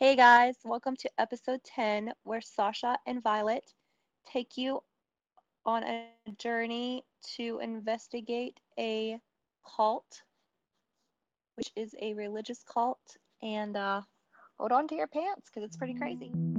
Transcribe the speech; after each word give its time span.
Hey 0.00 0.16
guys, 0.16 0.54
welcome 0.64 0.96
to 0.96 1.10
episode 1.18 1.62
10, 1.62 2.14
where 2.22 2.40
Sasha 2.40 2.96
and 3.06 3.22
Violet 3.22 3.74
take 4.32 4.56
you 4.56 4.82
on 5.66 5.82
a 5.84 6.06
journey 6.38 7.04
to 7.36 7.60
investigate 7.62 8.58
a 8.78 9.20
cult, 9.76 10.22
which 11.56 11.70
is 11.76 11.94
a 12.00 12.14
religious 12.14 12.62
cult. 12.62 13.18
And 13.42 13.76
uh, 13.76 14.00
hold 14.58 14.72
on 14.72 14.88
to 14.88 14.94
your 14.94 15.06
pants 15.06 15.50
because 15.50 15.64
it's 15.64 15.76
pretty 15.76 15.92
crazy. 15.92 16.49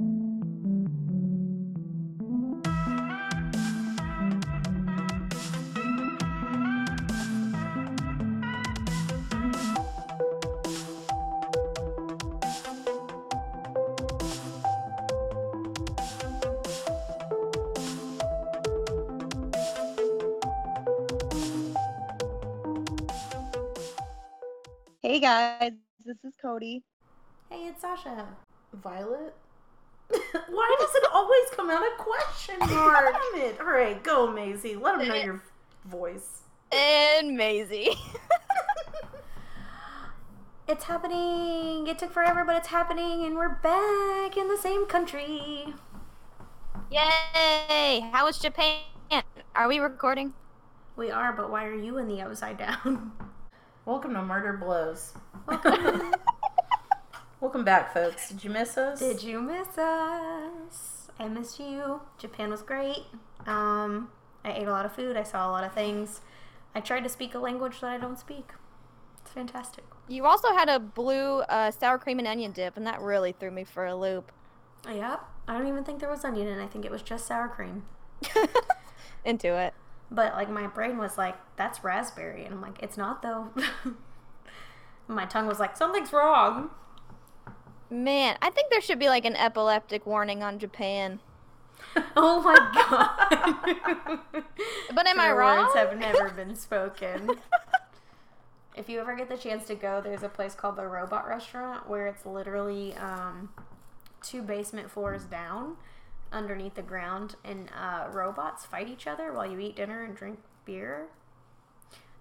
Guys, 25.32 25.72
this 26.04 26.18
is 26.24 26.34
Cody. 26.40 26.82
Hey, 27.48 27.66
it's 27.66 27.80
Sasha. 27.80 28.26
Violet? 28.74 29.34
Why 30.10 30.76
does 30.78 30.94
it 30.94 31.04
always 31.10 31.48
come 31.56 31.70
out 31.70 31.80
a 31.80 31.96
question 31.96 32.58
mark? 32.60 33.14
Damn 33.32 33.40
it. 33.40 33.58
All 33.58 33.66
right, 33.66 34.02
go, 34.02 34.30
Maisie. 34.30 34.76
Let 34.76 34.98
them 34.98 35.08
know 35.08 35.14
eh. 35.14 35.24
your 35.24 35.42
voice. 35.86 36.42
And 36.70 37.34
Maisie. 37.34 37.92
it's 40.68 40.84
happening. 40.84 41.86
It 41.86 41.98
took 41.98 42.12
forever, 42.12 42.44
but 42.44 42.56
it's 42.56 42.68
happening, 42.68 43.24
and 43.24 43.36
we're 43.36 43.54
back 43.54 44.36
in 44.36 44.48
the 44.48 44.58
same 44.58 44.84
country. 44.84 45.72
Yay! 46.90 48.00
How 48.12 48.26
was 48.26 48.38
Japan? 48.38 48.82
Are 49.54 49.68
we 49.68 49.78
recording? 49.78 50.34
We 50.96 51.10
are, 51.10 51.32
but 51.32 51.50
why 51.50 51.64
are 51.64 51.74
you 51.74 51.96
in 51.96 52.08
the 52.08 52.20
upside 52.20 52.58
down? 52.58 53.12
Welcome 53.84 54.14
to 54.14 54.22
Murder 54.22 54.52
Blows. 54.52 55.12
Welcome. 55.44 56.14
Welcome 57.40 57.64
back, 57.64 57.92
folks. 57.92 58.28
Did 58.28 58.44
you 58.44 58.50
miss 58.50 58.78
us? 58.78 59.00
Did 59.00 59.24
you 59.24 59.40
miss 59.42 59.76
us? 59.76 61.10
I 61.18 61.26
missed 61.26 61.58
you. 61.58 62.00
Japan 62.16 62.50
was 62.50 62.62
great. 62.62 63.06
Um, 63.44 64.08
I 64.44 64.52
ate 64.52 64.68
a 64.68 64.70
lot 64.70 64.86
of 64.86 64.92
food. 64.92 65.16
I 65.16 65.24
saw 65.24 65.48
a 65.48 65.50
lot 65.50 65.64
of 65.64 65.72
things. 65.72 66.20
I 66.76 66.80
tried 66.80 67.02
to 67.02 67.08
speak 67.08 67.34
a 67.34 67.40
language 67.40 67.80
that 67.80 67.90
I 67.90 67.98
don't 67.98 68.20
speak. 68.20 68.50
It's 69.20 69.32
fantastic. 69.32 69.82
You 70.06 70.26
also 70.26 70.52
had 70.52 70.68
a 70.68 70.78
blue 70.78 71.40
uh, 71.40 71.72
sour 71.72 71.98
cream 71.98 72.20
and 72.20 72.28
onion 72.28 72.52
dip, 72.52 72.76
and 72.76 72.86
that 72.86 73.00
really 73.00 73.32
threw 73.32 73.50
me 73.50 73.64
for 73.64 73.84
a 73.84 73.96
loop. 73.96 74.30
Yep. 74.88 75.24
I 75.48 75.58
don't 75.58 75.66
even 75.66 75.82
think 75.82 75.98
there 75.98 76.08
was 76.08 76.24
onion 76.24 76.46
in 76.46 76.60
it. 76.60 76.62
I 76.62 76.68
think 76.68 76.84
it 76.84 76.92
was 76.92 77.02
just 77.02 77.26
sour 77.26 77.48
cream. 77.48 77.82
Into 79.24 79.56
it. 79.56 79.74
But 80.12 80.34
like 80.34 80.50
my 80.50 80.66
brain 80.66 80.98
was 80.98 81.16
like, 81.16 81.36
that's 81.56 81.82
raspberry. 81.82 82.44
And 82.44 82.54
I'm 82.54 82.60
like, 82.60 82.82
it's 82.82 82.98
not 82.98 83.22
though. 83.22 83.48
my 85.08 85.24
tongue 85.24 85.46
was 85.46 85.58
like, 85.58 85.76
something's 85.76 86.12
wrong. 86.12 86.70
Man, 87.88 88.36
I 88.42 88.50
think 88.50 88.70
there 88.70 88.80
should 88.80 88.98
be 88.98 89.08
like 89.08 89.24
an 89.24 89.36
epileptic 89.36 90.06
warning 90.06 90.42
on 90.42 90.58
Japan. 90.58 91.20
Oh 92.16 92.40
my 92.40 92.54
god. 92.74 94.20
But 94.94 95.06
am 95.06 95.18
I 95.18 95.32
wrong? 95.32 95.66
Words 95.66 95.74
have 95.74 95.98
never 95.98 96.30
been 96.30 96.54
spoken. 96.54 97.30
if 98.76 98.88
you 98.88 99.00
ever 99.00 99.16
get 99.16 99.28
the 99.28 99.36
chance 99.36 99.66
to 99.66 99.74
go, 99.74 100.00
there's 100.00 100.22
a 100.22 100.28
place 100.28 100.54
called 100.54 100.76
the 100.76 100.86
Robot 100.86 101.26
Restaurant 101.28 101.88
where 101.88 102.06
it's 102.06 102.24
literally 102.24 102.94
um, 102.94 103.50
two 104.22 104.42
basement 104.42 104.90
floors 104.90 105.24
down 105.24 105.76
underneath 106.32 106.74
the 106.74 106.82
ground, 106.82 107.36
and 107.44 107.68
uh, 107.78 108.08
robots 108.10 108.64
fight 108.64 108.88
each 108.88 109.06
other 109.06 109.32
while 109.32 109.50
you 109.50 109.58
eat 109.58 109.76
dinner 109.76 110.02
and 110.02 110.16
drink 110.16 110.38
beer. 110.64 111.06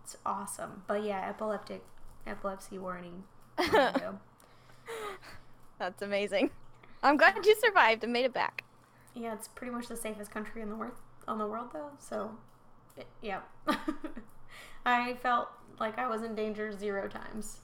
It's 0.03 0.17
awesome. 0.25 0.83
But 0.87 1.03
yeah, 1.03 1.27
epileptic, 1.29 1.83
epilepsy 2.27 2.77
warning. 2.77 3.23
There 3.57 3.67
you 3.67 3.99
go. 3.99 4.19
That's 5.79 6.01
amazing. 6.01 6.51
I'm 7.03 7.17
glad 7.17 7.45
you 7.45 7.55
survived 7.55 8.03
and 8.03 8.13
made 8.13 8.25
it 8.25 8.33
back. 8.33 8.63
Yeah, 9.15 9.33
it's 9.33 9.47
pretty 9.47 9.73
much 9.73 9.87
the 9.87 9.97
safest 9.97 10.31
country 10.31 10.61
in 10.61 10.69
the 10.69 10.75
world 10.75 10.93
on 11.27 11.37
the 11.37 11.47
world 11.47 11.69
though. 11.73 11.89
So, 11.99 12.31
it, 12.97 13.07
yeah, 13.21 13.41
I 14.85 15.15
felt 15.21 15.49
like 15.79 15.97
I 15.97 16.07
was 16.07 16.21
in 16.21 16.35
danger 16.35 16.71
zero 16.77 17.07
times. 17.07 17.59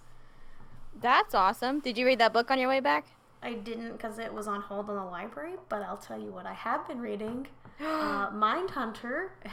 That's 1.00 1.36
awesome. 1.36 1.80
Did 1.80 1.97
you 1.97 2.06
read 2.06 2.19
that 2.19 2.34
book 2.34 2.50
on 2.50 2.59
your 2.59 2.69
way 2.69 2.80
back? 2.80 3.06
I 3.42 3.53
didn't 3.53 3.94
because 3.94 4.18
it 4.20 4.34
was 4.34 4.48
on 4.48 4.62
hold 4.62 4.90
in 4.90 4.96
the 4.96 5.03
library, 5.03 5.53
but 5.70 5.81
I'll 5.84 5.98
tell 5.98 6.20
you 6.20 6.31
what 6.31 6.46
I 6.46 6.53
have 6.53 6.88
been 6.88 7.00
reading. 7.00 7.48
uh, 7.80 8.31
Mindhunter. 8.31 9.30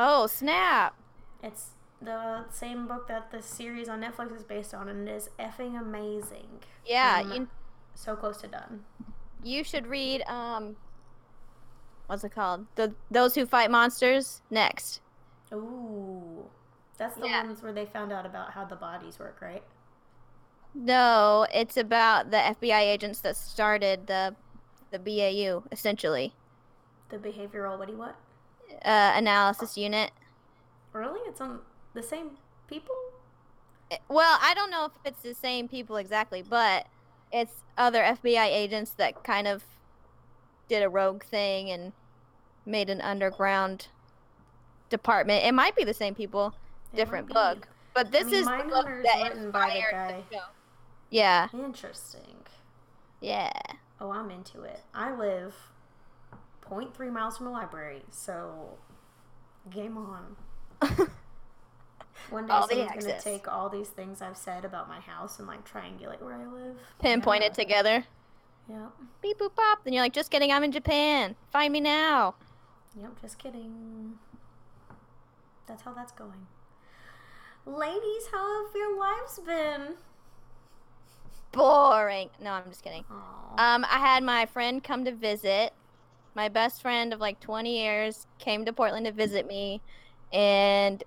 Oh, 0.00 0.28
snap. 0.28 0.94
It's 1.42 1.70
the 2.00 2.44
same 2.50 2.86
book 2.86 3.08
that 3.08 3.32
the 3.32 3.42
series 3.42 3.88
on 3.88 4.00
Netflix 4.00 4.36
is 4.36 4.44
based 4.44 4.72
on, 4.72 4.88
and 4.88 5.08
it 5.08 5.12
is 5.12 5.30
effing 5.40 5.76
amazing. 5.80 6.46
Yeah, 6.86 7.20
you, 7.20 7.48
so 7.96 8.14
close 8.14 8.36
to 8.42 8.46
done. 8.46 8.84
you 9.42 9.64
should 9.64 9.88
read 9.88 10.22
um 10.28 10.76
what's 12.06 12.22
it 12.22 12.30
called? 12.32 12.66
The 12.76 12.94
Those 13.10 13.34
Who 13.34 13.44
Fight 13.44 13.72
Monsters 13.72 14.40
next. 14.50 15.00
Ooh, 15.52 16.44
that's 16.96 17.16
the 17.16 17.26
Yeah. 17.26 17.42
ones 17.44 17.60
where 17.62 17.72
they 17.72 17.86
found 17.86 18.12
out 18.12 18.24
about 18.26 18.52
how 18.52 18.64
the 18.64 18.76
bodies 18.76 19.18
work, 19.18 19.38
right? 19.40 19.64
No, 20.80 21.44
it's 21.52 21.76
about 21.76 22.30
the 22.30 22.36
FBI 22.36 22.80
agents 22.80 23.20
that 23.22 23.36
started 23.36 24.06
the 24.06 24.36
the 24.92 24.98
BAU 24.98 25.64
essentially. 25.72 26.32
The 27.08 27.18
behavioral 27.18 27.76
what 27.78 27.88
do 27.88 27.94
you 27.94 27.98
what? 27.98 28.16
Uh, 28.84 29.12
analysis 29.16 29.76
unit. 29.76 30.12
Really? 30.92 31.18
It's 31.26 31.40
on 31.40 31.60
the 31.94 32.02
same 32.02 32.30
people? 32.68 32.94
Eh, 33.90 33.96
Well, 34.08 34.38
I 34.40 34.54
don't 34.54 34.70
know 34.70 34.84
if 34.84 34.92
it's 35.04 35.22
the 35.22 35.34
same 35.34 35.66
people 35.68 35.96
exactly, 35.96 36.42
but 36.42 36.86
it's 37.32 37.64
other 37.76 38.02
FBI 38.02 38.46
agents 38.46 38.92
that 38.92 39.24
kind 39.24 39.48
of 39.48 39.64
did 40.68 40.82
a 40.84 40.88
rogue 40.88 41.24
thing 41.24 41.70
and 41.70 41.92
made 42.64 42.88
an 42.88 43.00
underground 43.00 43.88
department. 44.90 45.44
It 45.44 45.52
might 45.52 45.74
be 45.74 45.82
the 45.84 45.94
same 45.94 46.14
people, 46.14 46.54
It 46.92 46.96
different 46.96 47.28
book. 47.28 47.66
But 47.94 48.12
this 48.12 48.26
mean, 48.26 48.34
is 48.34 48.46
the 48.46 48.64
book 48.68 48.86
that 49.04 49.22
by 49.52 49.70
the 49.70 49.76
inspired 49.76 49.90
guy. 49.90 50.22
show. 50.30 50.42
Yeah, 51.10 51.48
Interesting. 51.54 52.36
yeah. 53.20 53.52
Oh, 54.00 54.10
I'm 54.10 54.30
into 54.30 54.62
it. 54.62 54.80
I 54.94 55.14
live 55.14 55.54
0.3 56.68 57.10
miles 57.12 57.38
from 57.38 57.46
a 57.46 57.50
library, 57.50 58.02
so 58.10 58.78
game 59.70 59.96
on. 59.96 60.36
One 62.30 62.46
day 62.46 62.52
All 62.52 62.66
the 62.66 62.74
someone's 62.74 63.06
gonna 63.06 63.20
take 63.20 63.48
all 63.48 63.68
these 63.70 63.88
things 63.88 64.20
I've 64.20 64.36
said 64.36 64.64
about 64.64 64.86
my 64.88 65.00
house 65.00 65.38
and 65.38 65.48
like 65.48 65.66
triangulate 65.66 66.20
where 66.20 66.34
I 66.34 66.44
live. 66.46 66.76
Pinpoint 67.00 67.40
Yeah. 67.42 67.48
it 67.48 67.54
together. 67.54 68.04
Yep. 68.68 68.92
Beep 69.22 69.38
boop 69.38 69.54
pop. 69.56 69.82
Then 69.84 69.94
you're 69.94 70.02
like, 70.02 70.12
just 70.12 70.30
kidding, 70.30 70.52
I'm 70.52 70.62
in 70.62 70.72
Japan. 70.72 71.36
Find 71.50 71.72
me 71.72 71.80
now. 71.80 72.34
Yep, 73.00 73.20
just 73.22 73.38
kidding. 73.38 74.18
That's 75.66 75.82
how 75.82 75.92
that's 75.94 76.12
going. 76.12 76.46
Ladies, 77.64 78.26
how 78.30 78.66
have 78.66 78.74
your 78.74 78.98
lives 78.98 79.38
been? 79.38 79.94
Boring. 81.52 82.30
No, 82.40 82.52
I'm 82.52 82.64
just 82.68 82.82
kidding. 82.82 83.04
Aw. 83.10 83.74
Um, 83.74 83.84
I 83.84 83.98
had 83.98 84.22
my 84.22 84.46
friend 84.46 84.82
come 84.82 85.04
to 85.04 85.12
visit. 85.12 85.72
My 86.34 86.48
best 86.48 86.82
friend 86.82 87.12
of 87.12 87.20
like 87.20 87.40
20 87.40 87.82
years 87.82 88.26
came 88.38 88.64
to 88.64 88.72
Portland 88.72 89.06
to 89.06 89.12
visit 89.12 89.46
me, 89.46 89.82
and 90.32 91.02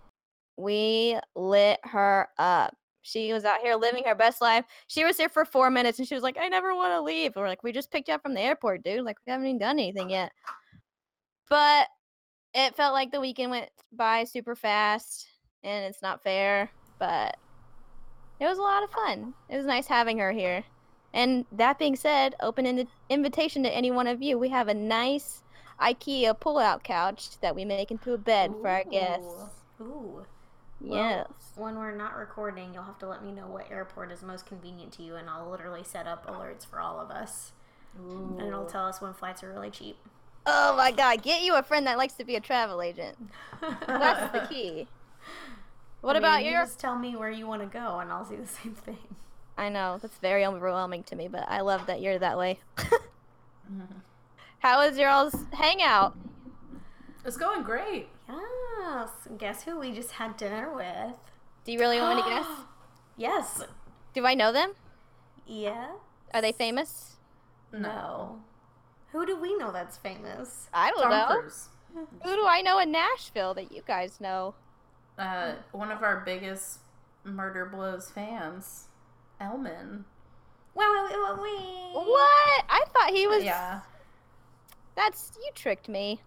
we 0.58 1.18
lit 1.36 1.80
her 1.84 2.28
up. 2.38 2.76
She 3.04 3.34
was 3.34 3.46
out 3.46 3.62
here 3.62 3.76
living 3.76 4.04
her 4.06 4.16
best 4.16 4.42
life. 4.42 4.66
She 4.88 5.04
was 5.04 5.18
here 5.18 5.30
for 5.30 5.46
four 5.46 5.70
minutes, 5.72 6.00
and 6.00 6.08
she 6.08 6.14
was 6.14 6.24
like, 6.24 6.38
"I 6.40 6.50
never 6.50 6.76
want 6.76 6.94
to 6.94 7.02
leave." 7.02 7.36
We're 7.36 7.48
like, 7.48 7.64
"We 7.64 7.72
just 7.72 7.92
picked 7.92 8.10
you 8.10 8.14
up 8.14 8.22
from 8.22 8.34
the 8.34 8.42
airport, 8.42 8.84
dude. 8.84 9.06
Like, 9.06 9.18
we 9.26 9.32
haven't 9.32 9.48
even 9.48 9.58
done 9.58 9.80
anything 9.80 10.10
yet." 10.10 10.32
But 11.50 11.88
it 12.54 12.76
felt 12.76 12.94
like 12.94 13.12
the 13.12 13.22
weekend 13.22 13.52
went 13.52 13.70
by 13.92 14.24
super 14.26 14.56
fast, 14.56 15.28
and 15.64 15.86
it's 15.86 16.02
not 16.02 16.24
fair. 16.24 16.70
But 17.00 17.38
it 18.42 18.46
was 18.46 18.58
a 18.58 18.62
lot 18.62 18.84
of 18.84 18.90
fun. 18.90 19.36
It 19.48 19.56
was 19.56 19.68
nice 19.68 19.86
having 19.86 20.18
her 20.18 20.32
here. 20.32 20.64
And 21.14 21.46
that 21.52 21.78
being 21.78 21.96
said, 21.96 22.36
open 22.42 22.66
in 22.66 22.88
invitation 23.08 23.62
to 23.64 23.70
any 23.70 23.92
one 23.92 24.08
of 24.08 24.22
you. 24.22 24.40
We 24.40 24.50
have 24.50 24.68
a 24.68 24.74
nice 24.74 25.44
IKEA 25.80 26.40
pull-out 26.40 26.84
couch 26.84 27.40
that 27.42 27.56
we 27.56 27.66
make 27.66 27.92
into 27.92 28.14
a 28.14 28.18
bed 28.18 28.54
for 28.60 28.68
our 28.68 28.84
guests. 28.84 29.28
Ooh. 29.80 29.86
Ooh. 29.86 30.26
Yes. 30.84 31.28
When 31.56 31.78
we're 31.78 31.96
not 31.96 32.16
recording, 32.16 32.74
you'll 32.74 32.84
have 32.84 32.98
to 33.00 33.08
let 33.08 33.24
me 33.24 33.32
know 33.32 33.46
what 33.46 33.70
airport 33.70 34.12
is 34.12 34.24
most 34.24 34.48
convenient 34.48 34.92
to 34.94 35.04
you, 35.04 35.16
and 35.16 35.30
I'll 35.30 35.50
literally 35.50 35.84
set 35.84 36.08
up 36.08 36.26
alerts 36.26 36.66
for 36.66 36.80
all 36.80 37.00
of 37.00 37.12
us. 37.12 37.52
And 37.96 38.42
it'll 38.42 38.66
tell 38.66 38.88
us 38.88 39.02
when 39.02 39.14
flights 39.14 39.44
are 39.44 39.52
really 39.52 39.70
cheap. 39.70 39.98
Oh 40.48 40.76
my 40.76 40.92
god, 40.92 41.22
get 41.22 41.44
you 41.44 41.56
a 41.56 41.62
friend 41.62 41.86
that 41.86 42.00
likes 42.00 42.14
to 42.14 42.24
be 42.24 42.36
a 42.36 42.40
travel 42.40 42.82
agent. 42.82 43.16
That's 43.88 44.32
the 44.32 44.48
key. 44.48 44.88
What 46.02 46.16
I 46.16 46.20
mean, 46.20 46.24
about 46.24 46.44
you 46.44 46.52
your 46.52 46.64
Just 46.64 46.80
tell 46.80 46.98
me 46.98 47.16
where 47.16 47.30
you 47.30 47.48
want 47.48 47.62
to 47.62 47.68
go, 47.68 48.00
and 48.00 48.12
I'll 48.12 48.26
see 48.26 48.36
the 48.36 48.48
same 48.62 48.74
thing. 48.74 48.98
I 49.58 49.70
know 49.70 50.00
that's 50.02 50.18
very 50.18 50.46
overwhelming 50.46 51.04
to 51.04 51.16
me, 51.16 51.28
but 51.28 51.48
I 51.48 51.62
love 51.62 51.86
that 51.86 52.02
you're 52.02 52.18
that 52.20 52.38
way. 52.38 52.60
How 54.60 54.86
was 54.88 54.98
your 54.98 55.10
all's 55.10 55.36
hangout? 55.54 56.16
It's 57.26 57.38
going 57.38 57.64
great. 57.64 58.10
Yes. 58.28 59.10
Guess 59.38 59.64
who 59.64 59.80
we 59.80 59.92
just 59.92 60.12
had 60.14 60.38
dinner 60.38 60.74
with? 60.74 61.16
Do 61.66 61.72
you 61.72 61.80
really 61.80 62.00
want 62.00 62.18
me 62.18 62.24
to 62.24 62.30
guess? 62.30 62.48
Yes. 63.18 63.64
Do 64.14 64.26
I 64.26 64.34
know 64.34 64.52
them? 64.52 64.74
Yeah. 65.46 65.88
Are 66.34 66.42
they 66.42 66.52
famous? 66.52 67.18
No. 67.72 68.40
Who 69.12 69.26
do 69.26 69.40
we 69.40 69.56
know 69.58 69.72
that's 69.72 69.98
famous? 69.98 70.70
I 70.74 70.90
don't 70.92 71.02
Tom 71.04 71.12
know. 71.12 71.42
Cruise. 71.42 71.70
Who 72.24 72.36
do 72.36 72.46
I 72.48 72.62
know 72.62 72.80
in 72.80 72.92
Nashville 72.92 73.54
that 73.56 73.72
you 73.72 73.82
guys 73.86 74.20
know? 74.22 74.56
Uh, 75.22 75.54
one 75.72 75.92
of 75.92 76.02
our 76.02 76.22
biggest 76.26 76.80
Murder 77.24 77.66
Blows 77.66 78.10
fans, 78.10 78.88
Elman. 79.40 80.04
Wait, 80.74 80.86
wait, 80.90 81.04
wait, 81.12 81.20
wait, 81.20 81.42
wait. 81.42 81.94
What? 81.94 82.66
I 82.70 82.84
thought 82.92 83.12
he 83.14 83.28
was. 83.28 83.44
Yeah, 83.44 83.82
That's 84.96 85.32
you 85.38 85.52
tricked 85.54 85.88
me. 85.90 86.22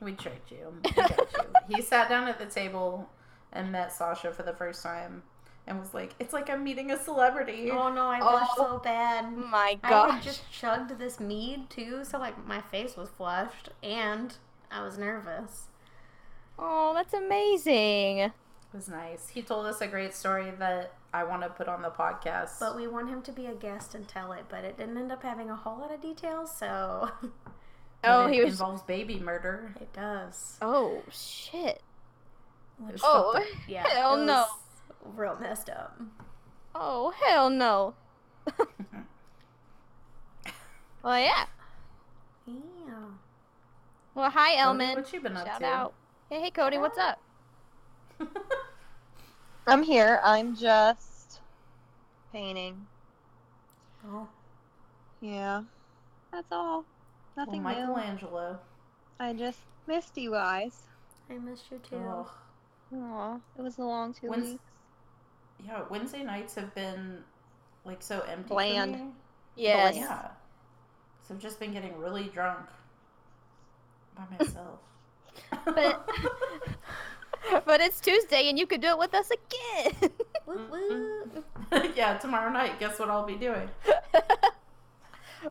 we 0.00 0.12
tricked 0.12 0.50
you. 0.50 0.72
We 0.84 0.90
got 0.92 1.10
you. 1.18 1.76
He 1.76 1.82
sat 1.82 2.08
down 2.08 2.26
at 2.28 2.38
the 2.38 2.46
table 2.46 3.08
and 3.52 3.70
met 3.70 3.92
Sasha 3.92 4.32
for 4.32 4.42
the 4.42 4.54
first 4.54 4.82
time 4.82 5.22
and 5.66 5.78
was 5.78 5.92
like, 5.92 6.14
"It's 6.18 6.32
like 6.32 6.48
I'm 6.48 6.64
meeting 6.64 6.92
a 6.92 6.98
celebrity." 6.98 7.70
Oh 7.70 7.92
no, 7.92 8.06
I 8.06 8.20
Oh. 8.22 8.46
so 8.56 8.78
bad. 8.78 9.36
My 9.36 9.78
God. 9.82 10.10
I 10.10 10.14
had 10.14 10.22
just 10.22 10.50
chugged 10.50 10.98
this 10.98 11.20
mead 11.20 11.68
too, 11.68 12.04
so 12.04 12.18
like 12.18 12.46
my 12.46 12.60
face 12.62 12.96
was 12.96 13.10
flushed 13.10 13.68
and 13.82 14.34
I 14.70 14.82
was 14.82 14.96
nervous. 14.96 15.64
Oh, 16.58 16.92
that's 16.94 17.12
amazing. 17.14 18.18
It 18.18 18.32
was 18.72 18.88
nice. 18.88 19.28
He 19.28 19.42
told 19.42 19.66
us 19.66 19.80
a 19.80 19.86
great 19.86 20.14
story 20.14 20.50
that 20.58 20.92
I 21.12 21.24
want 21.24 21.42
to 21.42 21.48
put 21.48 21.68
on 21.68 21.82
the 21.82 21.90
podcast. 21.90 22.58
But 22.60 22.76
we 22.76 22.86
want 22.86 23.08
him 23.08 23.22
to 23.22 23.32
be 23.32 23.46
a 23.46 23.54
guest 23.54 23.94
and 23.94 24.06
tell 24.08 24.32
it, 24.32 24.44
but 24.48 24.64
it 24.64 24.76
didn't 24.76 24.96
end 24.96 25.12
up 25.12 25.22
having 25.22 25.50
a 25.50 25.56
whole 25.56 25.78
lot 25.78 25.92
of 25.92 26.00
details, 26.00 26.56
so 26.56 27.10
Oh, 28.04 28.26
it 28.26 28.34
he 28.34 28.40
was. 28.42 28.52
involves 28.54 28.82
baby 28.82 29.18
murder. 29.18 29.74
it 29.80 29.92
does. 29.92 30.58
Oh 30.60 31.02
shit. 31.10 31.82
It 32.88 32.92
was 32.92 33.00
Oh. 33.04 33.40
Yeah. 33.68 33.86
Hell 33.88 34.20
it 34.22 34.26
no. 34.26 34.44
Real 35.04 35.36
messed 35.40 35.70
up. 35.70 36.00
Oh 36.74 37.12
hell 37.24 37.48
no. 37.50 37.94
well, 41.02 41.18
yeah. 41.18 41.46
Yeah. 42.46 42.54
Well, 44.14 44.30
hi, 44.30 44.50
Cody, 44.50 44.58
Elman. 44.58 44.94
what 44.96 45.12
you 45.12 45.20
been 45.20 45.36
up 45.36 45.46
Shout 45.46 45.60
to? 45.60 45.66
out. 45.66 45.94
Hey, 46.30 46.40
hey, 46.40 46.50
Cody, 46.50 46.78
what's 46.78 46.98
up? 46.98 47.20
I'm 49.66 49.82
here. 49.82 50.20
I'm 50.22 50.56
just 50.56 51.40
painting. 52.32 52.86
Oh. 54.06 54.28
Yeah. 55.20 55.62
That's 56.32 56.50
all. 56.50 56.84
well, 57.36 57.46
Nothing 57.46 57.62
new. 57.62 57.68
Michelangelo. 57.68 58.58
I 59.20 59.32
just 59.32 59.58
missed 59.86 60.16
you 60.16 60.30
guys. 60.32 60.72
I 61.30 61.34
missed 61.38 61.64
you 61.70 61.78
too. 61.88 61.96
Ugh. 61.96 62.28
Aw, 62.96 63.36
it 63.58 63.62
was 63.62 63.78
a 63.78 63.82
long 63.82 64.12
two 64.12 64.28
When's- 64.28 64.52
weeks. 64.52 64.60
Yeah, 65.66 65.82
Wednesday 65.88 66.22
nights 66.22 66.54
have 66.56 66.74
been 66.74 67.22
like 67.84 68.02
so 68.02 68.20
empty. 68.20 68.48
for 68.48 68.54
Bland. 68.54 68.92
me. 68.92 69.06
Yes. 69.56 69.96
Yeah. 69.96 70.28
So 71.26 71.34
I've 71.34 71.40
just 71.40 71.58
been 71.58 71.72
getting 71.72 71.96
really 71.98 72.24
drunk 72.24 72.66
by 74.16 74.24
myself. 74.38 74.80
But 75.64 76.08
but 77.66 77.80
it's 77.80 78.00
Tuesday 78.00 78.48
and 78.48 78.58
you 78.58 78.66
could 78.66 78.80
do 78.80 78.88
it 78.88 78.98
with 78.98 79.14
us 79.14 79.30
again. 79.30 80.10
Woo 80.46 80.60
woo. 80.70 81.44
yeah, 81.96 82.18
tomorrow 82.18 82.50
night, 82.52 82.78
guess 82.78 82.98
what 82.98 83.08
I'll 83.10 83.26
be 83.26 83.34
doing? 83.36 83.68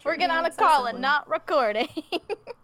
We're 0.03 0.15
getting 0.15 0.35
on 0.35 0.45
a 0.45 0.51
call 0.51 0.85
and 0.85 0.99
not 0.99 1.29
recording. 1.29 1.87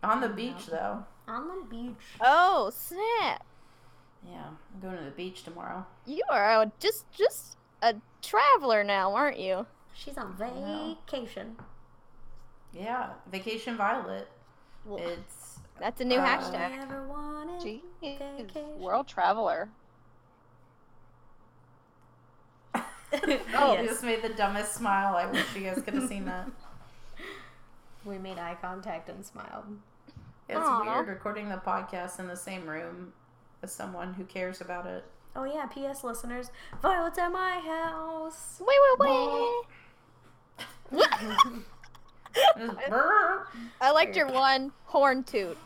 On 0.04 0.20
the 0.22 0.30
beach, 0.30 0.68
though. 0.68 1.04
On 1.28 1.48
the 1.48 1.66
beach. 1.70 1.96
oh 2.22 2.72
snap! 2.76 3.46
Yeah, 4.28 4.46
I'm 4.74 4.82
going 4.82 4.98
to 4.98 5.04
the 5.04 5.12
beach 5.12 5.44
tomorrow. 5.44 5.86
You 6.06 6.24
are 6.30 6.62
a, 6.62 6.72
just 6.80 7.06
just 7.12 7.56
a 7.82 7.96
traveler 8.22 8.84
now, 8.84 9.14
aren't 9.14 9.40
you? 9.40 9.66
She's 9.94 10.18
on 10.18 10.34
vacation. 10.36 11.56
Yeah, 12.74 13.10
Vacation 13.32 13.76
Violet. 13.78 14.28
Well, 14.86 15.00
It's 15.00 15.39
That's 15.80 16.02
a 16.02 16.06
new 16.06 16.18
uh, 16.18 16.26
hashtag. 16.26 16.78
Never 16.78 17.08
wanted 17.08 17.82
Jeez, 18.04 18.78
world 18.78 19.08
traveler. 19.08 19.70
oh, 22.76 22.84
Yes. 23.14 23.82
you 23.82 23.88
just 23.90 24.04
made 24.04 24.22
the 24.22 24.30
dumbest 24.30 24.74
smile. 24.76 25.16
I 25.16 25.26
wish 25.26 25.46
you 25.56 25.62
guys 25.62 25.82
could 25.84 25.94
have 25.96 26.08
seen 26.08 26.26
that. 26.26 26.48
We 28.06 28.18
made 28.18 28.38
eye 28.40 28.56
contact 28.62 29.10
and 29.10 29.26
smiled. 29.26 29.66
It's 30.48 30.58
Aw. 30.58 30.84
weird 30.96 31.10
recording 31.10 31.50
the 31.50 31.58
podcast 31.58 32.18
in 32.20 32.28
the 32.28 32.36
same 32.36 32.66
room 32.66 33.12
as 33.62 33.74
someone 33.74 34.14
who 34.14 34.24
cares 34.24 34.62
about 34.62 34.86
it. 34.86 35.04
Oh 35.36 35.44
yeah, 35.44 35.66
P.S. 35.66 36.04
listeners, 36.04 36.50
Violet's 36.82 37.18
at 37.20 37.30
my 37.30 37.60
house. 37.60 38.62
Wait, 38.62 38.78
wait, 39.00 39.64
wait. 40.92 41.10
I 43.82 43.92
liked 43.92 44.16
your 44.16 44.28
one 44.32 44.72
horn 44.86 45.24
toot. 45.24 45.58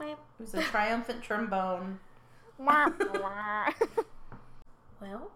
Wait, 0.00 0.12
It 0.12 0.18
was 0.40 0.54
a 0.54 0.62
triumphant 0.62 1.22
trombone. 1.22 2.00
well, 5.00 5.30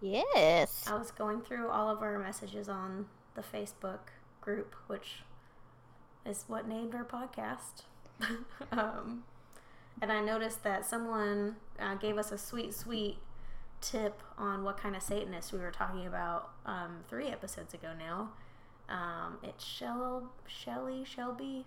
yes. 0.00 0.86
I 0.90 0.96
was 0.96 1.10
going 1.10 1.42
through 1.42 1.68
all 1.68 1.90
of 1.90 2.02
our 2.02 2.18
messages 2.18 2.70
on 2.70 3.06
the 3.34 3.42
Facebook 3.42 4.10
group, 4.40 4.74
which 4.86 5.24
is 6.24 6.44
what 6.46 6.66
named 6.66 6.94
our 6.94 7.04
podcast. 7.04 7.84
um, 8.72 9.24
and 10.00 10.10
I 10.10 10.22
noticed 10.22 10.64
that 10.64 10.86
someone 10.86 11.56
uh, 11.78 11.96
gave 11.96 12.16
us 12.16 12.32
a 12.32 12.38
sweet, 12.38 12.72
sweet 12.72 13.18
tip 13.82 14.22
on 14.38 14.64
what 14.64 14.78
kind 14.78 14.96
of 14.96 15.02
Satanist 15.02 15.52
we 15.52 15.58
were 15.58 15.70
talking 15.70 16.06
about 16.06 16.48
um, 16.64 17.00
three 17.08 17.28
episodes 17.28 17.74
ago 17.74 17.88
now. 17.98 18.30
Um, 18.88 19.36
it's 19.42 19.64
Shell, 19.64 20.32
Shelly, 20.46 21.04
Shelby. 21.04 21.66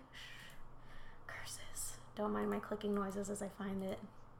Curses. 2.22 2.32
Don't 2.32 2.32
mind 2.32 2.50
my 2.50 2.58
clicking 2.58 2.94
noises 2.94 3.30
as 3.30 3.42
I 3.42 3.48
find 3.48 3.82
it. 3.82 3.98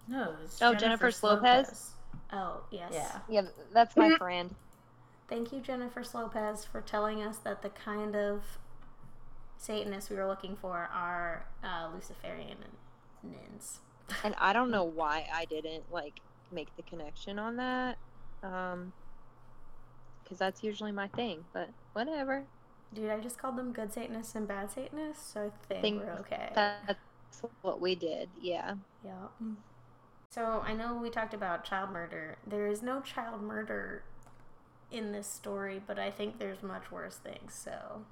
No, 0.08 0.34
it's 0.44 0.60
Oh, 0.62 0.74
Jennifer 0.74 1.10
Lopez? 1.22 1.92
Oh, 2.32 2.62
yes. 2.70 2.90
Yeah. 2.92 3.18
Yeah, 3.28 3.42
that's 3.72 3.96
my 3.96 4.10
friend. 4.18 4.54
Thank 5.28 5.52
you, 5.52 5.60
Jennifer 5.60 6.02
Lopez, 6.14 6.64
for 6.64 6.80
telling 6.80 7.22
us 7.22 7.38
that 7.38 7.62
the 7.62 7.70
kind 7.70 8.16
of 8.16 8.42
Satanists 9.56 10.10
we 10.10 10.16
were 10.16 10.26
looking 10.26 10.56
for 10.56 10.88
are 10.92 11.46
uh, 11.62 11.88
Luciferian 11.94 12.58
nins. 13.22 13.80
And 14.24 14.34
I 14.38 14.52
don't 14.52 14.70
know 14.70 14.84
why 14.84 15.26
I 15.32 15.46
didn't 15.46 15.90
like 15.90 16.20
make 16.50 16.74
the 16.76 16.82
connection 16.82 17.38
on 17.38 17.56
that. 17.56 17.96
Um 18.42 18.92
because 20.22 20.38
that's 20.38 20.62
usually 20.62 20.92
my 20.92 21.08
thing, 21.08 21.44
but 21.52 21.70
whatever. 21.92 22.44
Dude, 22.94 23.10
I 23.10 23.20
just 23.20 23.38
called 23.38 23.56
them 23.56 23.72
good 23.72 23.92
Satanists 23.92 24.34
and 24.34 24.46
bad 24.46 24.70
Satanists, 24.70 25.32
so 25.32 25.46
I 25.46 25.66
think, 25.66 25.82
Think 25.82 26.02
we're 26.02 26.12
okay. 26.20 26.50
That's 27.40 27.52
what 27.62 27.80
we 27.80 27.94
did. 27.94 28.28
Yeah. 28.40 28.74
yeah. 29.04 29.28
So 30.30 30.62
I 30.66 30.72
know 30.74 30.94
we 30.94 31.10
talked 31.10 31.34
about 31.34 31.64
child 31.64 31.90
murder. 31.90 32.36
There 32.46 32.66
is 32.66 32.82
no 32.82 33.00
child 33.00 33.42
murder 33.42 34.02
in 34.90 35.12
this 35.12 35.26
story, 35.26 35.80
but 35.86 35.98
I 35.98 36.10
think 36.10 36.38
there's 36.38 36.62
much 36.62 36.90
worse 36.90 37.16
things. 37.16 37.54
So 37.54 38.04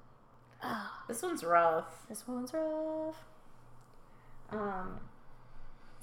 This 1.07 1.21
one's 1.21 1.43
rough. 1.43 2.05
this 2.09 2.27
one's 2.27 2.53
rough. 2.53 3.23
Um. 4.49 4.99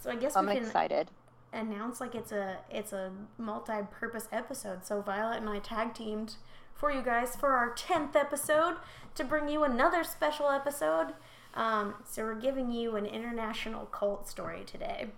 So 0.01 0.11
I 0.11 0.17
guess 0.17 0.37
I'm 0.37 0.47
we 0.47 0.55
can 0.55 0.65
excited. 0.65 1.11
announce 1.53 2.01
like 2.01 2.15
it's 2.15 2.31
a 2.33 2.59
it's 2.71 2.93
a 2.93 3.11
multi-purpose 3.37 4.29
episode. 4.33 4.85
So 4.87 5.01
Violet 5.03 5.39
and 5.39 5.49
I 5.49 5.59
tag 5.59 5.95
teamed 5.95 6.37
for 6.75 6.93
you 6.93 7.03
guys 7.03 7.35
for 7.35 7.51
our 7.51 7.75
tenth 7.75 8.15
episode 8.15 8.77
to 9.17 9.25
bring 9.25 9.49
you 9.49 9.65
another 9.65 10.05
special 10.05 10.49
episode. 10.49 11.15
Um, 11.55 11.95
so 12.05 12.23
we're 12.25 12.35
giving 12.41 12.71
you 12.71 12.97
an 12.97 13.07
international 13.07 13.87
cult 13.87 14.29
story 14.29 14.63
today. 14.67 15.09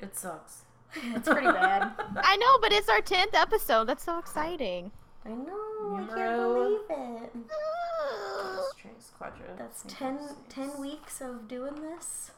It 0.00 0.16
sucks. 0.16 0.62
It's 1.14 1.28
pretty 1.28 1.46
bad. 1.46 1.92
I 2.16 2.36
know, 2.36 2.58
but 2.62 2.72
it's 2.72 2.88
our 2.88 3.00
10th 3.02 3.34
episode. 3.34 3.84
That's 3.86 4.02
so 4.04 4.18
exciting. 4.18 4.90
I 5.24 5.30
know. 5.30 5.96
I 5.96 5.98
can't 6.06 6.10
Numero- 6.16 6.54
believe 6.54 6.80
it. 6.90 7.32
Tres, 8.78 9.12
cuatro, 9.20 9.56
That's 9.58 9.82
cinco, 9.82 10.34
10, 10.48 10.68
10 10.70 10.80
weeks 10.80 11.20
of 11.20 11.46
doing 11.48 11.74
this. 11.82 12.30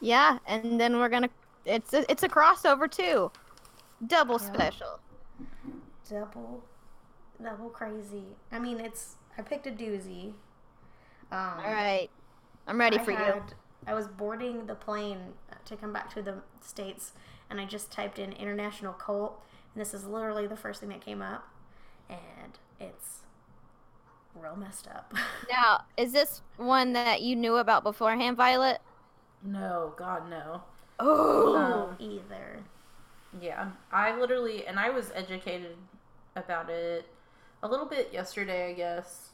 Yeah, 0.00 0.38
and 0.46 0.80
then 0.80 0.98
we're 0.98 1.08
gonna. 1.10 1.28
It's 1.66 1.92
a, 1.92 2.10
it's 2.10 2.22
a 2.22 2.28
crossover 2.28 2.90
too. 2.90 3.30
Double 4.06 4.40
Yeah. 4.40 4.52
special. 4.52 4.98
Double, 6.08 6.64
double 7.42 7.68
crazy. 7.68 8.24
I 8.50 8.58
mean, 8.58 8.80
it's. 8.80 9.16
I 9.38 9.42
picked 9.42 9.66
a 9.66 9.70
doozy. 9.70 10.32
Um, 11.32 11.54
All 11.64 11.72
right, 11.72 12.08
I'm 12.66 12.78
ready 12.78 12.98
I 12.98 13.04
for 13.04 13.12
you. 13.12 13.42
I 13.86 13.94
was 13.94 14.08
boarding 14.08 14.66
the 14.66 14.74
plane 14.74 15.34
to 15.64 15.76
come 15.76 15.92
back 15.92 16.12
to 16.14 16.22
the 16.22 16.42
states, 16.60 17.12
and 17.48 17.60
I 17.60 17.64
just 17.64 17.90
typed 17.90 18.18
in 18.18 18.32
international 18.32 18.92
cult, 18.92 19.40
And 19.74 19.80
this 19.80 19.94
is 19.94 20.06
literally 20.06 20.46
the 20.46 20.56
first 20.56 20.80
thing 20.80 20.88
that 20.90 21.00
came 21.00 21.22
up, 21.22 21.48
and 22.08 22.58
it's 22.80 23.20
real 24.34 24.56
messed 24.56 24.88
up. 24.88 25.12
Now, 25.50 25.84
is 25.96 26.12
this 26.12 26.42
one 26.56 26.92
that 26.92 27.22
you 27.22 27.34
knew 27.36 27.56
about 27.56 27.82
beforehand, 27.82 28.36
Violet? 28.36 28.80
No, 29.42 29.94
God, 29.96 30.28
no. 30.30 30.62
Oh. 30.98 31.56
Um, 31.56 31.96
Either. 31.98 32.64
Yeah, 33.40 33.70
I 33.92 34.18
literally, 34.18 34.66
and 34.66 34.78
I 34.78 34.90
was 34.90 35.12
educated 35.14 35.76
about 36.36 36.68
it 36.70 37.06
a 37.62 37.68
little 37.68 37.86
bit 37.86 38.10
yesterday, 38.12 38.70
I 38.70 38.74
guess. 38.74 39.30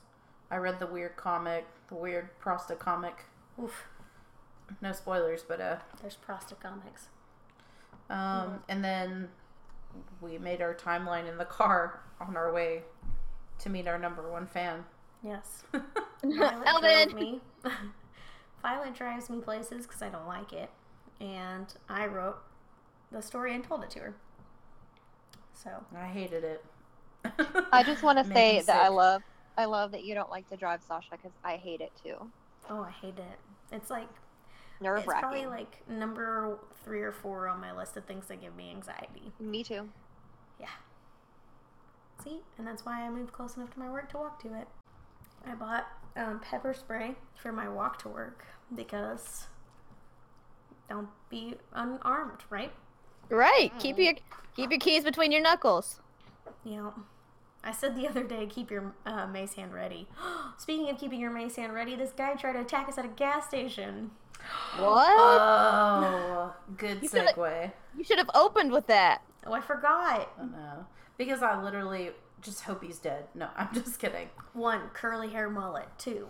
I 0.50 0.57
read 0.57 0.79
the 0.81 0.87
weird 0.87 1.17
comic, 1.17 1.67
the 1.88 1.95
weird 1.95 2.28
Prosta 2.40 2.78
comic. 2.78 3.25
Oof. 3.62 3.85
No 4.81 4.93
spoilers, 4.93 5.43
but 5.43 5.61
uh, 5.61 5.76
There's 6.02 6.16
Prosta 6.26 6.59
comics. 6.61 7.09
um, 8.11 8.61
and 8.69 8.85
then 8.85 9.28
we 10.21 10.38
made 10.38 10.61
our 10.61 10.75
timeline 10.75 11.28
in 11.28 11.38
the 11.38 11.45
car 11.45 12.00
on 12.21 12.37
our 12.37 12.52
way 12.52 12.83
to 13.61 13.71
meet 13.71 13.87
our 13.87 13.99
number 13.99 14.31
one 14.31 14.47
fan. 14.47 14.85
Yes. 15.23 15.62
Violet 16.23 16.37
drove 16.59 16.62
Elvin! 16.66 17.14
me. 17.14 17.40
Violet 18.62 18.95
drives 18.95 19.31
me 19.31 19.38
places 19.38 19.87
because 19.87 20.02
I 20.02 20.09
don't 20.09 20.26
like 20.26 20.52
it, 20.52 20.71
and 21.21 21.73
I 21.88 22.07
wrote 22.07 22.38
the 23.12 23.23
story 23.23 23.55
and 23.55 23.62
told 23.64 23.85
it 23.85 23.90
to 23.90 24.00
her. 24.00 24.14
So 25.55 25.71
I 25.97 26.07
hated 26.07 26.45
it. 26.45 26.64
I 27.73 27.83
just 27.83 28.02
want 28.02 28.19
to 28.19 28.25
say 28.35 28.62
that 28.66 28.85
I 28.85 28.88
love 28.88 29.23
I 29.57 29.65
love 29.65 29.93
that 29.93 30.05
you 30.05 30.15
don't 30.15 30.31
like 30.31 30.49
to 30.51 30.57
drive 30.57 30.83
Sasha 30.83 31.13
because 31.13 31.33
I 31.45 31.57
hate 31.57 31.81
it 31.81 31.93
too. 32.03 32.31
Oh, 32.69 32.83
I 32.83 32.91
hate 32.91 33.19
it. 33.19 33.39
It's 33.73 33.91
like 33.91 34.09
Nerve 34.81 34.99
it's 34.99 35.07
probably 35.07 35.47
like 35.47 35.89
number 35.89 36.59
three 36.85 37.01
or 37.01 37.13
four 37.13 37.49
on 37.49 37.61
my 37.61 37.75
list 37.75 37.97
of 37.97 38.05
things 38.05 38.27
that 38.27 38.41
give 38.41 38.55
me 38.55 38.71
anxiety. 38.71 39.33
Me 39.41 39.65
too. 39.65 39.89
Yeah. 40.61 40.67
See, 42.23 42.41
and 42.59 42.67
that's 42.67 42.85
why 42.85 43.03
I 43.03 43.11
moved 43.11 43.33
close 43.33 43.57
enough 43.57 43.73
to 43.75 43.79
my 43.79 43.91
work 43.91 44.11
to 44.11 44.19
walk 44.19 44.43
to 44.43 44.49
it. 44.59 44.69
I 45.47 45.55
bought 45.55 45.87
um, 46.17 46.41
pepper 46.41 46.75
spray 46.75 47.15
for 47.37 47.53
my 47.53 47.69
walk 47.69 47.99
to 48.03 48.09
work 48.09 48.45
because 48.75 49.47
don't 50.89 51.09
be 51.31 51.55
unarmed, 51.73 52.41
right? 52.51 52.73
Right. 53.31 53.73
Keep 53.79 53.99
your 53.99 54.15
keep 54.55 54.71
your 54.71 54.81
keys 54.81 55.05
between 55.05 55.33
your 55.33 55.43
knuckles. 55.43 56.01
You 56.65 56.77
know, 56.77 56.95
I 57.67 57.73
said 57.73 57.97
the 57.97 58.07
other 58.09 58.23
day, 58.23 58.47
keep 58.47 58.71
your 58.71 58.95
uh, 59.05 59.27
mace 59.27 59.55
hand 59.55 59.75
ready. 59.75 60.07
Speaking 60.59 60.89
of 60.89 60.99
keeping 60.99 61.21
your 61.21 61.33
mace 61.33 61.57
hand 61.57 61.75
ready, 61.75 61.97
this 61.97 62.13
guy 62.13 62.35
tried 62.35 62.53
to 62.55 62.61
attack 62.61 62.89
us 62.89 62.97
at 62.97 63.05
a 63.05 63.09
gas 63.09 63.47
station. 63.49 64.13
What? 64.79 65.17
Oh, 65.19 66.55
good 66.77 67.03
You 67.03 67.09
could've- 67.09 67.35
segue. 67.35 67.73
you 67.99 68.05
should 68.05 68.19
have 68.19 68.31
opened 68.35 68.71
with 68.71 68.87
that. 68.87 69.23
Oh, 69.45 69.53
I 69.53 69.61
forgot. 69.61 70.31
Oh 70.41 70.45
no, 70.45 70.87
because 71.19 71.43
I 71.43 71.61
literally 71.63 72.11
just 72.43 72.63
hope 72.63 72.83
he's 72.85 72.99
dead. 72.99 73.25
No, 73.35 73.49
I'm 73.57 73.69
just 73.75 73.99
kidding. 73.99 74.29
One, 74.53 74.83
curly 74.93 75.29
hair 75.31 75.51
mullet. 75.51 75.89
Two, 75.99 76.29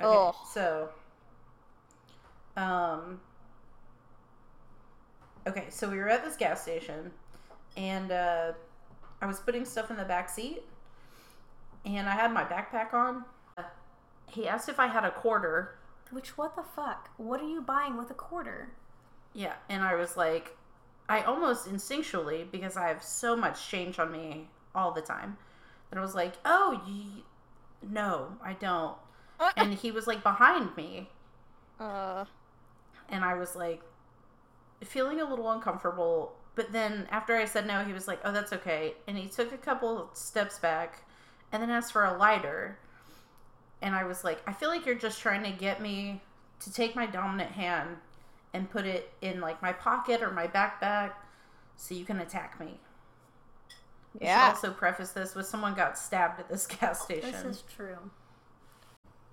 Okay, 0.00 0.08
Oh. 0.08 0.34
so, 0.52 0.88
um, 2.56 3.20
okay, 5.46 5.66
so 5.70 5.88
we 5.90 5.98
were 5.98 6.08
at 6.08 6.24
this 6.24 6.36
gas 6.36 6.62
station, 6.62 7.10
and 7.76 8.10
uh, 8.12 8.52
I 9.22 9.26
was 9.26 9.40
putting 9.40 9.64
stuff 9.64 9.90
in 9.90 9.96
the 9.96 10.04
back 10.04 10.28
seat, 10.28 10.62
and 11.86 12.08
I 12.08 12.12
had 12.14 12.32
my 12.32 12.44
backpack 12.44 12.92
on. 12.92 13.24
He 14.26 14.48
asked 14.48 14.68
if 14.68 14.78
I 14.80 14.86
had 14.88 15.04
a 15.04 15.10
quarter. 15.10 15.78
which 16.10 16.36
what 16.36 16.56
the 16.56 16.62
fuck? 16.62 17.08
What 17.16 17.40
are 17.40 17.48
you 17.48 17.62
buying 17.62 17.96
with 17.96 18.10
a 18.10 18.14
quarter? 18.14 18.70
Yeah, 19.32 19.54
and 19.70 19.82
I 19.82 19.94
was 19.94 20.16
like, 20.16 20.56
I 21.08 21.22
almost 21.22 21.66
instinctually, 21.66 22.50
because 22.50 22.76
I 22.76 22.88
have 22.88 23.02
so 23.02 23.34
much 23.36 23.68
change 23.68 23.98
on 23.98 24.12
me 24.12 24.48
all 24.74 24.92
the 24.92 25.00
time, 25.00 25.38
that 25.90 25.98
I 25.98 26.02
was 26.02 26.14
like, 26.14 26.34
oh, 26.44 26.82
y- 26.86 27.22
no, 27.82 28.36
I 28.44 28.52
don't. 28.54 28.96
And 29.56 29.72
he 29.74 29.90
was 29.90 30.06
like 30.06 30.22
behind 30.22 30.76
me, 30.76 31.08
Uh, 31.80 32.24
and 33.08 33.24
I 33.24 33.34
was 33.34 33.56
like 33.56 33.82
feeling 34.84 35.20
a 35.20 35.24
little 35.24 35.50
uncomfortable. 35.50 36.34
But 36.54 36.72
then 36.72 37.08
after 37.10 37.34
I 37.36 37.46
said 37.46 37.66
no, 37.66 37.84
he 37.84 37.92
was 37.92 38.06
like, 38.06 38.20
"Oh, 38.24 38.32
that's 38.32 38.52
okay," 38.52 38.94
and 39.06 39.16
he 39.16 39.26
took 39.28 39.52
a 39.52 39.58
couple 39.58 40.10
steps 40.12 40.58
back, 40.58 41.04
and 41.50 41.62
then 41.62 41.70
asked 41.70 41.92
for 41.92 42.04
a 42.04 42.16
lighter. 42.16 42.78
And 43.80 43.94
I 43.94 44.04
was 44.04 44.22
like, 44.22 44.42
"I 44.46 44.52
feel 44.52 44.68
like 44.68 44.84
you're 44.84 44.94
just 44.94 45.20
trying 45.20 45.42
to 45.44 45.50
get 45.50 45.80
me 45.80 46.20
to 46.60 46.72
take 46.72 46.94
my 46.94 47.06
dominant 47.06 47.52
hand 47.52 47.96
and 48.52 48.70
put 48.70 48.84
it 48.84 49.12
in 49.22 49.40
like 49.40 49.62
my 49.62 49.72
pocket 49.72 50.22
or 50.22 50.30
my 50.30 50.46
backpack, 50.46 51.12
so 51.76 51.94
you 51.94 52.04
can 52.04 52.20
attack 52.20 52.60
me." 52.60 52.78
I 54.20 54.24
yeah. 54.24 54.48
also 54.48 54.70
preface 54.70 55.12
this 55.12 55.34
with 55.34 55.46
someone 55.46 55.74
got 55.74 55.96
stabbed 55.96 56.38
at 56.38 56.48
this 56.48 56.66
gas 56.66 57.02
station. 57.02 57.32
This 57.32 57.44
is 57.44 57.64
true. 57.74 57.96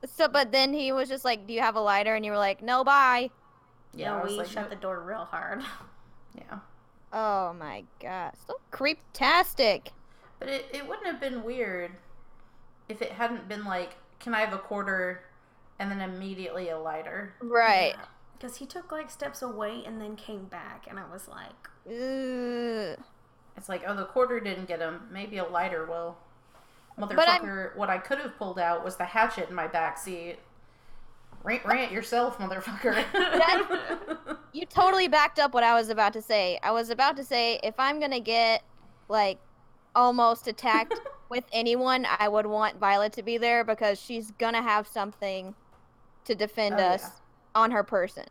So, 0.05 0.29
but 0.29 0.53
then 0.53 0.73
he 0.73 0.93
was 0.93 1.09
just 1.09 1.25
like, 1.25 1.45
"Do 1.45 1.53
you 1.53 1.59
have 1.59 1.75
a 1.75 1.81
lighter?" 1.81 2.15
And 2.15 2.25
you 2.25 2.31
were 2.31 2.37
like, 2.37 2.61
"No, 2.61 2.85
bye." 2.85 3.29
yeah, 3.93 4.17
no, 4.17 4.23
we 4.25 4.37
like, 4.37 4.47
shut 4.47 4.63
"Nope." 4.63 4.69
the 4.69 4.75
door 4.77 5.01
real 5.01 5.25
hard. 5.25 5.61
yeah. 6.35 6.59
Oh 7.11 7.53
my 7.53 7.85
god, 8.01 8.33
so 8.47 8.59
creeptastic. 8.71 9.89
But 10.39 10.49
it, 10.49 10.65
it 10.71 10.87
wouldn't 10.87 11.07
have 11.07 11.19
been 11.19 11.43
weird 11.43 11.91
if 12.87 13.01
it 13.01 13.11
hadn't 13.11 13.47
been 13.47 13.65
like, 13.65 13.95
can 14.19 14.33
I 14.33 14.41
have 14.41 14.53
a 14.53 14.57
quarter 14.57 15.23
and 15.79 15.91
then 15.91 16.01
immediately 16.01 16.69
a 16.69 16.77
lighter? 16.77 17.33
Right. 17.41 17.95
Because 18.37 18.57
he 18.57 18.65
took 18.65 18.91
like 18.91 19.09
steps 19.11 19.41
away 19.41 19.83
and 19.85 19.99
then 19.99 20.15
came 20.15 20.45
back, 20.45 20.85
and 20.89 20.99
I 20.99 21.03
was 21.11 21.27
like, 21.27 21.69
Ugh. 21.87 22.97
It's 23.57 23.67
like, 23.67 23.83
oh, 23.85 23.95
the 23.95 24.05
quarter 24.05 24.39
didn't 24.39 24.67
get 24.67 24.79
him. 24.79 25.01
Maybe 25.11 25.37
a 25.37 25.43
lighter 25.43 25.85
will. 25.85 26.17
Motherfucker, 26.97 27.75
what 27.75 27.89
I 27.89 27.97
could 27.97 28.19
have 28.19 28.37
pulled 28.37 28.59
out 28.59 28.83
was 28.83 28.95
the 28.97 29.05
hatchet 29.05 29.49
in 29.49 29.55
my 29.55 29.67
back 29.67 29.97
seat. 29.97 30.37
Rant, 31.43 31.65
rant 31.65 31.91
yourself, 31.91 32.37
motherfucker. 32.37 33.03
You 34.51 34.65
totally 34.65 35.07
backed 35.07 35.37
up 35.37 35.53
what 35.53 35.63
I 35.63 35.75
was 35.75 35.89
about 35.89 36.13
to 36.13 36.23
say. 36.23 36.59
I 36.63 36.71
was 36.71 36.89
about 36.89 37.15
to 37.17 37.23
say 37.23 37.59
if 37.63 37.75
I'm 37.77 37.99
gonna 37.99 38.19
get 38.19 38.63
like 39.07 39.37
almost 39.95 40.47
attacked 40.47 40.99
with 41.29 41.43
anyone, 41.53 42.07
I 42.17 42.27
would 42.27 42.47
want 42.47 42.79
Violet 42.79 43.13
to 43.13 43.21
be 43.23 43.37
there 43.37 43.63
because 43.63 44.01
she's 44.01 44.31
gonna 44.31 44.63
have 44.63 44.87
something 44.87 45.53
to 46.25 46.33
defend 46.33 46.75
Oh, 46.79 46.83
us 46.83 47.03
yeah. 47.03 47.09
on 47.61 47.69
her 47.69 47.83
person. 47.83 48.25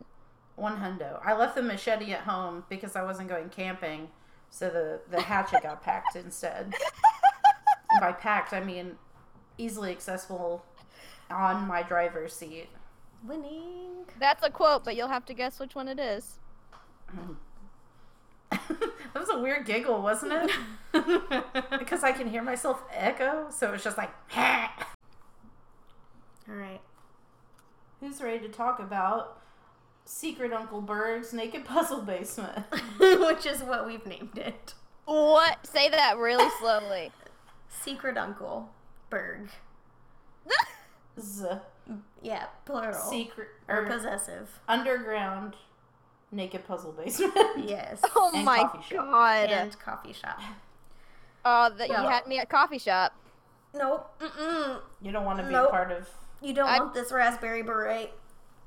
One 0.57 0.75
hundo. 0.77 1.21
I 1.25 1.37
left 1.37 1.55
the 1.55 1.61
machete 1.63 2.11
at 2.11 2.21
home 2.21 2.65
because 2.67 2.97
I 2.97 3.03
wasn't 3.03 3.29
going 3.29 3.47
camping, 3.47 4.09
so 4.49 4.69
the, 4.69 4.99
the 5.09 5.21
hatchet 5.21 5.63
got 5.63 5.81
packed 5.81 6.17
instead. 6.17 6.73
And 7.91 8.01
by 8.01 8.11
packed, 8.11 8.51
I 8.51 8.59
mean 8.59 8.97
easily 9.57 9.91
accessible 9.91 10.65
on 11.31 11.65
my 11.65 11.81
driver's 11.81 12.33
seat. 12.33 12.67
Winning. 13.27 14.05
That's 14.19 14.43
a 14.43 14.49
quote, 14.49 14.83
but 14.83 14.95
you'll 14.95 15.07
have 15.07 15.25
to 15.25 15.33
guess 15.33 15.59
which 15.59 15.75
one 15.75 15.87
it 15.87 15.99
is. 15.99 16.39
that 18.51 19.15
was 19.15 19.29
a 19.29 19.39
weird 19.39 19.65
giggle, 19.65 20.01
wasn't 20.01 20.33
it? 20.33 20.51
because 21.79 22.03
I 22.03 22.11
can 22.11 22.29
hear 22.29 22.43
myself 22.43 22.81
echo, 22.93 23.47
so 23.49 23.73
it's 23.73 23.83
just 23.83 23.97
like, 23.97 24.11
All 24.37 24.69
right. 26.55 26.81
who's 27.99 28.21
ready 28.21 28.39
to 28.39 28.49
talk 28.49 28.79
about 28.79 29.39
Secret 30.05 30.51
Uncle 30.51 30.81
Berg's 30.81 31.33
Naked 31.33 31.65
Puzzle 31.65 32.01
Basement? 32.01 32.65
Which 32.99 33.45
is 33.45 33.61
what 33.61 33.85
we've 33.85 34.05
named 34.05 34.37
it. 34.37 34.73
What? 35.05 35.65
Say 35.65 35.89
that 35.89 36.17
really 36.17 36.49
slowly. 36.59 37.11
Secret 37.69 38.17
Uncle 38.17 38.69
Berg. 39.09 39.49
Z- 41.19 41.45
Yeah, 42.21 42.45
plural. 42.65 42.93
secret 42.93 43.47
or 43.67 43.83
or 43.83 43.85
possessive. 43.87 44.59
underground 44.67 45.55
naked 46.31 46.67
puzzle 46.67 46.91
basement. 46.91 47.33
Yes. 47.57 48.01
Oh 48.15 48.31
And 48.33 48.45
my 48.45 48.59
coffee 48.59 48.95
shop. 48.95 49.05
god. 49.05 49.49
And 49.49 49.79
coffee 49.79 50.13
shop. 50.13 50.39
Oh, 51.45 51.69
that 51.77 51.89
Yeah. 51.89 52.03
you 52.03 52.09
had 52.09 52.27
me 52.27 52.39
at 52.39 52.49
coffee 52.49 52.77
shop. 52.79 53.13
Nope. 53.73 54.09
Mm-mm. 54.19 54.79
You 55.01 55.11
don't 55.11 55.25
want 55.25 55.39
to 55.39 55.45
be 55.45 55.51
Nope. 55.51 55.71
part 55.71 55.91
of. 55.91 56.09
You 56.41 56.53
don't 56.53 56.67
I- 56.69 56.79
want 56.79 56.93
this 56.93 57.11
raspberry 57.11 57.61
beret. 57.61 58.13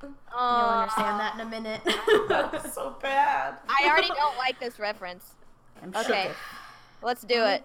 You'll 0.02 0.12
Oh, 0.34 0.80
understand 0.80 1.20
that 1.20 1.34
in 1.34 1.40
a 1.42 1.44
minute. 1.44 1.80
That's 2.28 2.74
so 2.74 2.96
bad. 3.00 3.54
I 3.68 3.88
already 3.88 4.08
don't 4.08 4.36
like 4.36 4.58
this 4.58 4.80
reference. 4.80 5.34
I'm 5.80 5.90
Okay. 5.94 6.24
shook. 6.28 6.36
Let's 7.02 7.22
do 7.22 7.44
it. 7.44 7.64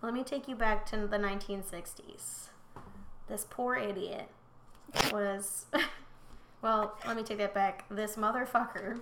Let 0.00 0.12
me 0.14 0.24
take 0.24 0.48
you 0.48 0.56
back 0.56 0.84
to 0.86 1.06
the 1.06 1.18
1960s. 1.18 2.48
This 3.28 3.46
poor 3.48 3.76
idiot 3.76 4.28
was. 5.12 5.66
Well, 6.62 6.96
let 7.04 7.16
me 7.16 7.24
take 7.24 7.38
that 7.38 7.54
back. 7.54 7.84
This 7.90 8.14
motherfucker 8.14 9.00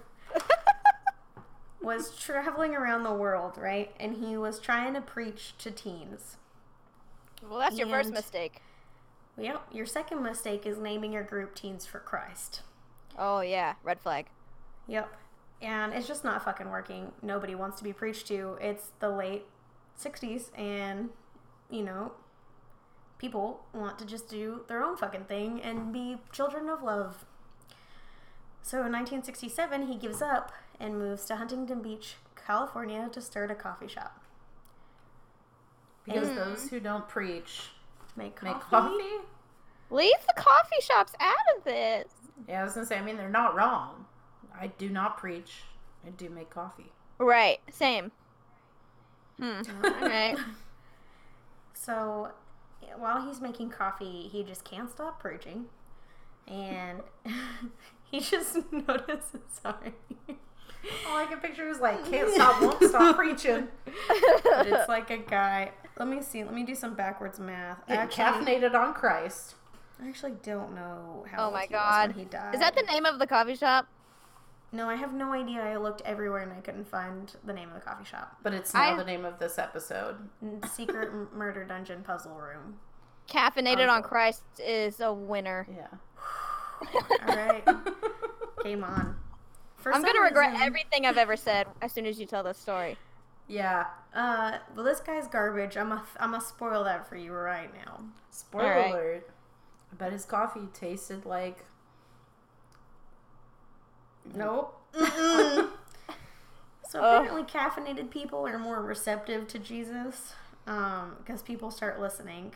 was 1.82 2.16
traveling 2.16 2.74
around 2.74 3.02
the 3.04 3.12
world, 3.12 3.58
right? 3.58 3.92
And 4.00 4.16
he 4.16 4.36
was 4.38 4.58
trying 4.58 4.94
to 4.94 5.02
preach 5.02 5.54
to 5.58 5.70
teens. 5.70 6.36
Well, 7.46 7.58
that's 7.58 7.76
your 7.76 7.88
first 7.88 8.12
mistake. 8.12 8.62
Yep, 9.38 9.68
your 9.72 9.84
second 9.84 10.22
mistake 10.22 10.64
is 10.66 10.78
naming 10.78 11.12
your 11.12 11.22
group 11.22 11.54
Teens 11.54 11.84
for 11.86 11.98
Christ. 11.98 12.62
Oh 13.18 13.40
yeah, 13.40 13.74
red 13.82 14.00
flag. 14.00 14.26
Yep. 14.86 15.10
and 15.62 15.92
it's 15.92 16.08
just 16.08 16.24
not 16.24 16.42
fucking 16.42 16.70
working. 16.70 17.12
Nobody 17.22 17.54
wants 17.54 17.76
to 17.78 17.84
be 17.84 17.92
preached 17.92 18.26
to. 18.28 18.56
It's 18.60 18.88
the 19.00 19.10
late 19.10 19.44
60s, 20.02 20.50
and, 20.58 21.10
you 21.70 21.82
know, 21.82 22.12
people 23.20 23.60
want 23.74 23.98
to 23.98 24.06
just 24.06 24.28
do 24.28 24.62
their 24.66 24.82
own 24.82 24.96
fucking 24.96 25.24
thing 25.24 25.60
and 25.60 25.92
be 25.92 26.16
children 26.32 26.70
of 26.70 26.82
love. 26.82 27.26
So 28.62 28.78
in 28.78 28.92
1967, 28.92 29.86
he 29.88 29.96
gives 29.96 30.22
up 30.22 30.52
and 30.80 30.98
moves 30.98 31.26
to 31.26 31.36
Huntington 31.36 31.82
Beach, 31.82 32.14
California 32.34 33.10
to 33.12 33.20
start 33.20 33.50
a 33.50 33.54
coffee 33.54 33.88
shop. 33.88 34.24
Because 36.06 36.28
And 36.28 36.38
those 36.38 36.68
who 36.70 36.80
don't 36.80 37.06
preach 37.08 37.68
make 38.16 38.36
coffee. 38.36 38.52
make 38.54 38.60
coffee. 38.62 39.26
Leave 39.90 40.16
the 40.26 40.42
coffee 40.42 40.80
shops 40.80 41.12
out 41.20 41.36
of 41.58 41.64
this. 41.64 42.06
Yeah, 42.48 42.62
I 42.62 42.64
was 42.64 42.72
gonna 42.72 42.86
say. 42.86 42.96
I 42.96 43.02
mean, 43.02 43.18
they're 43.18 43.28
not 43.28 43.54
wrong. 43.54 44.06
I 44.58 44.68
do 44.68 44.88
not 44.88 45.18
preach. 45.18 45.64
I 46.06 46.10
do 46.10 46.30
make 46.30 46.48
coffee. 46.48 46.90
Right. 47.18 47.58
Same. 47.70 48.12
Hmm. 49.38 49.60
All 49.84 49.90
right. 50.00 50.36
So 51.74 52.30
yeah, 52.30 52.32
while 52.96 53.26
he's 53.26 53.40
making 53.40 53.70
coffee, 53.70 54.28
he 54.30 54.42
just 54.42 54.64
can't 54.64 54.90
stop 54.90 55.20
preaching. 55.20 55.66
And 56.48 57.00
he 58.10 58.20
just 58.20 58.56
notices, 58.72 59.40
sorry. 59.62 59.94
All 61.08 61.16
I 61.18 61.26
can 61.26 61.38
picture 61.40 61.68
is 61.68 61.78
like, 61.80 62.08
can't 62.10 62.30
stop, 62.34 62.60
won't 62.62 62.82
stop 62.82 63.16
preaching. 63.16 63.68
But 64.44 64.66
it's 64.66 64.88
like 64.88 65.10
a 65.10 65.18
guy. 65.18 65.72
Let 65.98 66.08
me 66.08 66.22
see. 66.22 66.42
Let 66.42 66.54
me 66.54 66.64
do 66.64 66.74
some 66.74 66.94
backwards 66.94 67.38
math. 67.38 67.78
I 67.86 68.06
Getting 68.06 68.22
actually, 68.22 68.24
caffeinated 68.60 68.74
on 68.74 68.94
Christ. 68.94 69.54
I 70.02 70.08
actually 70.08 70.32
don't 70.42 70.74
know 70.74 71.26
how 71.30 71.42
Oh 71.42 71.44
old 71.46 71.52
my 71.54 71.66
he 71.68 71.74
was 71.74 71.80
god. 71.82 72.08
when 72.10 72.18
he 72.18 72.24
died. 72.24 72.54
Is 72.54 72.60
that 72.60 72.74
the 72.74 72.82
name 72.82 73.04
of 73.04 73.18
the 73.18 73.26
coffee 73.26 73.54
shop? 73.56 73.86
No, 74.72 74.88
I 74.88 74.94
have 74.94 75.12
no 75.12 75.32
idea. 75.32 75.60
I 75.62 75.76
looked 75.76 76.00
everywhere 76.04 76.42
and 76.42 76.52
I 76.52 76.60
couldn't 76.60 76.86
find 76.88 77.34
the 77.44 77.52
name 77.52 77.68
of 77.70 77.74
the 77.74 77.80
coffee 77.80 78.04
shop. 78.04 78.36
But 78.42 78.54
it's 78.54 78.72
now 78.72 78.92
I- 78.94 78.96
the 78.96 79.04
name 79.04 79.24
of 79.24 79.38
this 79.38 79.58
episode. 79.58 80.28
Secret 80.70 81.08
M- 81.08 81.28
Murder 81.34 81.64
Dungeon 81.64 82.02
Puzzle 82.02 82.36
Room. 82.36 82.78
Caffeinated 83.28 83.88
on 83.88 84.00
Oh. 84.04 84.06
Christ 84.08 84.42
is 84.58 85.00
a 85.00 85.12
winner. 85.12 85.66
Yeah. 85.74 85.86
All 87.28 87.36
right, 87.36 87.64
game 88.64 88.82
on. 88.84 89.16
For 89.76 89.92
I'm 89.92 90.02
some 90.02 90.12
gonna 90.12 90.20
regret 90.24 90.50
reason- 90.52 90.66
everything 90.66 91.06
I've 91.06 91.16
ever 91.18 91.36
said 91.36 91.66
as 91.82 91.92
soon 91.92 92.06
as 92.06 92.18
you 92.20 92.26
tell 92.26 92.42
this 92.42 92.58
story. 92.58 92.96
Yeah. 93.48 93.86
Uh, 94.14 94.58
well, 94.76 94.84
this 94.84 95.00
guy's 95.00 95.26
garbage. 95.26 95.76
I'm 95.76 95.90
a, 95.92 96.04
I'm 96.18 96.30
gonna 96.32 96.42
spoil 96.44 96.84
that 96.84 97.08
for 97.08 97.16
you 97.16 97.32
right 97.32 97.72
now. 97.86 98.00
Spoiler 98.30 98.72
Alright. 98.74 98.90
alert. 98.94 99.30
I 99.92 99.96
bet 99.96 100.12
his 100.12 100.24
coffee 100.24 100.68
tasted 100.72 101.24
like. 101.26 101.64
Nope. 104.34 104.76
so 104.94 105.68
Ugh. 107.00 107.24
apparently, 107.26 107.42
caffeinated 107.44 108.10
people 108.10 108.46
are 108.46 108.58
more 108.58 108.82
receptive 108.82 109.46
to 109.48 109.58
Jesus, 109.58 110.32
um, 110.66 111.16
because 111.18 111.42
people 111.42 111.70
start 111.70 112.00
listening, 112.00 112.54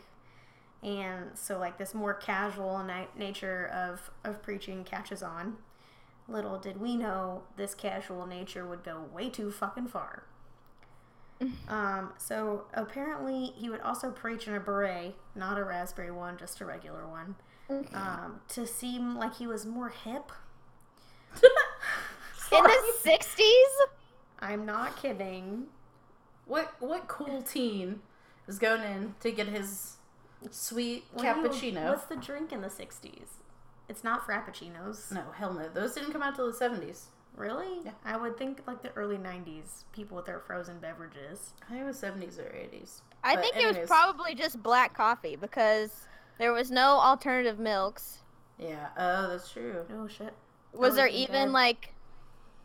and 0.83 1.31
so 1.35 1.57
like 1.57 1.77
this 1.77 1.93
more 1.93 2.13
casual 2.13 2.83
na- 2.83 3.05
nature 3.17 3.67
of 3.67 4.11
of 4.23 4.41
preaching 4.41 4.83
catches 4.83 5.23
on. 5.23 5.57
Little 6.27 6.57
did 6.57 6.79
we 6.81 6.95
know 6.95 7.43
this 7.55 7.75
casual 7.75 8.25
nature 8.25 8.65
would 8.67 8.83
go 8.83 9.05
way 9.13 9.29
too 9.29 9.51
fucking 9.51 9.87
far. 9.87 10.23
Um, 11.67 12.13
so 12.17 12.63
apparently 12.73 13.47
he 13.57 13.69
would 13.69 13.81
also 13.81 14.09
preach 14.09 14.47
in 14.47 14.55
a 14.55 14.59
beret, 14.59 15.15
not 15.35 15.57
a 15.57 15.65
raspberry 15.65 16.09
one, 16.11 16.37
just 16.37 16.61
a 16.61 16.65
regular 16.65 17.05
one, 17.05 17.35
um, 17.93 18.39
to 18.49 18.65
seem 18.65 19.15
like 19.17 19.35
he 19.35 19.45
was 19.45 19.65
more 19.65 19.89
hip. 19.89 20.31
In 22.51 22.63
the 22.63 22.93
60s? 23.03 23.87
I'm 24.39 24.65
not 24.65 24.95
kidding. 25.01 25.65
What 26.45 26.73
what 26.79 27.07
cool 27.07 27.41
teen 27.41 28.01
is 28.47 28.59
going 28.59 28.83
in 28.83 29.15
to 29.21 29.31
get 29.31 29.47
his 29.47 29.97
sweet 30.51 31.05
What 31.11 31.21
do 31.23 31.27
you- 31.27 31.33
cappuccino? 31.73 31.89
what's 31.89 32.05
the 32.05 32.15
drink 32.17 32.51
in 32.51 32.61
the 32.61 32.67
60s? 32.67 33.27
It's 33.89 34.03
not 34.03 34.27
frappuccinos. 34.27 35.11
No, 35.11 35.23
hell 35.33 35.53
no. 35.53 35.67
Those 35.69 35.93
didn't 35.93 36.11
come 36.11 36.21
out 36.21 36.35
till 36.35 36.47
the 36.47 36.53
seventies. 36.53 37.07
Really? 37.35 37.79
Yeah. 37.83 37.91
I 38.05 38.15
would 38.15 38.37
think 38.37 38.61
like 38.67 38.81
the 38.81 38.91
early 38.95 39.17
90s, 39.17 39.83
people 39.91 40.15
with 40.15 40.25
their 40.25 40.39
frozen 40.39 40.79
beverages. 40.79 41.53
I 41.67 41.71
think 41.71 41.81
it 41.81 41.85
was 41.85 41.97
seventies 41.99 42.39
or 42.39 42.51
eighties. 42.55 43.01
I 43.23 43.35
But 43.35 43.43
think 43.43 43.57
it 43.57 43.67
was 43.79 43.87
probably 43.87 44.35
just 44.35 44.61
black 44.61 44.93
coffee 44.93 45.35
because 45.35 46.07
there 46.37 46.53
was 46.53 46.69
no 46.71 46.91
alternative 46.99 47.57
milks. 47.59 48.19
Yeah. 48.59 48.87
Oh, 48.97 49.29
that's 49.29 49.49
true. 49.51 49.85
Oh 49.93 50.07
shit. 50.07 50.33
Was 50.77 50.95
there 50.95 51.07
even 51.07 51.33
dead. 51.33 51.51
like 51.51 51.93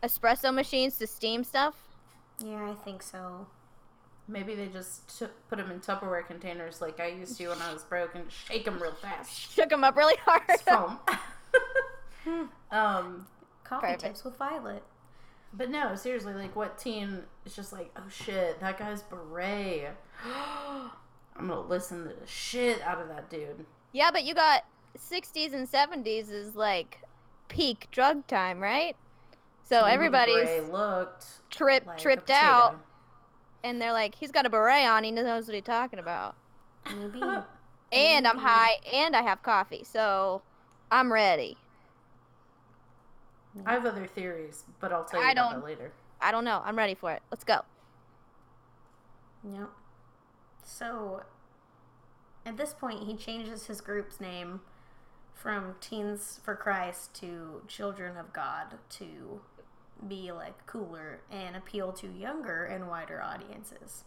espresso 0.03 0.53
machines 0.53 0.99
to 0.99 1.07
steam 1.07 1.45
stuff? 1.45 1.75
Yeah, 2.45 2.71
I 2.71 2.75
think 2.85 3.03
so. 3.03 3.47
Maybe 4.29 4.55
they 4.55 4.67
just 4.67 5.19
took, 5.19 5.49
put 5.49 5.59
them 5.59 5.71
in 5.71 5.81
Tupperware 5.81 6.25
containers 6.27 6.81
like 6.81 7.01
I 7.01 7.09
used 7.09 7.37
to 7.39 7.49
when 7.49 7.61
I 7.61 7.73
was 7.73 7.83
broke 7.83 8.15
and 8.15 8.25
shake 8.31 8.65
them 8.65 8.81
real 8.81 8.93
fast. 8.93 9.53
Shook 9.55 9.71
them 9.71 9.83
up 9.85 9.97
really 9.97 10.17
hard. 10.25 10.43
It's 10.49 10.63
foam. 10.63 10.99
um, 12.71 13.27
Coffee 13.65 13.87
Perfect. 13.87 14.01
tips 14.03 14.25
with 14.25 14.37
Violet. 14.37 14.83
but 15.53 15.71
no, 15.71 15.95
seriously, 15.97 16.33
like 16.35 16.55
what 16.55 16.79
teen 16.79 17.23
is 17.45 17.57
just 17.57 17.73
like, 17.73 17.91
oh 17.97 18.09
shit, 18.09 18.61
that 18.61 18.79
guy's 18.79 19.03
beret. 19.03 19.97
I'm 20.25 21.49
gonna 21.49 21.61
listen 21.61 22.05
to 22.05 22.11
the 22.11 22.27
shit 22.27 22.81
out 22.83 23.01
of 23.01 23.09
that 23.09 23.31
dude. 23.31 23.65
yeah, 23.93 24.11
but 24.13 24.25
you 24.25 24.35
got 24.35 24.65
60s 24.99 25.53
and 25.55 25.71
70s 25.71 26.31
is 26.31 26.55
like 26.55 27.01
peak 27.51 27.89
drug 27.91 28.27
time, 28.27 28.59
right? 28.61 28.97
So 29.69 29.83
Maybe 29.83 29.93
everybody's 29.93 30.37
beret 30.47 30.73
looked 30.73 31.27
trip 31.51 31.87
like 31.87 31.99
tripped 31.99 32.31
out 32.31 32.77
and 33.63 33.81
they're 33.81 33.93
like, 33.93 34.15
he's 34.15 34.31
got 34.31 34.47
a 34.47 34.51
beret 34.51 34.87
on, 34.87 35.05
he 35.05 35.11
knows 35.11 35.47
what 35.47 35.55
he's 35.55 35.63
talking 35.65 35.99
about. 35.99 36.35
Maybe. 36.97 37.21
And 37.93 38.25
I'm 38.25 38.39
high 38.39 38.77
and 38.93 39.17
I 39.17 39.23
have 39.23 39.43
coffee, 39.43 39.83
so 39.83 40.43
I'm 40.93 41.13
ready. 41.13 41.57
I 43.67 43.73
have 43.73 43.85
other 43.85 44.07
theories, 44.07 44.63
but 44.79 44.93
I'll 44.93 45.05
tell 45.05 45.21
you 45.21 45.27
I 45.27 45.33
about 45.33 45.51
don't- 45.51 45.61
that 45.63 45.67
later. 45.67 45.93
I 46.21 46.31
don't 46.31 46.45
know. 46.45 46.63
I'm 46.65 46.79
ready 46.79 46.95
for 46.95 47.11
it. 47.11 47.21
Let's 47.33 47.43
go. 47.43 47.63
Yep. 49.43 49.71
So, 50.65 51.23
at 52.47 52.57
this 52.57 52.75
point, 52.75 53.03
he 53.09 53.17
changes 53.17 53.67
his 53.67 53.81
group's 53.81 54.21
name 54.21 54.61
from 55.41 55.75
Teens 55.81 56.39
for 56.45 56.55
Christ 56.55 57.15
to 57.15 57.63
Children 57.67 58.19
of 58.19 58.33
God 58.33 58.77
to 58.91 59.41
be 60.07 60.31
like 60.33 60.67
cooler 60.67 61.21
and 61.31 61.57
appeal 61.57 61.93
to 61.93 62.09
younger 62.09 62.65
and 62.65 62.89
wider 62.89 63.23
audiences. 63.23 64.05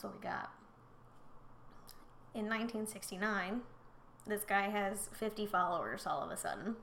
So 0.00 0.10
we 0.14 0.22
got. 0.22 0.50
In 2.34 2.46
1969, 2.46 3.60
this 4.26 4.44
guy 4.44 4.70
has 4.70 5.10
50 5.12 5.46
followers 5.46 6.06
all 6.06 6.22
of 6.22 6.30
a 6.30 6.36
sudden. 6.36 6.76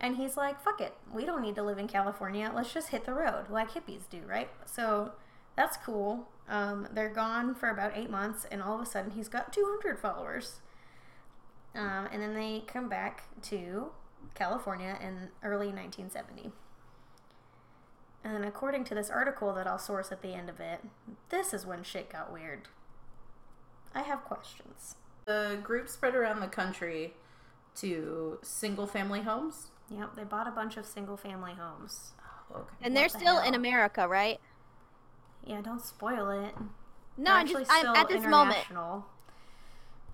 And 0.00 0.16
he's 0.16 0.36
like, 0.36 0.60
fuck 0.60 0.80
it. 0.80 0.94
We 1.14 1.24
don't 1.24 1.42
need 1.42 1.54
to 1.54 1.62
live 1.62 1.78
in 1.78 1.86
California. 1.86 2.50
Let's 2.52 2.72
just 2.74 2.88
hit 2.88 3.04
the 3.04 3.14
road 3.14 3.46
like 3.50 3.70
hippies 3.70 4.08
do, 4.10 4.20
right? 4.26 4.50
So 4.66 5.12
that's 5.56 5.76
cool. 5.76 6.28
Um, 6.48 6.88
they're 6.92 7.08
gone 7.08 7.54
for 7.54 7.70
about 7.70 7.92
eight 7.94 8.10
months, 8.10 8.46
and 8.50 8.60
all 8.60 8.74
of 8.74 8.80
a 8.80 8.86
sudden 8.86 9.12
he's 9.12 9.28
got 9.28 9.52
200 9.52 9.98
followers. 9.98 10.60
Um, 11.74 12.08
and 12.12 12.22
then 12.22 12.34
they 12.34 12.62
come 12.66 12.88
back 12.88 13.24
to 13.44 13.86
California 14.34 14.98
in 15.00 15.28
early 15.42 15.68
1970. 15.68 16.52
And 18.24 18.44
according 18.44 18.84
to 18.84 18.94
this 18.94 19.10
article 19.10 19.52
that 19.54 19.66
I'll 19.66 19.78
source 19.78 20.12
at 20.12 20.22
the 20.22 20.32
end 20.34 20.48
of 20.48 20.60
it, 20.60 20.80
this 21.30 21.52
is 21.52 21.66
when 21.66 21.82
shit 21.82 22.10
got 22.10 22.32
weird. 22.32 22.68
I 23.94 24.02
have 24.02 24.24
questions. 24.24 24.96
The 25.24 25.58
group 25.62 25.88
spread 25.88 26.14
around 26.14 26.40
the 26.40 26.46
country 26.46 27.14
to 27.76 28.38
single 28.42 28.86
family 28.86 29.22
homes. 29.22 29.68
Yep, 29.90 30.16
they 30.16 30.24
bought 30.24 30.46
a 30.46 30.50
bunch 30.52 30.76
of 30.76 30.86
single 30.86 31.16
family 31.16 31.52
homes. 31.58 32.12
Okay. 32.50 32.62
And 32.82 32.94
What 32.94 33.00
they're 33.00 33.08
the 33.08 33.18
still 33.18 33.38
in? 33.40 33.54
America, 33.54 34.06
right? 34.06 34.40
Yeah, 35.44 35.60
don't 35.60 35.80
spoil 35.82 36.30
it. 36.30 36.54
No, 37.16 37.32
I'm 37.32 37.46
just 37.46 37.70
I'm 37.70 37.94
at 37.96 38.08
this 38.08 38.24
moment. 38.24 38.58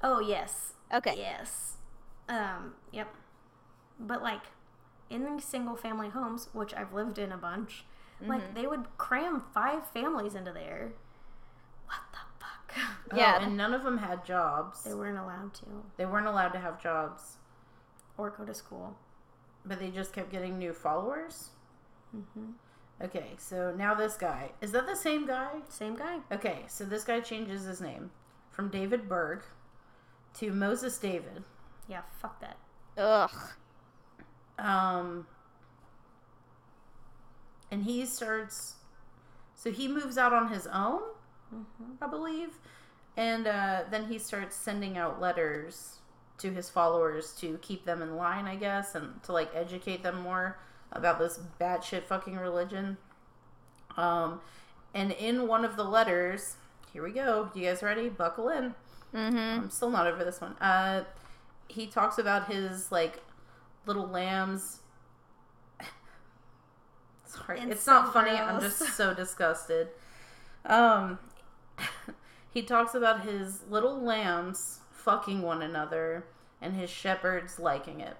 Oh 0.02 0.20
yes, 0.20 0.72
Okay. 0.92 1.14
yes, 1.16 1.76
um, 2.28 2.74
yep. 2.92 3.14
But 4.00 4.22
like 4.22 4.42
in 5.10 5.24
these 5.24 5.44
single 5.44 5.76
family 5.76 6.08
homes, 6.08 6.48
which 6.52 6.72
I've 6.74 6.92
lived 6.92 7.18
in 7.18 7.32
a 7.32 7.36
bunch, 7.38 7.84
Mm-hmm. 8.20 8.32
like 8.32 8.54
they 8.54 8.66
would 8.66 8.86
cram 8.98 9.40
five 9.54 9.86
families 9.90 10.34
into 10.34 10.52
there. 10.52 10.90
What 11.86 12.00
the 12.10 12.18
fuck? 12.40 12.74
Oh, 13.12 13.16
Yeah. 13.16 13.40
and 13.44 13.56
none 13.56 13.72
of 13.72 13.84
them 13.84 13.98
had 13.98 14.24
jobs. 14.24 14.82
they 14.82 14.92
weren't 14.92 15.18
allowed 15.18 15.54
to 15.54 15.66
They 15.96 16.04
weren't 16.04 16.26
allowed 16.26 16.48
to 16.48 16.58
have 16.58 16.82
jobs, 16.82 17.36
or 18.16 18.30
go 18.30 18.44
to 18.44 18.52
school. 18.54 18.96
but 19.64 19.78
they 19.78 19.90
just 19.90 20.12
kept 20.12 20.30
getting 20.32 20.58
new 20.58 20.72
followers. 20.72 21.50
hmm 22.12 22.50
Okay, 23.00 23.34
so 23.38 23.72
now 23.76 23.94
this 23.94 24.16
guy 24.16 24.50
is 24.60 24.72
that 24.72 24.86
the 24.88 24.96
same 24.96 25.24
guy? 25.24 25.60
Same 25.68 25.94
guy. 25.94 26.18
Okay, 26.32 26.64
so 26.66 26.84
this 26.84 27.04
guy 27.04 27.20
changes 27.20 27.62
his 27.64 27.80
name 27.80 28.10
from 28.50 28.68
David 28.68 29.08
Berg 29.08 29.44
to 30.34 30.52
Moses 30.52 30.98
David. 30.98 31.42
Yeah, 31.88 32.02
fuck 32.20 32.40
that. 32.40 32.56
Ugh. 32.96 33.30
Um, 34.58 35.26
and 37.70 37.84
he 37.84 38.04
starts. 38.06 38.74
So 39.54 39.70
he 39.70 39.88
moves 39.88 40.16
out 40.18 40.32
on 40.32 40.48
his 40.52 40.66
own, 40.68 41.00
Mhm. 41.52 41.96
I 42.00 42.06
believe, 42.06 42.58
and 43.16 43.46
uh, 43.46 43.84
then 43.90 44.06
he 44.06 44.18
starts 44.18 44.54
sending 44.54 44.96
out 44.96 45.20
letters 45.20 45.98
to 46.38 46.52
his 46.52 46.70
followers 46.70 47.32
to 47.36 47.58
keep 47.58 47.84
them 47.84 48.00
in 48.02 48.16
line, 48.16 48.46
I 48.46 48.54
guess, 48.56 48.94
and 48.94 49.20
to 49.24 49.32
like 49.32 49.50
educate 49.54 50.02
them 50.02 50.20
more 50.20 50.58
about 50.92 51.18
this 51.18 51.40
batshit 51.60 52.04
fucking 52.04 52.36
religion. 52.36 52.96
Um, 53.96 54.40
and 54.94 55.10
in 55.12 55.48
one 55.48 55.64
of 55.64 55.76
the 55.76 55.84
letters, 55.84 56.56
here 56.92 57.02
we 57.02 57.10
go. 57.10 57.50
You 57.54 57.64
guys 57.66 57.82
ready? 57.82 58.08
Buckle 58.08 58.48
in. 58.50 58.74
Mm-hmm. 59.14 59.62
I'm 59.62 59.70
still 59.70 59.90
not 59.90 60.06
over 60.06 60.24
this 60.24 60.40
one. 60.40 60.52
Uh, 60.60 61.04
he 61.68 61.86
talks 61.86 62.18
about 62.18 62.50
his 62.52 62.92
like 62.92 63.22
little 63.86 64.06
lambs. 64.06 64.80
Sorry, 67.24 67.60
It's 67.60 67.72
it's, 67.72 67.86
not 67.86 68.06
so 68.06 68.12
funny. 68.12 68.30
I'm 68.30 68.60
just 68.60 68.78
so 68.78 69.14
disgusted. 69.14 69.88
Um, 70.66 71.18
he 72.52 72.62
talks 72.62 72.94
about 72.94 73.24
his 73.24 73.62
little 73.68 74.00
lambs 74.00 74.80
fucking 74.92 75.42
one 75.42 75.62
another 75.62 76.26
and 76.60 76.74
his 76.74 76.90
shepherds 76.90 77.58
liking 77.58 78.00
it. 78.00 78.16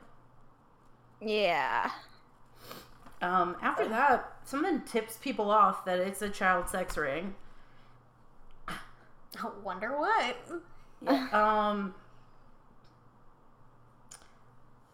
Yeah. 1.20 1.90
Um, 3.20 3.57
after 3.61 3.88
that, 3.88 4.33
someone 4.44 4.83
tips 4.83 5.16
people 5.16 5.51
off 5.51 5.85
that 5.85 5.98
it's 5.98 6.22
a 6.22 6.31
child 6.31 6.68
sex 6.68 6.96
ring. 6.96 7.35
I 8.68 8.77
wonder 9.62 9.98
what. 9.98 10.37
Yeah. 11.03 11.29
um. 11.33 11.95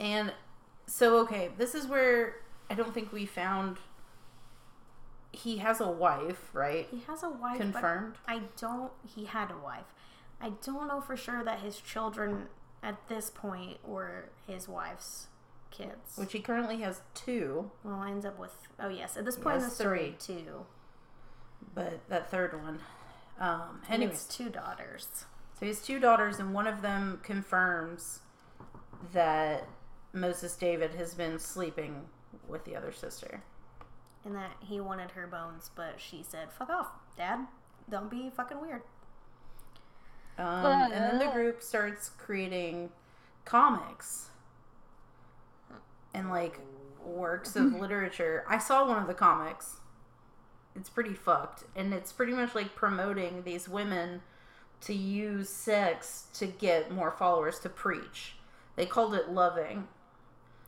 And 0.01 0.33
so, 0.87 1.19
okay, 1.21 1.51
this 1.57 1.75
is 1.75 1.87
where 1.87 2.37
I 2.69 2.75
don't 2.75 2.93
think 2.93 3.12
we 3.12 3.27
found. 3.27 3.79
He 5.33 5.59
has 5.59 5.81
a 5.81 5.88
wife, 5.90 6.51
right? 6.53 6.87
He 6.90 7.03
has 7.07 7.23
a 7.23 7.29
wife. 7.31 7.59
Confirmed. 7.59 8.14
I 8.27 8.43
don't. 8.61 8.93
He 9.05 9.25
had 9.25 9.51
a 9.51 9.57
wife. 9.57 9.95
I 10.40 10.53
don't 10.64 10.88
know 10.88 11.01
for 11.01 11.17
sure 11.17 11.43
that 11.45 11.61
his 11.61 11.79
children 11.81 12.49
at 12.83 13.09
this 13.09 13.31
point 13.31 13.79
were 13.87 14.29
his 14.47 14.69
wife's 14.69 15.29
kids. 15.71 16.17
Which 16.17 16.33
he 16.33 16.40
currently 16.40 16.79
has 16.79 17.01
two, 17.14 17.71
well, 17.83 18.03
ends 18.03 18.25
up 18.27 18.38
with. 18.38 18.53
Oh 18.79 18.88
yes, 18.88 19.17
at 19.17 19.25
this 19.25 19.37
point 19.37 19.57
in 19.57 19.61
the 19.62 19.67
has 19.69 19.75
story, 19.75 20.17
two. 20.19 20.67
but 21.75 22.01
that 22.09 22.31
third 22.31 22.62
one. 22.62 22.81
Um. 23.40 23.81
And 23.88 24.03
Anyways, 24.03 24.27
it's 24.27 24.37
two 24.37 24.51
daughters. 24.51 25.25
So 25.64 25.66
he 25.66 25.68
has 25.68 25.81
two 25.81 25.98
daughters, 25.98 26.40
and 26.40 26.53
one 26.53 26.66
of 26.66 26.83
them 26.83 27.20
confirms 27.22 28.20
that 29.14 29.66
Moses 30.12 30.55
David 30.57 30.90
has 30.96 31.14
been 31.14 31.38
sleeping 31.38 32.03
with 32.46 32.66
the 32.66 32.77
other 32.77 32.92
sister. 32.92 33.42
And 34.27 34.35
that 34.35 34.53
he 34.61 34.79
wanted 34.79 35.12
her 35.12 35.27
bones, 35.27 35.70
but 35.74 35.94
she 35.96 36.22
said, 36.22 36.53
"Fuck 36.53 36.68
off, 36.68 36.88
Dad. 37.16 37.46
Don't 37.88 38.11
be 38.11 38.29
fucking 38.29 38.61
weird." 38.61 38.83
Um, 40.37 40.66
and 40.66 40.92
then 40.92 41.18
the 41.18 41.33
group 41.33 41.62
starts 41.62 42.11
creating 42.11 42.90
comics 43.46 44.29
and 46.12 46.29
like 46.29 46.61
works 47.03 47.57
of 47.57 47.72
literature. 47.81 48.44
I 48.48 48.59
saw 48.59 48.87
one 48.87 49.00
of 49.00 49.07
the 49.07 49.14
comics. 49.14 49.77
It's 50.77 50.90
pretty 50.90 51.14
fucked. 51.14 51.64
And 51.74 51.94
it's 51.94 52.12
pretty 52.12 52.33
much 52.33 52.55
like 52.55 52.74
promoting 52.74 53.44
these 53.44 53.66
women 53.66 54.20
to 54.83 54.95
use 54.95 55.49
sex 55.49 56.27
to 56.35 56.47
get 56.47 56.91
more 56.91 57.11
followers 57.11 57.59
to 57.61 57.69
preach. 57.69 58.35
They 58.77 58.87
called 58.87 59.15
it 59.15 59.31
loving. 59.31 59.89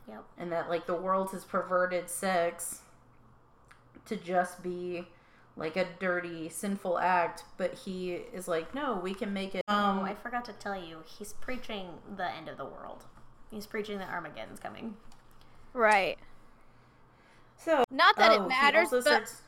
Yep. 0.08 0.24
And 0.38 0.52
that 0.52 0.68
like 0.70 0.86
the 0.86 0.94
world 0.94 1.30
has 1.32 1.44
perverted 1.44 2.08
sex 2.08 2.80
to 4.06 4.16
just 4.16 4.62
be 4.62 5.06
like 5.56 5.76
a 5.76 5.86
dirty, 5.98 6.48
sinful 6.48 6.98
act, 6.98 7.42
but 7.56 7.72
he 7.74 8.12
is 8.12 8.46
like, 8.46 8.74
no, 8.74 8.94
we 9.02 9.14
can 9.14 9.32
make 9.32 9.54
it. 9.54 9.62
Um, 9.68 10.00
oh, 10.00 10.02
I 10.02 10.14
forgot 10.14 10.44
to 10.46 10.52
tell 10.52 10.78
you, 10.80 10.98
he's 11.06 11.32
preaching 11.32 11.88
the 12.16 12.30
end 12.30 12.48
of 12.48 12.56
the 12.58 12.64
world. 12.64 13.04
He's 13.50 13.66
preaching 13.66 13.98
that 13.98 14.10
Armageddon's 14.10 14.60
coming. 14.60 14.96
Right. 15.72 16.18
so 17.56 17.84
Not 17.90 18.16
that 18.18 18.32
oh, 18.32 18.44
it 18.44 18.48
matters, 18.48 18.88
but 18.90 19.02
starts- 19.02 19.42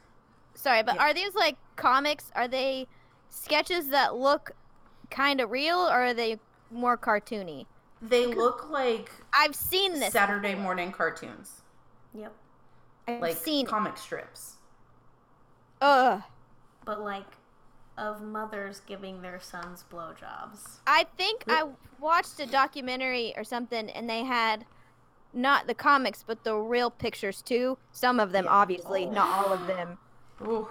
sorry, 0.55 0.83
but 0.83 0.94
Yeah. 0.97 1.03
are 1.03 1.14
these 1.14 1.35
like 1.35 1.57
comics? 1.77 2.33
Are 2.35 2.49
they 2.49 2.88
sketches 3.30 3.88
that 3.88 4.16
look 4.16 4.52
kind 5.10 5.40
of 5.40 5.50
real, 5.50 5.78
or 5.78 5.90
are 6.06 6.14
they 6.14 6.38
more 6.70 6.96
cartoony? 6.98 7.66
they 8.00 8.26
look 8.26 8.70
like 8.70 9.10
I've 9.32 9.56
seen 9.56 9.98
this. 9.98 10.12
Saturday 10.12 10.50
before. 10.50 10.62
morning 10.62 10.92
cartoons, 10.92 11.62
Yep. 12.14 12.32
I've 13.08 13.20
like 13.20 13.36
seen. 13.36 13.66
it. 13.66 13.68
comic 13.68 13.96
strips. 13.98 14.54
Ugh. 15.80 16.22
But 16.84 17.00
like, 17.00 17.24
of 17.96 18.22
mothers 18.22 18.80
giving 18.86 19.22
their 19.22 19.40
sons 19.40 19.84
blowjobs. 19.92 20.78
I 20.86 21.06
think 21.16 21.42
I 21.48 21.64
watched 21.98 22.38
a 22.38 22.46
documentary 22.46 23.34
or 23.36 23.42
something, 23.42 23.90
and 23.90 24.08
they 24.08 24.22
had 24.24 24.64
not 25.32 25.66
the 25.66 25.74
comics, 25.74 26.22
but 26.26 26.44
the 26.44 26.54
real 26.54 26.90
pictures 26.90 27.42
too. 27.42 27.78
Some 27.92 28.20
of 28.20 28.30
them, 28.32 28.44
Yeah. 28.44 28.52
obviously, 28.52 29.06
not 29.06 29.28
all 29.46 29.52
of 29.52 29.66
them. 29.66 29.98
Ooh, 30.42 30.68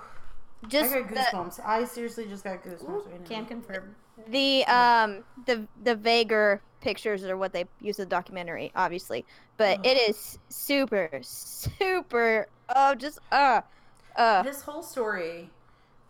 Just 0.67 0.93
I 0.93 1.01
got 1.01 1.09
the, 1.09 1.15
goosebumps. 1.15 1.59
I 1.65 1.85
seriously 1.85 2.25
just 2.27 2.43
got 2.43 2.63
goosebumps 2.63 3.05
right 3.11 3.21
now. 3.21 3.27
Can 3.27 3.45
confirm. 3.45 3.95
the 4.27 4.65
um 4.65 5.23
the 5.45 5.67
the 5.83 5.95
vaguer 5.95 6.61
pictures 6.81 7.23
are 7.23 7.37
what 7.37 7.53
they 7.53 7.65
use 7.81 7.99
in 7.99 8.03
the 8.05 8.09
documentary, 8.09 8.71
obviously. 8.75 9.25
But 9.57 9.79
Ugh. 9.79 9.85
it 9.85 10.09
is 10.09 10.39
super, 10.49 11.09
super. 11.21 12.47
Oh, 12.75 12.95
just 12.95 13.19
uh, 13.31 13.61
uh. 14.15 14.43
This 14.43 14.61
whole 14.61 14.83
story, 14.83 15.49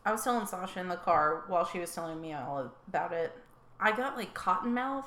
I 0.05 0.11
was 0.11 0.23
telling 0.23 0.45
Sasha 0.47 0.79
in 0.79 0.87
the 0.87 0.95
car 0.95 1.43
while 1.47 1.65
she 1.65 1.79
was 1.79 1.93
telling 1.93 2.21
me 2.21 2.33
all 2.33 2.71
about 2.87 3.13
it. 3.13 3.33
I 3.79 3.95
got 3.95 4.17
like 4.17 4.33
cotton 4.33 4.73
mouth, 4.73 5.05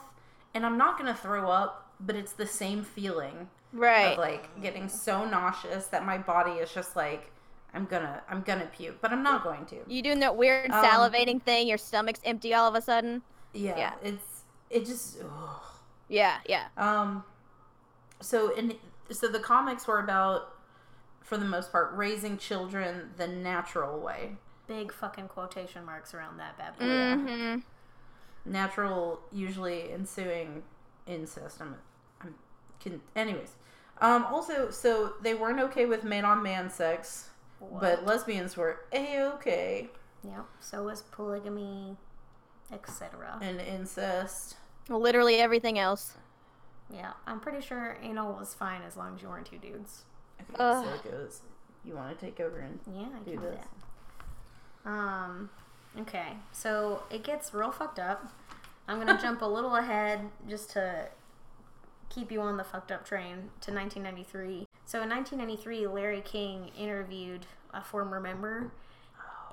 and 0.55 0.64
I'm 0.64 0.79
not 0.79 0.98
gonna 0.98 1.14
throw 1.14 1.50
up, 1.50 1.90
but 2.00 2.14
it's 2.16 2.33
the 2.33 2.46
same 2.46 2.83
feeling 2.85 3.48
Right. 3.72 4.12
of 4.12 4.18
like 4.18 4.61
getting 4.62 4.88
so 4.88 5.24
nauseous 5.24 5.87
that 5.87 6.05
my 6.05 6.18
body 6.18 6.53
is 6.53 6.72
just 6.72 6.96
like 6.96 7.31
I'm 7.75 7.87
gonna 7.87 8.23
I'm 8.29 8.43
gonna 8.43 8.67
puke, 8.67 9.01
but 9.01 9.13
I'm 9.13 9.23
not 9.23 9.45
going 9.45 9.65
to. 9.67 9.77
you 9.87 10.03
doing 10.03 10.21
that 10.21 10.37
weird 10.37 10.71
Um, 10.71 10.85
salivating 10.85 11.41
thing? 11.43 11.69
Your 11.69 11.79
stomach's 11.79 12.21
empty 12.25 12.53
all 12.55 12.69
of 12.69 12.75
a 12.75 12.83
sudden. 12.83 13.23
Yeah, 13.53 13.77
Yeah. 13.77 13.93
it's 14.03 14.43
it 14.71 14.87
just. 14.87 15.19
ugh. 15.23 15.61
Yeah, 16.09 16.39
yeah. 16.49 16.67
Um, 16.77 17.25
so 18.21 18.55
in 18.55 18.75
so 19.11 19.29
the 19.29 19.41
comics 19.41 19.87
were 19.87 19.99
about, 20.01 20.55
for 21.21 21.37
the 21.37 21.45
most 21.45 21.73
part, 21.73 21.93
raising 21.95 22.39
children 22.39 23.11
the 23.17 23.27
natural 23.27 23.99
way. 23.99 24.37
Big 24.69 24.93
fucking 24.93 25.27
quotation 25.29 25.85
marks 25.85 26.15
around 26.15 26.39
that 26.39 26.57
bad 26.57 26.79
boy. 26.79 26.85
Mm-hmm. 26.85 27.59
Natural, 28.45 29.21
usually 29.33 29.93
ensuing 29.93 30.63
incest. 31.07 31.61
I'm, 31.61 31.75
I'm 32.23 32.35
can, 32.79 33.01
anyways. 33.17 33.55
Um, 34.01 34.25
also, 34.27 34.71
so 34.71 35.15
they 35.23 35.35
weren't 35.35 35.59
okay 35.61 35.87
with 35.87 36.05
man 36.05 36.25
on 36.25 36.43
man 36.43 36.71
sex, 36.71 37.30
but 37.61 38.05
lesbians 38.07 38.57
were 38.57 38.81
a 38.92 39.23
okay, 39.35 39.88
Yep. 40.25 40.44
So 40.61 40.83
was 40.85 41.03
polygamy, 41.03 41.96
etc. 42.73 43.38
and 43.40 43.61
incest. 43.61 44.57
Literally 44.88 45.37
everything 45.37 45.79
else. 45.79 46.16
Yeah, 46.92 47.12
I'm 47.27 47.38
pretty 47.40 47.61
sure 47.61 47.96
anal 48.03 48.33
was 48.35 48.53
fine 48.55 48.83
as 48.83 48.96
long 48.96 49.14
as 49.14 49.23
you 49.23 49.29
weren't 49.29 49.46
two 49.46 49.59
dudes. 49.59 50.03
Okay, 50.40 50.55
Ugh. 50.59 50.85
so 50.85 50.92
it 51.09 51.11
goes. 51.12 51.40
You 51.85 51.94
want 51.94 52.18
to 52.18 52.27
take 52.27 52.40
over 52.40 52.59
and 52.59 52.79
Yeah, 52.94 53.07
I 53.14 53.18
do 53.25 53.37
do 53.37 53.40
this? 53.40 53.57
that. 54.85 54.90
Um, 54.90 55.51
okay, 56.01 56.33
so 56.53 57.03
it 57.11 57.23
gets 57.23 57.55
real 57.55 57.70
fucked 57.70 57.99
up. 57.99 58.33
I'm 58.88 58.99
gonna 58.99 59.18
jump 59.23 59.40
a 59.42 59.46
little 59.46 59.77
ahead 59.77 60.29
just 60.49 60.70
to 60.73 61.09
keep 62.09 62.33
you 62.33 62.40
on 62.40 62.57
the 62.57 62.64
fucked 62.64 62.90
up 62.92 63.07
train 63.07 63.51
to 63.61 63.73
1993. 63.73 64.66
So 64.90 65.00
in 65.00 65.09
1993, 65.09 65.87
Larry 65.87 66.20
King 66.20 66.72
interviewed 66.76 67.46
a 67.72 67.81
former 67.81 68.18
member, 68.18 68.72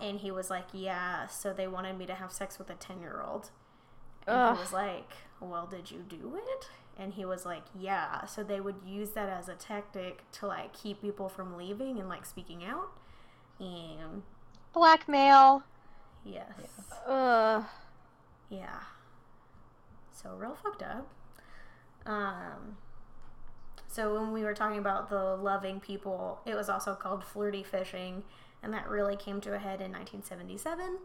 and 0.01 0.19
he 0.19 0.31
was 0.31 0.49
like, 0.49 0.65
"Yeah, 0.73 1.27
so 1.27 1.53
they 1.53 1.67
wanted 1.67 1.95
me 1.95 2.07
to 2.07 2.15
have 2.15 2.31
sex 2.31 2.57
with 2.57 2.71
a 2.71 2.73
10 2.73 3.01
year 3.01 3.21
old." 3.23 3.51
And 4.25 4.35
Ugh. 4.35 4.55
he 4.55 4.61
was 4.61 4.73
like, 4.73 5.11
"Well, 5.39 5.67
did 5.67 5.91
you 5.91 5.99
do 5.99 6.35
it?" 6.43 6.69
And 6.97 7.13
he 7.13 7.23
was 7.23 7.45
like, 7.45 7.65
"Yeah." 7.77 8.25
So 8.25 8.43
they 8.43 8.59
would 8.59 8.81
use 8.83 9.11
that 9.11 9.29
as 9.29 9.47
a 9.47 9.53
tactic 9.53 10.23
to 10.31 10.47
like 10.47 10.73
keep 10.73 11.01
people 11.03 11.29
from 11.29 11.55
leaving 11.55 11.99
and 11.99 12.09
like 12.09 12.25
speaking 12.25 12.65
out. 12.65 12.89
And 13.59 14.23
Blackmail. 14.73 15.61
yes, 16.25 16.47
Ugh. 17.05 17.63
yeah. 18.49 18.79
So 20.11 20.35
real 20.35 20.55
fucked 20.55 20.81
up. 20.81 21.07
Um. 22.07 22.77
So 23.97 24.13
when 24.13 24.31
we 24.31 24.43
were 24.43 24.53
talking 24.53 24.77
about 24.77 25.09
the 25.09 25.37
loving 25.37 25.79
people, 25.79 26.39
it 26.45 26.53
was 26.53 26.69
also 26.69 26.93
called 26.93 27.23
flirty 27.23 27.63
fishing, 27.63 28.23
and 28.61 28.71
that 28.71 28.87
really 28.87 29.15
came 29.15 29.41
to 29.41 29.55
a 29.55 29.57
head 29.57 29.81
in 29.81 29.91
1977. 29.91 30.99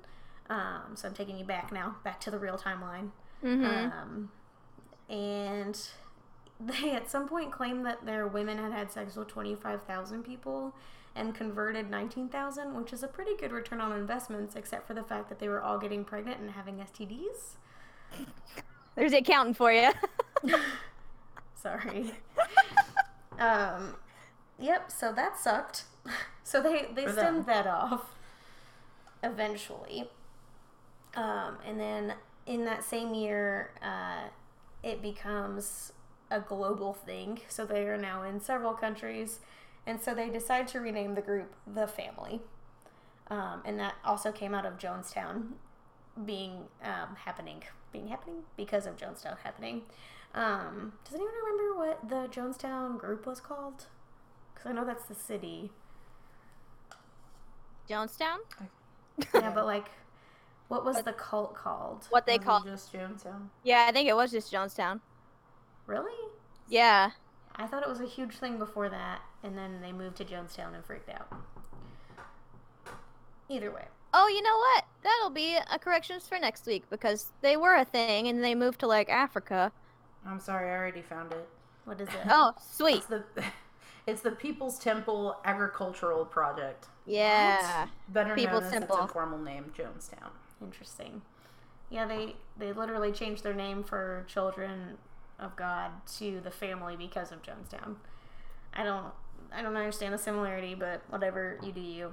Um, 0.51 0.95
so 0.95 1.09
I'm 1.09 1.15
taking 1.15 1.39
you 1.39 1.45
back 1.47 1.73
now, 1.73 1.97
back 2.05 2.21
to 2.21 2.31
the 2.31 2.39
real 2.39 2.59
timeline. 2.59 3.09
Mm-hmm. 3.43 3.65
Um, 3.65 4.31
and 5.09 5.89
they 6.61 6.91
at 6.91 7.11
some 7.11 7.27
point 7.27 7.51
claimed 7.51 7.87
that 7.87 8.05
their 8.05 8.27
women 8.27 8.59
had 8.59 8.73
had 8.73 8.93
sex 8.93 9.17
with 9.17 9.29
25,000 9.29 10.23
people, 10.23 10.75
and 11.15 11.35
converted 11.35 11.89
19,000, 11.91 12.75
which 12.75 12.93
is 12.93 13.03
a 13.03 13.09
pretty 13.09 13.35
good 13.39 13.53
return 13.53 13.81
on 13.81 13.93
investments, 13.93 14.55
except 14.55 14.87
for 14.87 14.93
the 14.93 15.03
fact 15.03 15.31
that 15.31 15.39
they 15.39 15.49
were 15.49 15.63
all 15.63 15.79
getting 15.79 16.05
pregnant 16.05 16.41
and 16.41 16.51
having 16.51 16.77
STDs. 16.77 17.57
There's 18.97 19.13
the 19.13 19.19
accountant 19.21 19.57
for 19.57 19.73
you. 19.73 19.89
Sorry. 21.63 22.13
Um, 23.43 23.97
yep. 24.59 24.91
So 24.91 25.13
that 25.13 25.39
sucked. 25.39 25.85
So 26.45 26.61
they 26.61 26.89
they 26.93 27.05
For 27.07 27.13
stemmed 27.13 27.47
them. 27.47 27.65
that 27.65 27.67
off 27.69 28.17
eventually. 29.23 30.11
Um, 31.15 31.59
and 31.65 31.79
then 31.79 32.15
in 32.47 32.65
that 32.65 32.83
same 32.83 33.15
year, 33.15 33.71
uh, 33.81 34.29
it 34.83 35.01
becomes 35.03 35.93
a 36.31 36.41
global 36.41 36.95
thing. 36.95 37.41
So 37.49 37.65
they 37.65 37.87
are 37.87 37.97
now 37.97 38.23
in 38.23 38.41
several 38.41 38.73
countries, 38.73 39.39
and 39.87 40.01
so 40.01 40.15
they 40.15 40.29
decide 40.31 40.67
to 40.69 40.81
rename 40.81 41.15
the 41.15 41.23
group 41.23 41.55
the 41.67 41.87
Family. 41.87 42.41
Um, 43.29 43.63
and 43.65 43.79
that 43.79 43.95
also 44.05 44.33
came 44.33 44.55
out 44.55 44.67
of 44.67 44.79
Jonestown 44.79 45.53
being 46.27 46.65
um, 46.83 47.17
happening, 47.25 47.63
being 47.93 48.09
happening 48.09 48.43
because 48.57 48.85
of 48.87 48.97
Jonestown 48.97 49.39
happening. 49.45 49.83
Um, 50.35 50.95
does 51.05 51.15
anyone 51.15 51.35
remember 51.35 51.79
what 51.79 52.09
the 52.09 52.29
Jonestown 52.29 52.99
group 52.99 53.27
was 53.27 53.41
called? 53.41 53.87
Because 54.53 54.71
I 54.71 54.73
know 54.73 54.85
that's 54.85 55.05
the 55.05 55.15
city. 55.15 55.71
Jonestown? 57.89 58.39
Yeah, 59.35 59.53
but 59.55 59.67
like, 59.67 59.91
what 60.69 60.85
was 60.85 61.03
the 61.03 61.13
cult 61.13 61.55
called? 61.55 62.07
What 62.11 62.25
they 62.25 62.39
Wasn't 62.39 62.47
call 62.47 62.63
just 62.65 62.93
Jonestown. 62.93 63.49
Yeah, 63.63 63.87
I 63.89 63.93
think 63.93 64.09
it 64.09 64.17
was 64.17 64.31
just 64.31 64.53
Jonestown. 64.53 65.01
Really? 65.87 66.31
Yeah. 66.69 67.11
I 67.57 67.67
thought 67.67 67.83
it 67.83 67.89
was 67.89 68.01
a 68.01 68.07
huge 68.07 68.37
thing 68.37 68.59
before 68.59 68.89
that, 68.89 69.21
and 69.43 69.59
then 69.59 69.83
they 69.83 69.93
moved 69.93 70.17
to 70.17 70.25
Jonestown 70.25 70.75
and 70.75 70.83
freaked 70.83 71.11
out. 71.11 71.29
Either 73.51 73.71
way. 73.71 73.85
Oh, 74.15 74.29
you 74.29 74.43
know 74.43 74.57
what? 74.57 74.85
That'll 75.03 75.31
be 75.31 75.57
a 75.57 75.79
corrections 75.79 76.27
for 76.27 76.39
next 76.39 76.67
week 76.67 76.85
because 76.89 77.31
they 77.43 77.57
were 77.57 77.75
a 77.75 77.85
thing 77.85 78.29
and 78.29 78.43
they 78.43 78.55
moved 78.55 78.81
to 78.81 78.87
like 78.87 79.11
Africa. 79.11 79.73
I'm 80.27 80.41
sorry, 80.41 80.71
I 80.71 80.77
already 80.77 81.03
found 81.03 81.33
it. 81.33 81.49
What 81.85 82.01
is 82.01 82.09
it? 82.09 82.15
Oh, 82.31 82.53
sweet. 82.61 82.99
It's 82.99 83.07
the 83.07 83.25
it's 84.07 84.21
the 84.23 84.31
People's 84.33 84.79
Temple 84.79 85.37
Agricultural 85.45 86.25
Project, 86.25 86.87
Yeah. 87.07 87.87
better 88.09 88.35
People's 88.35 88.63
known 88.63 88.73
as 88.75 88.79
Temple. 88.79 88.97
its 88.97 89.03
informal 89.03 89.39
name, 89.39 89.73
Jonestown. 89.77 90.31
Interesting. 90.63 91.23
Yeah, 91.91 92.07
they 92.07 92.37
they 92.57 92.73
literally 92.73 93.13
changed 93.13 93.43
their 93.43 93.55
name 93.55 93.83
for 93.85 94.25
Children 94.29 94.97
of 95.39 95.57
God 95.57 95.91
to 96.19 96.41
the 96.41 96.51
family 96.51 96.97
because 96.97 97.33
of 97.33 97.43
Jonestown. 97.43 97.97
I 98.73 98.85
don't 98.85 99.07
I 99.53 99.61
don't 99.63 99.77
understand 99.77 100.15
the 100.15 100.19
similarity, 100.19 100.75
but 100.75 101.03
whatever 101.09 101.59
you 101.63 101.73
do 101.73 101.81
you. 101.81 102.13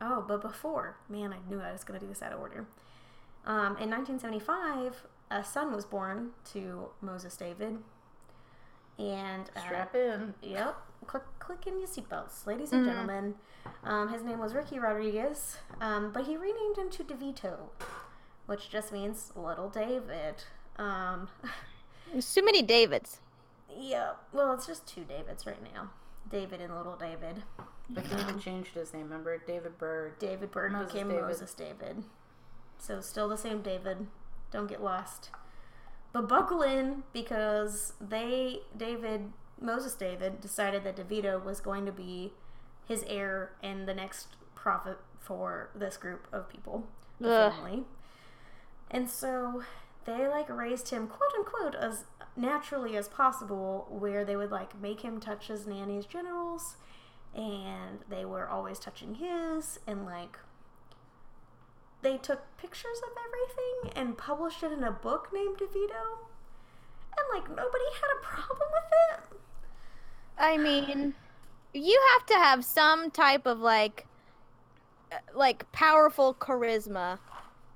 Oh, 0.00 0.24
but 0.26 0.40
before, 0.42 0.96
man, 1.08 1.32
I 1.32 1.48
knew 1.50 1.60
I 1.60 1.72
was 1.72 1.84
gonna 1.84 1.98
do 2.00 2.06
this 2.06 2.22
out 2.22 2.32
of 2.32 2.40
order. 2.40 2.66
Um, 3.46 3.76
in 3.78 3.90
1975, 3.90 5.04
a 5.34 5.44
son 5.44 5.72
was 5.74 5.84
born 5.84 6.30
to 6.52 6.88
Moses 7.00 7.36
David, 7.36 7.78
and 8.98 9.50
uh, 9.56 9.60
Strap 9.60 9.94
in. 9.94 10.34
Yep. 10.42 10.76
Click, 11.06 11.22
click 11.38 11.66
in 11.66 11.78
your 11.78 11.88
seatbelts, 11.88 12.46
ladies 12.46 12.72
and 12.72 12.82
Mhm. 12.82 12.88
gentlemen. 12.88 13.34
Um, 13.82 14.08
his 14.08 14.22
name 14.22 14.38
was 14.38 14.54
Ricky 14.54 14.78
Rodriguez, 14.78 15.58
um, 15.80 16.12
but 16.12 16.24
he 16.26 16.36
renamed 16.36 16.76
him 16.78 16.88
to 16.90 17.04
Davidito, 17.04 17.68
which 18.46 18.70
just 18.70 18.92
means 18.92 19.32
Little 19.36 19.68
David. 19.68 20.44
Um, 20.76 21.28
There's 22.12 22.32
too 22.32 22.44
many 22.44 22.62
Davids. 22.62 23.20
yeah, 23.68 24.12
well, 24.32 24.52
it's 24.54 24.66
just 24.66 24.86
two 24.86 25.04
Davids 25.04 25.46
right 25.46 25.62
now 25.74 25.90
David 26.30 26.60
and 26.60 26.74
Little 26.74 26.96
David. 26.96 27.42
But 27.90 28.08
David 28.08 28.40
changed 28.40 28.72
his 28.74 28.94
name. 28.94 29.02
Remember, 29.04 29.36
David 29.36 29.76
Berg. 29.76 30.18
David 30.18 30.50
Berg 30.50 30.72
Moses 30.72 30.92
became 30.92 31.08
David. 31.08 31.22
Moses 31.24 31.52
David. 31.54 32.04
So, 32.78 33.00
still 33.02 33.28
the 33.28 33.36
same 33.36 33.60
David. 33.60 34.06
Don't 34.54 34.68
get 34.68 34.82
lost. 34.82 35.30
But 36.12 36.28
buckle 36.28 36.62
in 36.62 37.02
because 37.12 37.94
they, 38.00 38.60
David, 38.76 39.32
Moses 39.60 39.94
David, 39.94 40.40
decided 40.40 40.84
that 40.84 40.96
Davidito 40.96 41.44
was 41.44 41.60
going 41.60 41.84
to 41.86 41.92
be 41.92 42.32
his 42.86 43.04
heir 43.08 43.50
and 43.64 43.88
the 43.88 43.94
next 43.94 44.28
prophet 44.54 44.98
for 45.18 45.70
this 45.74 45.96
group 45.96 46.28
of 46.32 46.48
people, 46.48 46.86
the 47.18 47.30
Ugh. 47.30 47.52
family. 47.52 47.84
And 48.92 49.10
so 49.10 49.64
they 50.04 50.28
like 50.28 50.48
raised 50.48 50.90
him, 50.90 51.08
quote 51.08 51.32
unquote, 51.36 51.74
as 51.74 52.04
naturally 52.36 52.96
as 52.96 53.08
possible, 53.08 53.88
where 53.90 54.24
they 54.24 54.36
would 54.36 54.52
like 54.52 54.80
make 54.80 55.00
him 55.00 55.18
touch 55.18 55.48
his 55.48 55.66
nanny's 55.66 56.06
genitals 56.06 56.76
and 57.34 57.98
they 58.08 58.24
were 58.24 58.48
always 58.48 58.78
touching 58.78 59.16
his 59.16 59.80
and 59.86 60.06
like 60.06 60.38
they 62.04 62.16
took 62.18 62.42
pictures 62.56 62.98
of 63.02 63.10
everything 63.26 64.00
and 64.00 64.16
published 64.16 64.62
it 64.62 64.70
in 64.70 64.84
a 64.84 64.92
book 64.92 65.30
named 65.32 65.56
Davidito 65.58 66.22
and 67.16 67.26
like 67.32 67.48
nobody 67.48 67.88
had 68.00 68.10
a 68.16 68.22
problem 68.22 68.68
with 68.72 68.92
it 68.92 69.34
I 70.38 70.56
mean, 70.56 71.14
you 71.72 72.00
have 72.12 72.26
to 72.26 72.34
have 72.34 72.64
some 72.64 73.10
type 73.10 73.46
of 73.46 73.60
like 73.60 74.06
uh, 75.12 75.16
like 75.34 75.70
powerful 75.72 76.34
charisma 76.34 77.18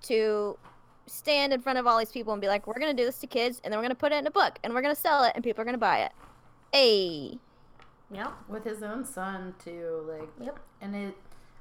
to 0.03 0.59
stand 1.07 1.53
in 1.53 1.61
front 1.61 1.79
of 1.79 1.87
all 1.87 1.99
these 1.99 2.13
people 2.13 2.33
and 2.33 2.41
be 2.41 2.49
like, 2.49 2.67
"We're 2.67 2.79
going 2.79 2.95
to 2.95 3.01
do 3.01 3.07
this 3.07 3.19
to 3.21 3.27
kids 3.27 3.61
and 3.63 3.73
then 3.73 3.79
we're 3.79 3.85
going 3.85 3.91
to 3.91 4.01
put 4.01 4.13
it 4.13 4.17
in 4.17 4.27
a 4.27 4.31
book 4.31 4.59
and 4.63 4.75
we're 4.75 4.83
going 4.83 4.95
to 4.95 5.01
sell 5.01 5.25
it 5.25 5.33
and 5.35 5.45
people 5.45 5.63
are 5.63 5.65
going 5.65 5.75
to 5.75 5.79
buy 5.79 6.01
it." 6.01 6.13
Hey. 6.73 7.39
yep 8.13 8.33
With 8.49 8.65
his 8.65 8.83
own 8.83 9.05
son, 9.05 9.55
too. 9.63 10.05
Like, 10.09 10.29
yep 10.41 10.59
and 10.81 10.95
it 10.95 11.15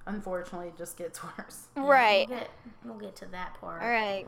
unfortunately 0.08 0.72
just 0.78 0.98
gets 0.98 1.22
worse. 1.38 1.68
Right. 1.76 2.28
we'll 2.30 2.40
get, 2.40 2.50
we'll 2.86 2.98
get 2.98 3.16
to 3.18 3.26
that 3.28 3.54
part 3.62 3.82
All 3.84 3.90
right. 3.90 4.26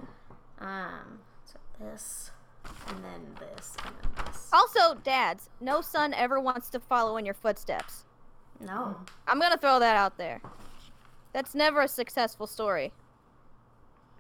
um 0.60 1.20
so 1.46 1.58
this 1.80 2.32
and 2.88 3.04
then 3.04 3.36
this 3.40 3.76
and 3.86 3.94
then 4.02 4.26
this 4.26 4.50
Also, 4.54 4.96
dads, 5.04 5.50
no 5.62 5.82
son 5.82 6.14
ever 6.14 6.40
wants 6.40 6.70
to 6.72 6.80
follow 6.80 7.18
in 7.18 7.26
your 7.26 7.34
footsteps. 7.34 8.04
no 8.60 8.96
I'm 9.28 9.40
going 9.40 9.52
to 9.52 9.58
throw 9.58 9.80
that 9.80 9.96
out 9.96 10.18
there. 10.18 10.42
That's 11.34 11.56
never 11.56 11.82
a 11.82 11.88
successful 11.88 12.48
story. 12.48 12.92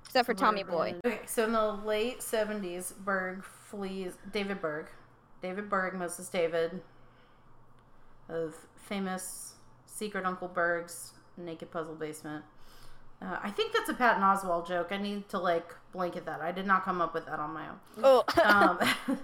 Except 0.05 0.25
for 0.25 0.33
Tommy 0.33 0.63
Boy. 0.63 0.95
Okay, 1.05 1.19
so 1.27 1.43
in 1.45 1.51
the 1.53 1.71
late 1.85 2.19
70s, 2.19 2.95
Berg 2.97 3.43
flees. 3.43 4.17
David 4.31 4.59
Berg. 4.61 4.87
David 5.41 5.69
Berg, 5.69 5.93
Moses 5.93 6.29
David, 6.29 6.81
of 8.27 8.55
famous 8.75 9.53
Secret 9.85 10.25
Uncle 10.25 10.47
Berg's 10.47 11.13
Naked 11.45 11.71
Puzzle 11.71 11.95
Basement. 11.95 12.45
Uh, 13.21 13.37
I 13.43 13.51
think 13.51 13.73
that's 13.73 13.89
a 13.89 13.93
Patton 13.93 14.23
Oswalt 14.23 14.67
joke. 14.67 14.89
I 14.91 14.97
need 14.97 15.27
to, 15.29 15.39
like, 15.39 15.75
blanket 15.91 16.25
that. 16.25 16.39
I 16.41 16.51
did 16.51 16.65
not 16.65 16.85
come 16.85 17.01
up 17.01 17.13
with 17.13 17.25
that 17.25 17.39
on 17.39 17.53
my 17.53 17.67
own. 17.67 17.79
Oh. 18.01 18.23
um, 18.43 19.17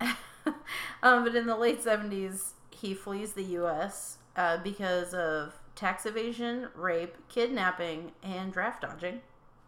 um, 1.02 1.24
but 1.24 1.34
in 1.34 1.46
the 1.46 1.56
late 1.56 1.82
70s, 1.82 2.50
he 2.70 2.94
flees 2.94 3.32
the 3.32 3.44
U.S. 3.44 4.18
Uh, 4.36 4.58
because 4.58 5.14
of 5.14 5.54
tax 5.74 6.04
evasion, 6.04 6.68
rape, 6.74 7.16
kidnapping, 7.28 8.12
and 8.22 8.52
draft 8.52 8.82
dodging. 8.82 9.20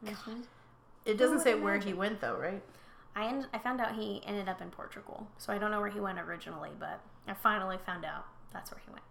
Mhm. 0.05 0.45
It 1.05 1.17
doesn't 1.17 1.41
say 1.41 1.55
where 1.55 1.75
imagine? 1.75 1.89
he 1.93 1.95
went, 1.95 2.21
though, 2.21 2.37
right? 2.37 2.63
I 3.15 3.27
end, 3.27 3.47
I 3.53 3.59
found 3.59 3.81
out 3.81 3.95
he 3.95 4.23
ended 4.27 4.49
up 4.49 4.61
in 4.63 4.71
Portugal, 4.71 5.27
so 5.39 5.53
I 5.53 5.59
don't 5.59 5.71
know 5.71 5.81
where 5.81 5.91
he 5.91 6.01
went 6.01 6.19
originally, 6.19 6.71
but 6.79 7.01
I 7.27 7.35
finally 7.35 7.79
found 7.85 8.05
out 8.05 8.27
that's 8.53 8.71
where 8.71 8.81
he 8.85 8.91
went. 8.91 9.05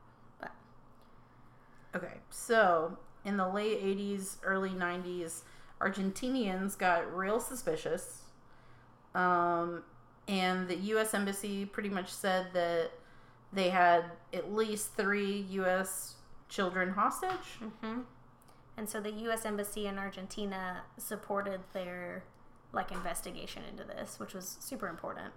Okay, 1.95 2.17
so 2.30 2.97
in 3.25 3.38
the 3.38 3.47
late 3.47 3.84
80s, 3.84 4.38
early 4.43 4.69
90s, 4.69 5.41
Argentinians 5.82 6.77
got 6.77 7.13
real 7.15 7.39
suspicious. 7.39 8.21
Um, 9.13 9.84
and 10.27 10.67
the 10.67 10.77
U.S. 10.77 11.13
Embassy 11.13 11.65
pretty 11.65 11.89
much 11.89 12.12
said 12.12 12.47
that 12.54 12.91
they 13.51 13.69
had 13.69 14.06
at 14.34 14.54
least 14.54 14.93
three 14.95 15.45
U.S. 15.51 16.15
children 16.47 16.91
hostage. 16.91 17.60
hmm 17.82 18.01
and 18.77 18.89
so 18.89 18.99
the 18.99 19.12
U.S. 19.12 19.45
embassy 19.45 19.86
in 19.86 19.99
Argentina 19.99 20.82
supported 20.97 21.60
their 21.73 22.23
like 22.73 22.91
investigation 22.91 23.63
into 23.69 23.84
this, 23.84 24.19
which 24.19 24.34
was 24.34 24.58
super 24.60 24.88
important. 24.88 25.34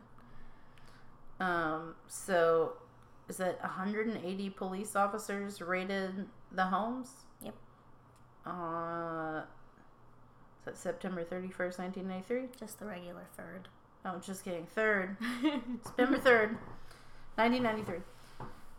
Um, 1.41 1.95
so 2.07 2.75
is 3.29 3.39
that 3.39 3.61
180 3.61 4.51
police 4.51 4.95
officers 4.95 5.61
raided 5.61 6.27
the 6.55 6.65
homes? 6.65 7.11
Yep. 7.43 7.55
Uh, 8.47 9.43
is 10.61 10.65
that 10.65 10.77
September 10.77 11.25
31st, 11.25 11.79
1993? 11.79 12.49
Just 12.59 12.79
the 12.79 12.87
regular 12.87 13.27
third. 13.37 13.69
Oh, 14.05 14.21
just 14.25 14.45
kidding. 14.45 14.67
Third. 14.67 15.17
September 15.83 16.19
3rd, 16.19 16.57
1993. 17.37 17.97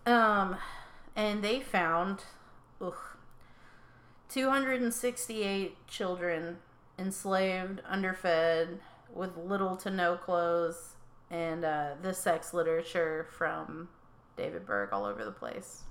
Um, 0.06 0.58
and 1.16 1.44
they 1.44 1.60
found 1.60 2.24
ugh, 2.80 2.94
268 4.30 5.88
children 5.88 6.58
enslaved, 7.00 7.82
underfed, 7.90 8.80
with 9.14 9.36
little 9.38 9.76
to 9.78 9.90
no 9.90 10.16
clothes, 10.16 10.96
and 11.32 11.64
uh, 11.64 11.92
the 12.02 12.14
sex 12.14 12.54
literature 12.54 13.28
from 13.32 13.90
David 14.38 14.66
Berg 14.66 14.90
all 14.92 15.06
over 15.06 15.24
the 15.24 15.32
place. 15.32 15.84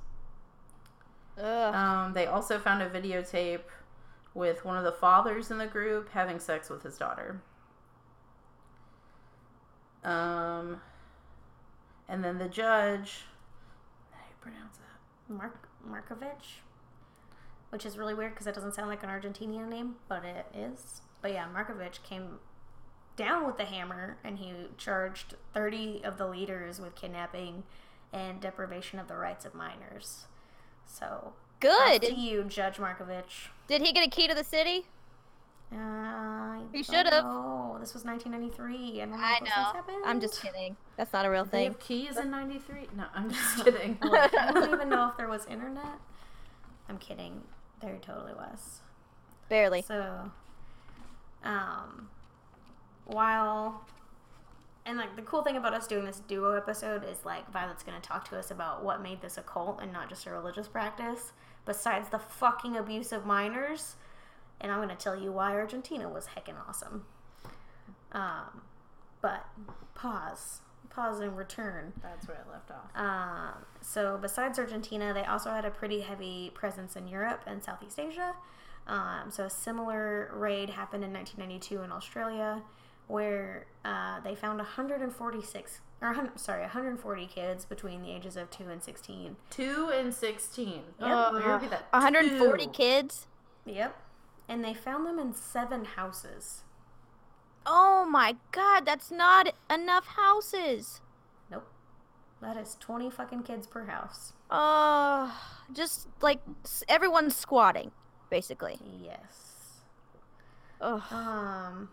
Um, 1.38 2.12
they 2.12 2.26
also 2.26 2.58
found 2.58 2.82
a 2.82 2.88
videotape 2.88 3.60
with 4.34 4.64
one 4.64 4.76
of 4.76 4.84
the 4.84 4.92
fathers 4.92 5.50
in 5.50 5.58
the 5.58 5.66
group 5.66 6.10
having 6.10 6.38
sex 6.38 6.70
with 6.70 6.82
his 6.82 6.96
daughter. 6.96 7.40
Um, 10.04 10.80
and 12.08 12.22
then 12.22 12.38
the 12.38 12.48
judge. 12.48 13.22
How 14.10 14.18
do 14.18 14.28
you 14.28 14.36
pronounce 14.40 14.78
that? 14.78 15.34
Mark 15.34 15.68
Markovich, 15.88 16.60
which 17.70 17.86
is 17.86 17.96
really 17.96 18.14
weird 18.14 18.32
because 18.34 18.46
it 18.46 18.54
doesn't 18.54 18.74
sound 18.74 18.88
like 18.88 19.02
an 19.02 19.08
Argentinian 19.08 19.68
name, 19.68 19.96
but 20.08 20.24
it 20.24 20.46
is. 20.54 21.00
But 21.22 21.32
yeah, 21.32 21.46
Markovich 21.54 22.02
came 22.02 22.38
down 23.16 23.46
with 23.46 23.56
the 23.56 23.64
hammer 23.64 24.18
and 24.24 24.38
he 24.38 24.52
charged 24.76 25.36
30 25.54 26.02
of 26.04 26.18
the 26.18 26.26
leaders 26.26 26.80
with 26.80 26.94
kidnapping 26.94 27.62
and 28.12 28.40
deprivation 28.40 28.98
of 28.98 29.08
the 29.08 29.16
rights 29.16 29.44
of 29.44 29.54
minors. 29.54 30.26
So, 30.86 31.32
Good. 31.60 32.02
to 32.02 32.14
you, 32.14 32.44
Judge 32.44 32.76
Markovich. 32.76 33.48
Did 33.68 33.82
he 33.82 33.92
get 33.92 34.06
a 34.06 34.10
key 34.10 34.28
to 34.28 34.34
the 34.34 34.44
city? 34.44 34.86
Uh, 35.72 35.76
I 35.78 36.62
He 36.72 36.82
should've. 36.82 37.12
Oh, 37.24 37.78
This 37.80 37.94
was 37.94 38.04
1993. 38.04 39.02
I 39.02 39.04
I 39.04 39.34
if 39.34 39.40
those 39.40 39.86
things 39.86 40.02
know. 40.04 40.08
I'm 40.08 40.20
just 40.20 40.40
kidding. 40.40 40.76
That's 40.96 41.12
not 41.12 41.26
a 41.26 41.30
real 41.30 41.44
Did 41.44 41.52
they 41.52 41.58
thing. 41.64 41.66
have 41.72 41.80
keys 41.80 42.16
in 42.16 42.30
'93? 42.30 42.88
No, 42.96 43.04
I'm 43.14 43.30
just 43.30 43.56
kidding. 43.64 43.98
I 44.02 44.50
don't 44.52 44.72
even 44.72 44.88
know 44.88 45.08
if 45.08 45.16
there 45.16 45.28
was 45.28 45.46
internet. 45.46 45.98
I'm 46.88 46.98
kidding. 46.98 47.42
There 47.80 47.96
totally 48.00 48.34
was. 48.34 48.80
Barely. 49.48 49.82
So, 49.82 50.30
um, 51.42 52.08
while 53.06 53.84
and 54.86 54.98
like 54.98 55.16
the 55.16 55.22
cool 55.22 55.42
thing 55.42 55.56
about 55.56 55.74
us 55.74 55.86
doing 55.86 56.04
this 56.04 56.20
duo 56.20 56.56
episode 56.56 57.04
is 57.04 57.24
like 57.24 57.50
Violet's 57.50 57.82
gonna 57.82 58.00
talk 58.00 58.28
to 58.30 58.38
us 58.38 58.50
about 58.50 58.84
what 58.84 59.02
made 59.02 59.20
this 59.22 59.38
a 59.38 59.42
cult 59.42 59.80
and 59.80 59.92
not 59.92 60.08
just 60.08 60.26
a 60.26 60.30
religious 60.30 60.68
practice, 60.68 61.32
besides 61.64 62.08
the 62.10 62.18
fucking 62.18 62.76
abuse 62.76 63.12
of 63.12 63.24
minors. 63.24 63.96
And 64.60 64.70
I'm 64.70 64.80
gonna 64.80 64.94
tell 64.94 65.18
you 65.18 65.32
why 65.32 65.52
Argentina 65.54 66.08
was 66.08 66.28
heckin' 66.36 66.56
awesome. 66.68 67.04
Um, 68.12 68.62
but 69.20 69.46
pause, 69.94 70.60
pause 70.90 71.20
and 71.20 71.36
return. 71.36 71.92
That's 72.02 72.28
where 72.28 72.44
I 72.46 72.52
left 72.52 72.70
off. 72.70 72.90
Um, 72.94 73.64
so 73.80 74.18
besides 74.20 74.58
Argentina, 74.58 75.12
they 75.12 75.24
also 75.24 75.50
had 75.50 75.64
a 75.64 75.70
pretty 75.70 76.00
heavy 76.00 76.50
presence 76.54 76.94
in 76.94 77.08
Europe 77.08 77.40
and 77.46 77.62
Southeast 77.62 77.98
Asia. 77.98 78.34
Um, 78.86 79.30
so 79.30 79.44
a 79.44 79.50
similar 79.50 80.30
raid 80.34 80.70
happened 80.70 81.04
in 81.04 81.12
1992 81.12 81.82
in 81.82 81.90
Australia, 81.90 82.62
where 83.06 83.66
uh, 83.84 84.20
they 84.20 84.34
found 84.34 84.58
146 84.58 85.80
or 86.00 86.08
100, 86.08 86.38
sorry 86.38 86.62
140 86.62 87.26
kids 87.26 87.64
between 87.64 88.02
the 88.02 88.10
ages 88.10 88.36
of 88.36 88.50
two 88.50 88.68
and 88.68 88.82
16. 88.82 89.36
Two 89.50 89.90
and 89.94 90.12
sixteen. 90.12 90.82
Yep. 91.00 91.32
Let 91.32 91.44
me 91.46 91.50
repeat 91.52 91.70
that. 91.70 91.86
140 91.90 92.64
Two. 92.64 92.70
kids. 92.70 93.26
Yep, 93.66 93.96
and 94.48 94.62
they 94.64 94.74
found 94.74 95.06
them 95.06 95.18
in 95.18 95.32
seven 95.34 95.84
houses. 95.84 96.62
Oh 97.66 98.06
my 98.10 98.36
god, 98.52 98.84
that's 98.84 99.10
not 99.10 99.54
enough 99.70 100.06
houses. 100.06 101.00
Nope, 101.50 101.66
that 102.42 102.56
is 102.58 102.76
20 102.78 103.10
fucking 103.10 103.42
kids 103.44 103.66
per 103.66 103.86
house. 103.86 104.34
Uh, 104.50 105.30
just 105.72 106.08
like 106.20 106.40
everyone's 106.88 107.34
squatting, 107.34 107.90
basically. 108.28 108.78
Yes. 109.02 109.80
Ugh. 110.82 111.00
Um, 111.10 111.88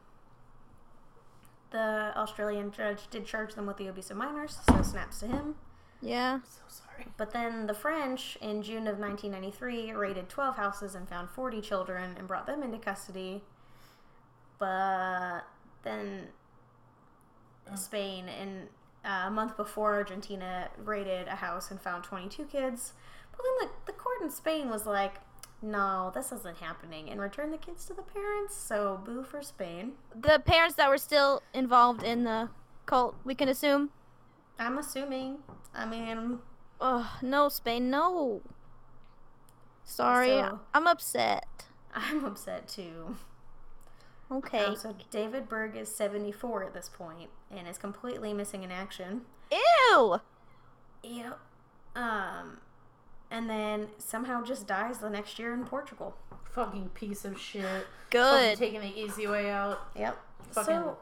the 1.71 2.13
Australian 2.15 2.71
judge 2.71 3.10
did 3.10 3.25
charge 3.25 3.55
them 3.55 3.65
with 3.65 3.77
the 3.77 3.88
abuse 3.88 4.12
of 4.12 4.17
minors, 4.17 4.60
so 4.67 4.81
snaps 4.81 5.19
to 5.19 5.27
him. 5.27 5.55
Yeah. 6.01 6.39
So 6.43 6.62
sorry. 6.67 7.07
But 7.17 7.31
then 7.31 7.67
the 7.67 7.73
French, 7.73 8.38
in 8.41 8.62
June 8.62 8.88
of 8.88 8.99
1993, 8.99 9.93
raided 9.93 10.29
12 10.29 10.55
houses 10.55 10.95
and 10.95 11.07
found 11.07 11.29
40 11.29 11.62
children 11.62 12.15
and 12.17 12.27
brought 12.27 12.45
them 12.45 12.63
into 12.63 12.77
custody. 12.77 13.43
But 14.60 15.41
then 15.84 16.27
Spain, 17.75 18.27
in 18.27 18.67
uh, 19.05 19.25
a 19.27 19.31
month 19.31 19.57
before 19.57 19.95
Argentina, 19.95 20.69
raided 20.77 21.27
a 21.27 21.36
house 21.36 21.71
and 21.71 21.79
found 21.79 22.03
22 22.03 22.45
kids. 22.45 22.93
But 23.31 23.41
then 23.43 23.69
the, 23.69 23.91
the 23.91 23.97
court 23.97 24.21
in 24.21 24.29
Spain 24.29 24.69
was 24.69 24.86
like, 24.86 25.15
no, 25.62 26.12
this 26.13 26.32
isn't 26.32 26.58
happening, 26.58 27.10
and 27.10 27.19
returned 27.21 27.54
the 27.54 27.58
kids 27.58 27.86
to 27.86 27.93
the 27.93 28.02
parents. 28.02 28.56
So 28.56 29.00
boo 29.06 29.24
for 29.24 29.41
Spain. 29.41 29.93
The 30.19 30.39
parents 30.39 30.76
that 30.76 30.89
were 30.89 30.97
still 30.97 31.41
involved 31.54 32.04
in 32.04 32.24
the 32.24 32.50
cult, 32.86 33.15
we 33.24 33.36
can 33.36 33.47
assume. 33.50 33.89
I'm 34.60 34.78
assuming. 34.78 35.38
I 35.74 35.86
mean, 35.86 36.39
Ugh, 36.80 37.06
no, 37.21 37.47
Spain, 37.50 37.89
no. 37.89 38.41
Sorry, 39.84 40.30
So- 40.30 40.60
I'm 40.74 40.88
upset. 40.88 41.65
I'm 41.93 42.24
upset 42.26 42.67
too. 42.67 43.17
Okay. 44.32 44.65
Um, 44.65 44.76
so 44.78 44.95
David 45.10 45.50
Berg 45.50 45.76
is 45.76 45.93
74 45.93 46.63
at 46.63 46.74
this 46.74 46.89
point 46.89 47.30
and 47.52 47.67
is 47.67 47.78
completely 47.78 48.34
missing 48.34 48.63
in 48.63 48.71
action. 48.71 49.21
Ew! 49.52 50.19
Yep. 51.04 51.39
Um, 51.95 52.62
and 53.31 53.49
then 53.49 53.87
somehow 53.97 54.43
just 54.43 54.67
dies 54.67 54.99
the 54.99 55.09
next 55.09 55.39
year 55.39 55.53
in 55.53 55.65
Portugal. 55.65 56.15
Fucking 56.51 56.89
piece 56.89 57.25
of 57.25 57.39
shit. 57.39 57.87
Good. 58.09 58.57
Fucking 58.57 58.57
taking 58.57 58.81
the 58.81 58.99
easy 58.99 59.25
way 59.25 59.49
out. 59.49 59.79
Yep. 59.95 60.17
Fucking- 60.51 60.65
So 60.75 60.97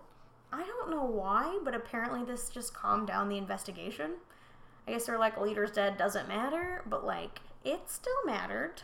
I 0.54 0.64
don't 0.64 0.92
know 0.92 1.04
why, 1.04 1.60
but 1.64 1.74
apparently 1.76 2.24
this 2.24 2.50
just 2.50 2.74
calmed 2.74 3.08
down 3.08 3.28
the 3.30 3.38
investigation. 3.38 4.12
I 4.88 4.92
guess 4.92 5.08
they're 5.08 5.18
like 5.20 5.40
leader's 5.40 5.72
dead 5.72 5.98
doesn't 5.98 6.28
matter, 6.28 6.84
but 6.86 7.04
like 7.06 7.42
it 7.64 7.90
still 7.90 8.24
mattered. 8.26 8.84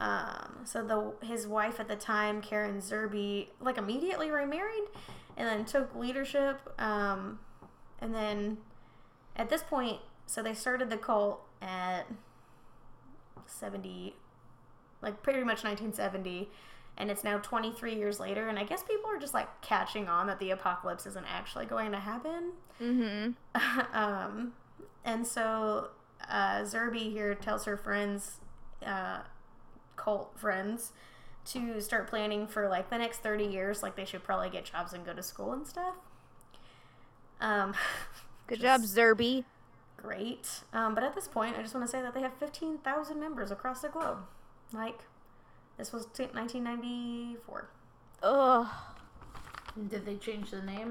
Um, 0.00 0.60
so 0.64 0.82
the 0.84 1.26
his 1.26 1.46
wife 1.46 1.78
at 1.80 1.88
the 1.88 1.96
time, 1.96 2.42
Karen 2.42 2.80
Zerby, 2.80 3.48
like 3.60 3.78
immediately 3.78 4.30
remarried, 4.30 4.84
and 5.36 5.48
then 5.48 5.64
took 5.64 5.94
leadership. 5.94 6.60
Um, 6.78 7.38
and 8.00 8.14
then 8.14 8.58
at 9.36 9.48
this 9.50 9.62
point, 9.62 10.00
so 10.26 10.42
they 10.42 10.54
started 10.54 10.90
the 10.90 10.96
cult 10.96 11.43
at 11.64 12.06
seventy, 13.46 14.14
like 15.02 15.22
pretty 15.22 15.42
much 15.42 15.64
nineteen 15.64 15.92
seventy 15.92 16.50
and 16.96 17.10
it's 17.10 17.24
now 17.24 17.38
23 17.38 17.94
years 17.94 18.20
later 18.20 18.48
and 18.48 18.56
i 18.56 18.62
guess 18.62 18.82
people 18.82 19.10
are 19.10 19.18
just 19.18 19.34
like 19.34 19.48
catching 19.62 20.08
on 20.08 20.28
that 20.28 20.38
the 20.38 20.50
apocalypse 20.50 21.06
isn't 21.06 21.26
actually 21.26 21.66
going 21.66 21.90
to 21.90 21.98
happen 21.98 22.52
Mm-hmm. 22.80 23.30
um, 23.92 24.52
and 25.04 25.26
so 25.26 25.88
uh, 26.28 26.62
zerby 26.62 27.12
here 27.12 27.34
tells 27.34 27.64
her 27.64 27.76
friends 27.76 28.38
uh, 28.84 29.20
cult 29.96 30.38
friends 30.38 30.92
to 31.46 31.80
start 31.80 32.08
planning 32.08 32.46
for 32.46 32.68
like 32.68 32.90
the 32.90 32.98
next 32.98 33.18
30 33.18 33.44
years 33.44 33.82
like 33.82 33.96
they 33.96 34.04
should 34.04 34.24
probably 34.24 34.50
get 34.50 34.64
jobs 34.64 34.92
and 34.92 35.04
go 35.04 35.12
to 35.12 35.22
school 35.22 35.52
and 35.52 35.66
stuff 35.66 35.94
um, 37.40 37.74
Good 38.46 38.60
job, 38.60 38.82
Zerby. 38.82 39.44
Great 40.04 40.60
um, 40.74 40.94
but 40.94 41.02
at 41.02 41.14
this 41.14 41.26
point 41.28 41.56
i 41.58 41.62
just 41.62 41.74
want 41.74 41.86
to 41.86 41.90
say 41.90 42.02
that 42.02 42.12
they 42.14 42.20
have 42.20 42.34
15000 42.38 43.18
members 43.18 43.50
across 43.50 43.80
the 43.80 43.88
globe 43.88 44.18
like 44.72 45.00
this 45.78 45.92
was 45.92 46.06
t- 46.06 46.24
1994 46.24 47.68
Ugh. 48.22 48.66
Did 49.88 50.04
they 50.06 50.16
change 50.16 50.50
the 50.50 50.62
name? 50.62 50.90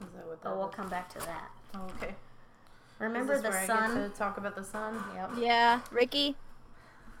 Is 0.00 0.06
that 0.16 0.26
what 0.26 0.42
that 0.42 0.48
but 0.48 0.56
we'll 0.56 0.66
was? 0.66 0.74
come 0.74 0.88
back 0.88 1.08
to 1.10 1.18
that 1.20 1.50
Oh, 1.74 1.86
okay. 1.96 2.14
Remember 2.98 3.34
Is 3.34 3.42
this 3.42 3.50
the 3.50 3.50
where 3.50 3.62
I 3.62 3.66
sun? 3.66 3.94
get 3.94 4.12
to 4.12 4.18
talk 4.18 4.36
about 4.38 4.54
the 4.56 4.64
sun? 4.64 5.02
Yep. 5.14 5.30
Yeah, 5.38 5.80
Ricky. 5.90 6.36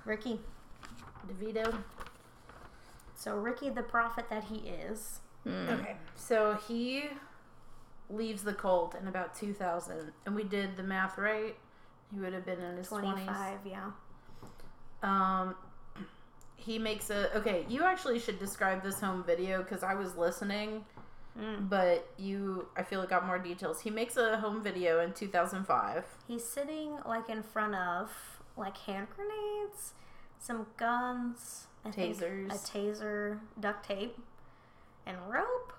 Ricky. 0.04 0.40
Davidito. 1.26 1.76
So 3.16 3.36
Ricky, 3.36 3.68
the 3.70 3.82
prophet 3.82 4.26
that 4.30 4.44
he 4.44 4.68
is. 4.68 5.20
Hmm. 5.44 5.68
Okay. 5.70 5.96
So 6.16 6.58
he 6.68 7.04
leaves 8.12 8.42
the 8.42 8.52
cult 8.54 8.94
in 8.94 9.08
about 9.08 9.34
2000, 9.34 10.12
and 10.26 10.34
we 10.34 10.44
did 10.44 10.76
the 10.76 10.82
math 10.82 11.18
right. 11.18 11.56
He 12.12 12.20
would 12.20 12.32
have 12.34 12.44
been 12.44 12.60
in 12.60 12.76
his 12.76 12.88
20s. 12.88 13.00
25, 13.00 13.58
yeah. 13.64 13.90
Um, 15.02 15.54
he 16.56 16.78
makes 16.78 17.10
a 17.10 17.34
okay. 17.38 17.64
You 17.68 17.84
actually 17.84 18.18
should 18.18 18.38
describe 18.38 18.82
this 18.82 19.00
home 19.00 19.24
video 19.24 19.62
because 19.62 19.82
I 19.82 19.94
was 19.94 20.16
listening, 20.16 20.84
Mm. 21.38 21.70
but 21.70 22.06
you 22.18 22.68
I 22.76 22.82
feel 22.82 23.00
like 23.00 23.08
got 23.08 23.26
more 23.26 23.38
details. 23.38 23.80
He 23.80 23.88
makes 23.88 24.18
a 24.18 24.36
home 24.36 24.62
video 24.62 25.00
in 25.00 25.14
2005. 25.14 26.04
He's 26.28 26.44
sitting 26.46 26.98
like 27.06 27.30
in 27.30 27.42
front 27.42 27.74
of 27.74 28.10
like 28.54 28.76
hand 28.76 29.06
grenades, 29.16 29.94
some 30.38 30.66
guns, 30.76 31.68
I 31.86 31.88
Tasers. 31.88 32.50
a 32.50 32.58
taser, 32.58 33.38
duct 33.58 33.86
tape, 33.88 34.18
and 35.06 35.16
rope. 35.26 35.72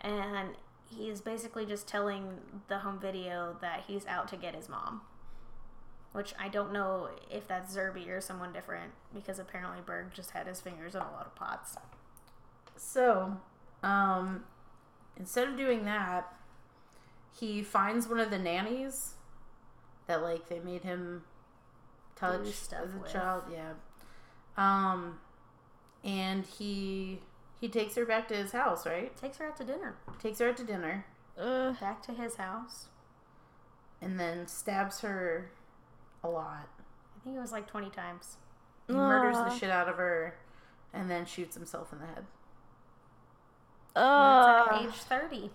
And 0.00 0.56
he's 0.88 1.20
basically 1.20 1.66
just 1.66 1.86
telling 1.86 2.38
the 2.68 2.78
home 2.78 2.98
video 2.98 3.56
that 3.60 3.84
he's 3.86 4.06
out 4.06 4.28
to 4.28 4.36
get 4.36 4.54
his 4.54 4.68
mom. 4.68 5.02
Which 6.12 6.34
I 6.38 6.48
don't 6.48 6.72
know 6.72 7.10
if 7.30 7.46
that's 7.46 7.76
Zerby 7.76 8.08
or 8.08 8.20
someone 8.20 8.52
different 8.52 8.92
because 9.14 9.38
apparently 9.38 9.80
Berg 9.84 10.12
just 10.14 10.30
had 10.30 10.46
his 10.46 10.60
fingers 10.60 10.94
in 10.94 11.02
a 11.02 11.10
lot 11.12 11.26
of 11.26 11.34
pots. 11.34 11.76
So, 12.76 13.36
um, 13.82 14.44
instead 15.16 15.48
of 15.48 15.56
doing 15.56 15.84
that, 15.84 16.32
he 17.38 17.62
finds 17.62 18.08
one 18.08 18.20
of 18.20 18.30
the 18.30 18.38
nannies 18.38 19.14
that 20.06 20.22
like 20.22 20.48
they 20.48 20.60
made 20.60 20.82
him 20.82 21.22
touch 22.16 22.46
stuff 22.48 22.84
as 22.84 22.94
a 22.94 22.98
with. 22.98 23.12
child. 23.12 23.44
Yeah. 23.52 23.72
Um, 24.56 25.18
and 26.02 26.44
he 26.44 27.20
he 27.60 27.68
takes 27.68 27.94
her 27.96 28.04
back 28.06 28.28
to 28.28 28.36
his 28.36 28.52
house, 28.52 28.86
right? 28.86 29.16
Takes 29.16 29.38
her 29.38 29.46
out 29.46 29.56
to 29.58 29.64
dinner. 29.64 29.96
Takes 30.22 30.38
her 30.38 30.48
out 30.48 30.56
to 30.58 30.64
dinner, 30.64 31.06
Ugh. 31.38 31.78
Back 31.80 32.02
to 32.02 32.12
his 32.12 32.36
house. 32.36 32.86
and 34.00 34.18
then 34.18 34.46
stabs 34.46 35.00
her 35.00 35.50
a 36.22 36.28
lot. 36.28 36.68
I 37.16 37.24
think 37.24 37.36
it 37.36 37.40
was 37.40 37.52
like 37.52 37.66
20 37.66 37.90
times. 37.90 38.36
He 38.86 38.92
murders 38.94 39.36
the 39.36 39.50
shit 39.58 39.70
out 39.70 39.88
of 39.88 39.96
her, 39.96 40.36
and 40.94 41.10
then 41.10 41.26
shoots 41.26 41.54
himself 41.56 41.92
in 41.92 41.98
the 41.98 42.06
head. 42.06 42.24
That's 43.94 44.70
at 44.72 44.82
age 44.82 45.02
30. 45.02 45.50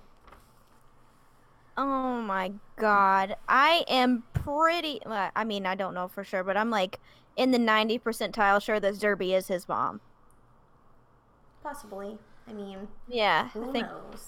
Oh 1.77 2.21
my 2.21 2.51
god. 2.77 3.35
I 3.47 3.83
am 3.87 4.23
pretty 4.33 5.01
I 5.07 5.43
mean, 5.43 5.65
I 5.65 5.75
don't 5.75 5.93
know 5.93 6.07
for 6.07 6.23
sure, 6.23 6.43
but 6.43 6.57
I'm 6.57 6.69
like 6.69 6.99
in 7.35 7.51
the 7.51 7.57
90 7.59 7.97
percentile 7.99 8.61
sure 8.61 8.79
that 8.79 8.93
Zerby 8.93 9.35
is 9.35 9.47
his 9.47 9.67
mom. 9.67 10.01
Possibly. 11.63 12.17
I 12.47 12.53
mean, 12.53 12.87
Yeah. 13.07 13.49
who 13.49 13.69
I 13.69 13.71
think 13.71 13.87
knows? 13.87 14.27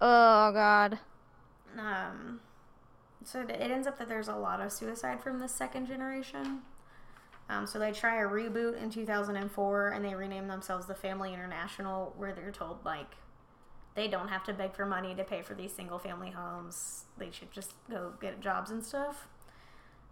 Oh 0.00 0.52
god. 0.52 0.98
Um, 1.78 2.40
so 3.24 3.40
it 3.40 3.50
ends 3.50 3.86
up 3.86 3.98
that 3.98 4.08
there's 4.08 4.28
a 4.28 4.36
lot 4.36 4.60
of 4.60 4.70
suicide 4.72 5.20
from 5.22 5.38
the 5.40 5.48
second 5.48 5.86
generation. 5.86 6.62
Um, 7.50 7.66
so 7.66 7.78
they 7.78 7.92
try 7.92 8.16
a 8.20 8.26
reboot 8.28 8.80
in 8.80 8.90
2004 8.90 9.88
and 9.88 10.04
they 10.04 10.14
rename 10.14 10.48
themselves 10.48 10.86
the 10.86 10.94
Family 10.94 11.32
International, 11.32 12.12
where 12.18 12.34
they're 12.34 12.50
told, 12.52 12.84
like, 12.84 13.14
they 13.94 14.06
don't 14.06 14.28
have 14.28 14.44
to 14.44 14.52
beg 14.52 14.74
for 14.74 14.84
money 14.84 15.14
to 15.14 15.24
pay 15.24 15.40
for 15.42 15.54
these 15.54 15.72
single 15.74 15.98
family 15.98 16.30
homes. 16.30 17.04
They 17.16 17.30
should 17.30 17.50
just 17.50 17.72
go 17.90 18.12
get 18.20 18.40
jobs 18.40 18.70
and 18.70 18.84
stuff. 18.84 19.28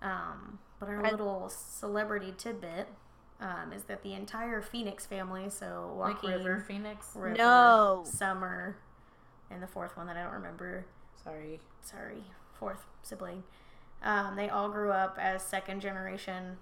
Um, 0.00 0.58
but 0.80 0.88
our 0.88 1.04
I- 1.04 1.10
little 1.10 1.48
celebrity 1.50 2.34
tidbit 2.36 2.88
um, 3.40 3.72
is 3.72 3.84
that 3.84 4.02
the 4.02 4.14
entire 4.14 4.62
Phoenix 4.62 5.04
family, 5.06 5.50
so 5.50 5.94
Like 5.98 6.22
Joaquin, 6.22 6.44
River 6.44 6.64
Phoenix. 6.66 7.06
River, 7.14 7.36
No. 7.36 8.04
Summer, 8.06 8.76
and 9.50 9.62
the 9.62 9.66
fourth 9.66 9.96
one 9.96 10.06
that 10.06 10.16
I 10.16 10.22
don't 10.22 10.32
remember 10.32 10.86
Sorry. 11.22 11.60
sorry, 11.82 12.24
fourth 12.58 12.86
sibling. 13.02 13.42
Um, 14.02 14.36
they 14.36 14.48
all 14.48 14.68
grew 14.68 14.90
up 14.92 15.18
as 15.20 15.42
second 15.42 15.80
generation 15.80 16.56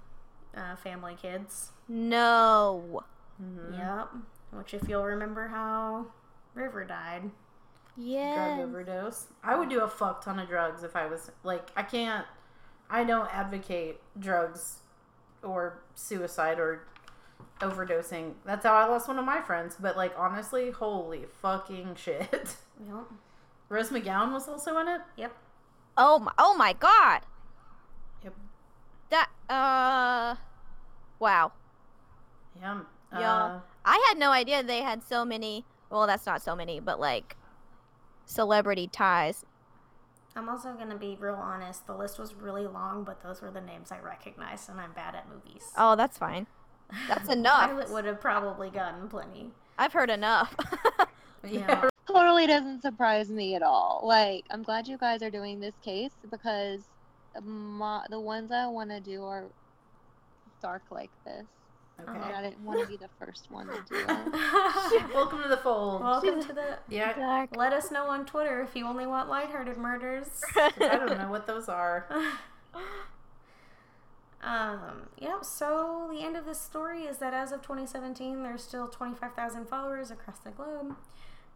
uh, 0.57 0.77
family 0.77 1.16
kids. 1.20 1.70
No. 1.89 3.03
Mm-hmm. 3.43 3.75
Yep. 3.75 4.09
Which, 4.53 4.75
if 4.75 4.89
you'll 4.89 5.05
remember 5.05 5.49
how 5.49 6.07
River 6.55 6.85
died, 6.85 7.31
Yeah. 7.97 8.57
Drug 8.57 8.68
overdose. 8.68 9.27
I 9.43 9.57
would 9.57 9.68
do 9.68 9.81
a 9.81 9.89
fuck 9.89 10.25
ton 10.25 10.39
of 10.39 10.49
drugs 10.49 10.83
if 10.85 10.95
I 10.97 11.07
was 11.07 11.31
like 11.43 11.70
I 11.77 11.83
can't. 11.83 12.25
I 12.89 13.03
don't 13.05 13.29
advocate 13.35 13.99
drugs 14.18 14.79
or 15.45 15.83
suicide 15.95 16.59
or 16.59 16.87
overdosing. 17.61 18.35
That's 18.45 18.65
how 18.65 18.75
I 18.75 18.87
lost 18.87 19.09
one 19.09 19.19
of 19.19 19.25
my 19.25 19.41
friends. 19.41 19.77
But 19.79 19.97
like 19.97 20.13
honestly, 20.17 20.71
holy 20.71 21.25
fucking 21.43 21.97
shit. 21.97 22.29
yep, 22.87 23.05
Rose 23.69 23.91
McGowan 23.91 24.33
was 24.33 24.49
also 24.49 24.79
in 24.79 24.89
it. 24.89 25.01
yep. 25.17 25.37
Oh 25.97 26.19
my 26.19 26.33
oh 26.39 26.55
my 26.57 26.73
god. 26.73 27.21
Yep. 28.23 28.35
That 29.11 29.29
uh 29.49 30.37
wow. 31.19 31.53
Yeah. 32.61 32.81
Yeah. 33.13 33.35
Uh, 33.35 33.61
I 33.85 34.05
had 34.09 34.19
no 34.19 34.31
idea 34.31 34.63
they 34.63 34.83
had 34.83 35.03
so 35.03 35.25
many. 35.25 35.65
Well, 35.91 36.07
that's 36.07 36.27
not 36.27 36.43
so 36.43 36.57
many, 36.57 36.81
but 36.81 36.99
like 36.99 37.37
celebrity 38.25 38.89
ties. 38.89 39.45
I'm 40.37 40.49
also 40.49 40.72
gonna 40.74 40.97
be 40.97 41.16
real 41.18 41.35
honest. 41.35 41.87
The 41.87 41.95
list 41.95 42.18
was 42.18 42.35
really 42.35 42.66
long, 42.66 43.05
but 43.05 43.22
those 43.22 43.41
were 43.41 43.51
the 43.51 43.61
names 43.61 43.93
I 43.93 44.01
recognized, 44.01 44.68
and 44.68 44.80
I'm 44.80 44.93
bad 44.93 45.14
at 45.14 45.28
movies. 45.28 45.70
Oh, 45.76 45.95
that's 45.97 46.18
fine. 46.18 46.47
That's 47.09 47.28
enough. 47.32 47.68
Pilot 47.70 47.91
would 47.91 48.05
have 48.05 48.20
probably 48.20 48.70
gotten 48.70 49.09
plenty. 49.09 49.51
I've 49.78 49.93
heard 49.93 50.11
enough. 50.11 50.55
yeah. 51.47 51.89
Totally 52.07 52.47
doesn't 52.47 52.82
surprise 52.82 53.30
me 53.30 53.55
at 53.55 53.62
all. 53.62 54.03
Like, 54.05 54.45
I'm 54.51 54.62
glad 54.62 54.87
you 54.87 54.99
guys 54.99 55.22
are 55.22 55.30
doing 55.30 55.59
this 55.61 55.74
case 55.82 56.12
because 56.30 56.82
my, 57.43 58.05
the 58.11 58.20
ones 58.20 58.53
I 58.53 58.66
want 58.66 58.91
to 58.91 59.01
do 59.01 59.24
are 59.24 59.45
dark 60.61 60.82
like 60.91 61.11
this. 61.24 61.47
Okay. 62.01 62.11
And 62.13 62.25
I 62.25 62.43
didn't 62.43 62.65
want 62.65 62.81
to 62.81 62.87
be 62.87 62.97
the 62.97 63.09
first 63.25 63.51
one 63.51 63.67
to 63.69 63.75
do 63.89 63.95
it. 63.97 64.07
Welcome 65.15 65.43
to 65.43 65.49
the 65.49 65.57
fold. 65.59 66.03
Welcome 66.03 66.43
to 66.43 66.53
the. 66.53 66.79
yeah. 66.89 67.13
Dark. 67.13 67.57
Let 67.57 67.73
us 67.73 67.91
know 67.91 68.07
on 68.07 68.27
Twitter 68.27 68.61
if 68.63 68.75
you 68.75 68.85
only 68.87 69.07
want 69.07 69.29
lighthearted 69.29 69.77
murders. 69.79 70.27
I 70.57 70.71
don't 70.79 71.17
know 71.17 71.27
what 71.31 71.47
those 71.47 71.69
are. 71.69 72.07
Um, 74.43 75.09
yep, 75.19 75.45
so 75.45 76.09
the 76.13 76.23
end 76.23 76.37
of 76.37 76.45
this 76.45 76.61
story 76.61 77.05
is 77.05 77.19
that 77.19 77.33
as 77.33 77.51
of 77.53 77.63
2017, 77.63 78.43
there's 78.43 78.63
still 78.63 78.89
25,000 78.89 79.67
followers 79.69 80.11
across 80.11 80.39
the 80.41 80.51
globe. 80.51 80.97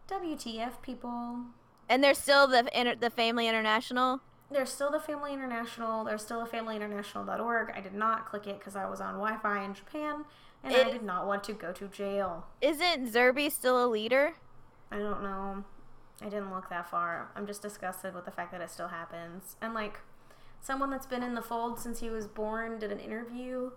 WTF, 0.09 0.81
people. 0.81 1.41
And 1.87 2.03
there's 2.03 2.17
still 2.17 2.47
the 2.47 2.67
inter- 2.77 2.95
the 2.95 3.09
Family 3.11 3.47
International. 3.47 4.21
There's 4.51 4.71
still 4.71 4.91
the 4.91 4.99
Family 4.99 5.33
International. 5.33 6.03
There's 6.03 6.23
still 6.23 6.41
a 6.41 6.47
familyinternational.org. 6.47 7.71
I 7.75 7.81
did 7.81 7.93
not 7.93 8.25
click 8.25 8.47
it 8.47 8.59
because 8.59 8.75
I 8.75 8.89
was 8.89 8.99
on 8.99 9.13
Wi 9.15 9.37
Fi 9.37 9.63
in 9.63 9.73
Japan 9.73 10.25
and 10.63 10.75
I 10.75 10.89
did 10.89 11.03
not 11.03 11.27
want 11.27 11.43
to 11.45 11.53
go 11.53 11.71
to 11.71 11.87
jail. 11.87 12.47
Isn't 12.61 13.11
Zerby 13.11 13.51
still 13.51 13.83
a 13.83 13.87
leader? 13.87 14.33
I 14.91 14.97
don't 14.97 15.21
know. 15.21 15.63
I 16.21 16.25
didn't 16.25 16.51
look 16.51 16.69
that 16.69 16.89
far. 16.89 17.29
I'm 17.35 17.45
just 17.45 17.61
disgusted 17.61 18.13
with 18.13 18.25
the 18.25 18.31
fact 18.31 18.51
that 18.51 18.61
it 18.61 18.69
still 18.69 18.87
happens. 18.87 19.55
And 19.61 19.73
like 19.73 19.99
someone 20.61 20.89
that's 20.89 21.05
been 21.05 21.23
in 21.23 21.35
the 21.35 21.41
fold 21.41 21.79
since 21.79 21.99
he 21.99 22.09
was 22.09 22.27
born 22.27 22.79
did 22.79 22.91
an 22.91 22.99
interview 22.99 23.71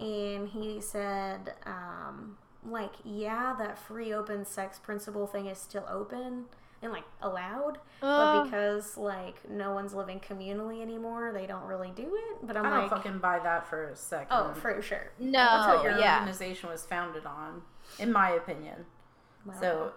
and 0.00 0.48
he 0.48 0.80
said 0.80 1.54
um 1.66 2.38
like 2.64 2.92
yeah, 3.04 3.54
that 3.58 3.76
free 3.76 4.12
open 4.14 4.46
sex 4.46 4.78
principle 4.78 5.26
thing 5.26 5.46
is 5.46 5.58
still 5.58 5.84
open 5.90 6.44
and 6.82 6.92
like 6.92 7.04
allowed, 7.20 7.78
but 8.00 8.06
uh. 8.06 8.44
because 8.44 8.96
like 8.96 9.48
no 9.48 9.72
one's 9.72 9.94
living 9.94 10.20
communally 10.20 10.82
anymore, 10.82 11.32
they 11.32 11.46
don't 11.46 11.64
really 11.64 11.92
do 11.94 12.02
it. 12.02 12.46
But 12.46 12.56
I'm 12.56 12.66
I 12.66 12.80
don't 12.80 12.90
fucking 12.90 13.18
buy 13.18 13.38
that 13.38 13.66
for 13.68 13.88
a 13.88 13.96
second. 13.96 14.28
Oh, 14.30 14.52
for 14.54 14.82
sure. 14.82 15.12
no, 15.18 15.30
That's 15.32 15.68
what 15.68 15.84
your 15.84 15.98
yeah. 15.98 16.18
organization 16.18 16.68
was 16.68 16.84
founded 16.84 17.24
on, 17.24 17.62
in 17.98 18.12
my 18.12 18.30
opinion. 18.30 18.86
Well, 19.46 19.60
So 19.60 19.92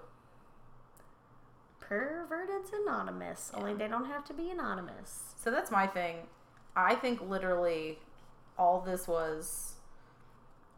perverted's 1.80 2.72
anonymous. 2.74 3.52
Only 3.54 3.74
they 3.74 3.88
don't 3.88 4.06
have 4.06 4.26
to 4.26 4.34
be 4.34 4.50
anonymous. 4.50 5.34
So 5.36 5.52
that's 5.52 5.72
my 5.72 5.88
thing. 5.88 6.18
I 6.76 6.96
think 6.96 7.22
literally 7.22 8.00
all 8.58 8.82
this 8.82 9.08
was 9.08 9.74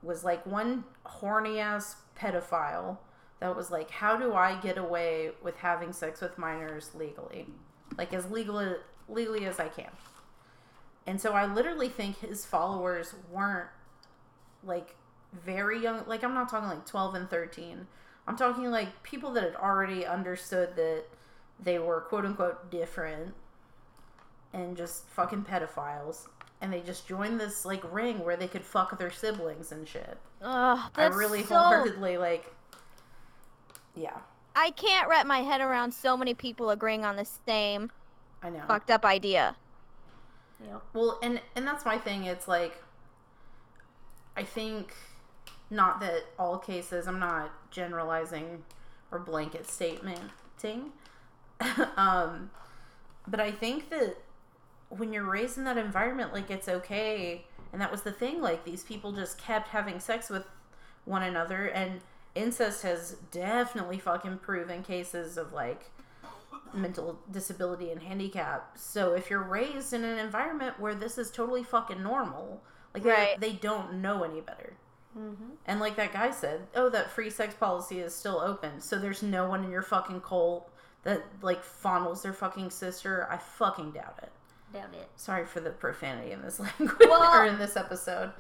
was 0.03 0.24
like 0.24 0.45
one 0.45 0.84
horny 1.03 1.60
ass 1.60 1.97
pedophile 2.18 2.97
that 3.40 3.56
was 3.56 3.70
like, 3.70 3.92
how 3.92 4.18
do 4.18 4.34
I 4.34 4.56
get 4.60 4.78
away 4.78 5.32
with 5.44 5.58
having 5.58 5.94
sex 5.94 6.22
with 6.22 6.38
minors 6.38 6.92
legally? 6.96 7.48
Like 7.98 8.14
as 8.14 8.30
legal 8.32 8.78
legally 9.08 9.46
as 9.46 9.60
I 9.60 9.70
can. 9.70 9.92
And 11.06 11.22
so 11.22 11.34
I 11.34 11.46
literally 11.46 11.90
think 11.90 12.20
his 12.20 12.46
followers 12.46 13.14
weren't 13.32 13.70
like 14.64 14.96
very 15.34 15.82
young 15.82 16.04
like 16.08 16.24
I'm 16.24 16.34
not 16.34 16.50
talking 16.50 16.70
like 16.70 16.86
12 16.86 17.16
and 17.16 17.30
13. 17.30 17.88
I'm 18.28 18.36
talking 18.36 18.70
like 18.72 19.04
people 19.04 19.32
that 19.34 19.44
had 19.44 19.56
already 19.56 20.06
understood 20.06 20.76
that 20.76 21.04
they 21.60 21.80
were 21.80 22.02
quote 22.02 22.26
unquote 22.26 22.70
different 22.70 23.34
and 24.54 24.76
just 24.76 25.08
fucking 25.10 25.44
pedophiles 25.44 26.28
and 26.62 26.74
they 26.74 26.82
just 26.82 27.08
joined 27.08 27.40
this 27.40 27.66
like 27.66 27.84
ring 27.94 28.20
where 28.20 28.36
they 28.36 28.48
could 28.48 28.64
fuck 28.64 28.98
their 28.98 29.12
siblings 29.12 29.72
and 29.72 29.88
shit. 29.88 30.18
Ugh, 30.42 30.92
I 30.96 31.06
really 31.08 31.44
so. 31.44 31.56
wholeheartedly 31.56 32.18
like 32.18 32.54
yeah, 33.98 34.18
I 34.56 34.72
can't 34.72 35.10
wrap 35.10 35.26
my 35.26 35.39
head 35.39 35.62
around 35.62 35.93
so 35.93 36.16
many 36.16 36.34
people 36.34 36.70
agreeing 36.70 37.06
on 37.06 37.16
the 37.16 37.28
same 37.45 37.91
I 38.41 38.50
know. 38.50 38.64
fucked 38.68 38.91
up 38.91 39.06
idea. 39.06 39.56
Yeah. 40.64 40.78
Well, 40.93 41.20
and 41.22 41.41
and 41.56 41.66
that's 41.68 41.86
my 41.86 41.98
thing. 41.98 42.24
It's 42.26 42.48
like 42.48 42.82
I 44.36 44.43
think 44.43 44.93
not 45.70 46.00
that 46.00 46.24
all 46.39 46.58
cases. 46.58 47.08
I'm 47.08 47.20
not 47.20 47.52
generalizing 47.72 48.64
or 49.12 49.20
blanket 49.20 49.68
statementing. 49.68 50.89
um, 51.98 52.52
but 53.28 53.39
I 53.39 53.52
think 53.52 53.89
that 53.89 54.18
when 54.89 55.12
you're 55.12 55.24
raised 55.24 55.58
in 55.58 55.66
that 55.66 55.78
environment, 55.78 56.34
like 56.34 56.50
it's 56.50 56.70
okay. 56.70 57.45
And 57.74 57.82
that 57.82 57.91
was 57.91 58.04
the 58.04 58.12
thing. 58.12 58.41
Like 58.41 58.64
these 58.64 58.84
people 58.84 59.12
just 59.12 59.38
kept 59.38 59.70
having 59.70 60.00
sex 60.00 60.30
with 60.30 60.45
one 61.06 61.24
another, 61.24 61.68
and 61.68 62.02
incest 62.38 62.84
has 62.84 63.18
definitely 63.32 63.98
fucking 64.00 64.38
proven 64.40 64.84
cases 64.84 65.38
of 65.38 65.54
like 65.54 65.90
mental 66.74 67.18
disability 67.32 67.92
and 67.92 68.02
handicap. 68.04 68.78
So 68.78 69.14
if 69.14 69.30
you're 69.30 69.42
raised 69.44 69.94
in 69.94 70.04
an 70.04 70.18
environment 70.20 70.80
where 70.80 70.94
this 70.96 71.18
is 71.18 71.32
totally 71.32 71.64
fucking 71.64 72.02
normal, 72.04 72.62
like 72.94 73.04
they, 73.04 73.10
Right. 73.10 73.40
they 73.40 73.54
don't 73.54 73.96
know 74.02 74.24
any 74.24 74.42
better. 74.42 74.74
Mm-hmm. 75.18 75.52
And 75.66 75.80
like 75.80 75.96
that 75.96 76.14
guy 76.14 76.32
said, 76.32 76.68
oh, 76.76 76.90
that 76.90 77.10
free 77.12 77.30
sex 77.30 77.56
policy 77.56 78.00
is 78.00 78.14
still 78.14 78.40
open. 78.40 78.80
So 78.82 79.00
there's 79.00 79.24
no 79.24 79.48
one 79.50 79.64
in 79.64 79.72
your 79.72 79.82
fucking 79.82 80.22
cult 80.22 80.70
that 81.04 81.24
like 81.42 81.64
fondles 81.64 82.22
their 82.22 82.34
fucking 82.34 82.70
sister. 82.70 83.28
I 83.32 83.38
fucking 83.38 83.92
doubt 83.92 84.20
it. 84.22 84.32
Doubt 84.74 84.94
it. 84.94 85.10
Sorry 85.16 85.46
for 85.46 85.60
the 85.62 85.70
profanity 85.72 86.32
in 86.34 86.42
this 86.42 86.60
language 86.80 86.92
Well- 87.00 87.34
or 87.34 87.46
in 87.46 87.58
this 87.58 87.78
episode. 87.78 88.32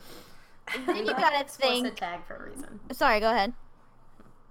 Then 0.85 0.97
you 0.97 1.05
gotta 1.13 1.45
think. 1.47 1.95
tag 1.95 2.25
for 2.27 2.35
a 2.35 2.49
reason. 2.49 2.79
Sorry, 2.91 3.21
go 3.21 3.31
ahead. 3.31 3.53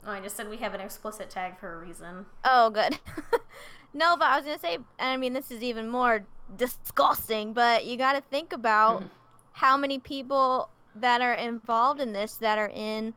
Oh, 0.07 0.13
I 0.13 0.21
just 0.21 0.37
said 0.37 0.49
we 0.49 0.59
have 0.59 0.73
an 0.75 0.81
explicit 0.81 1.31
tag 1.31 1.59
for 1.59 1.75
a 1.75 1.79
reason. 1.85 2.27
Oh, 2.45 2.71
good. 2.71 2.99
no, 3.93 4.17
but 4.17 4.27
I 4.29 4.37
was 4.37 4.45
gonna 4.47 4.59
say, 4.59 4.75
and 4.75 4.85
I 4.99 5.17
mean, 5.17 5.33
this 5.33 5.51
is 5.51 5.63
even 5.63 5.89
more 5.89 6.25
disgusting. 6.57 7.53
But 7.53 7.85
you 7.87 7.97
got 7.97 8.13
to 8.13 8.21
think 8.21 8.53
about 8.53 9.03
Mhm. 9.03 9.11
how 9.53 9.77
many 9.77 9.99
people 9.99 10.71
that 10.95 11.21
are 11.21 11.35
involved 11.35 12.01
in 12.01 12.13
this 12.13 12.37
that 12.37 12.57
are 12.59 12.71
in 12.73 13.15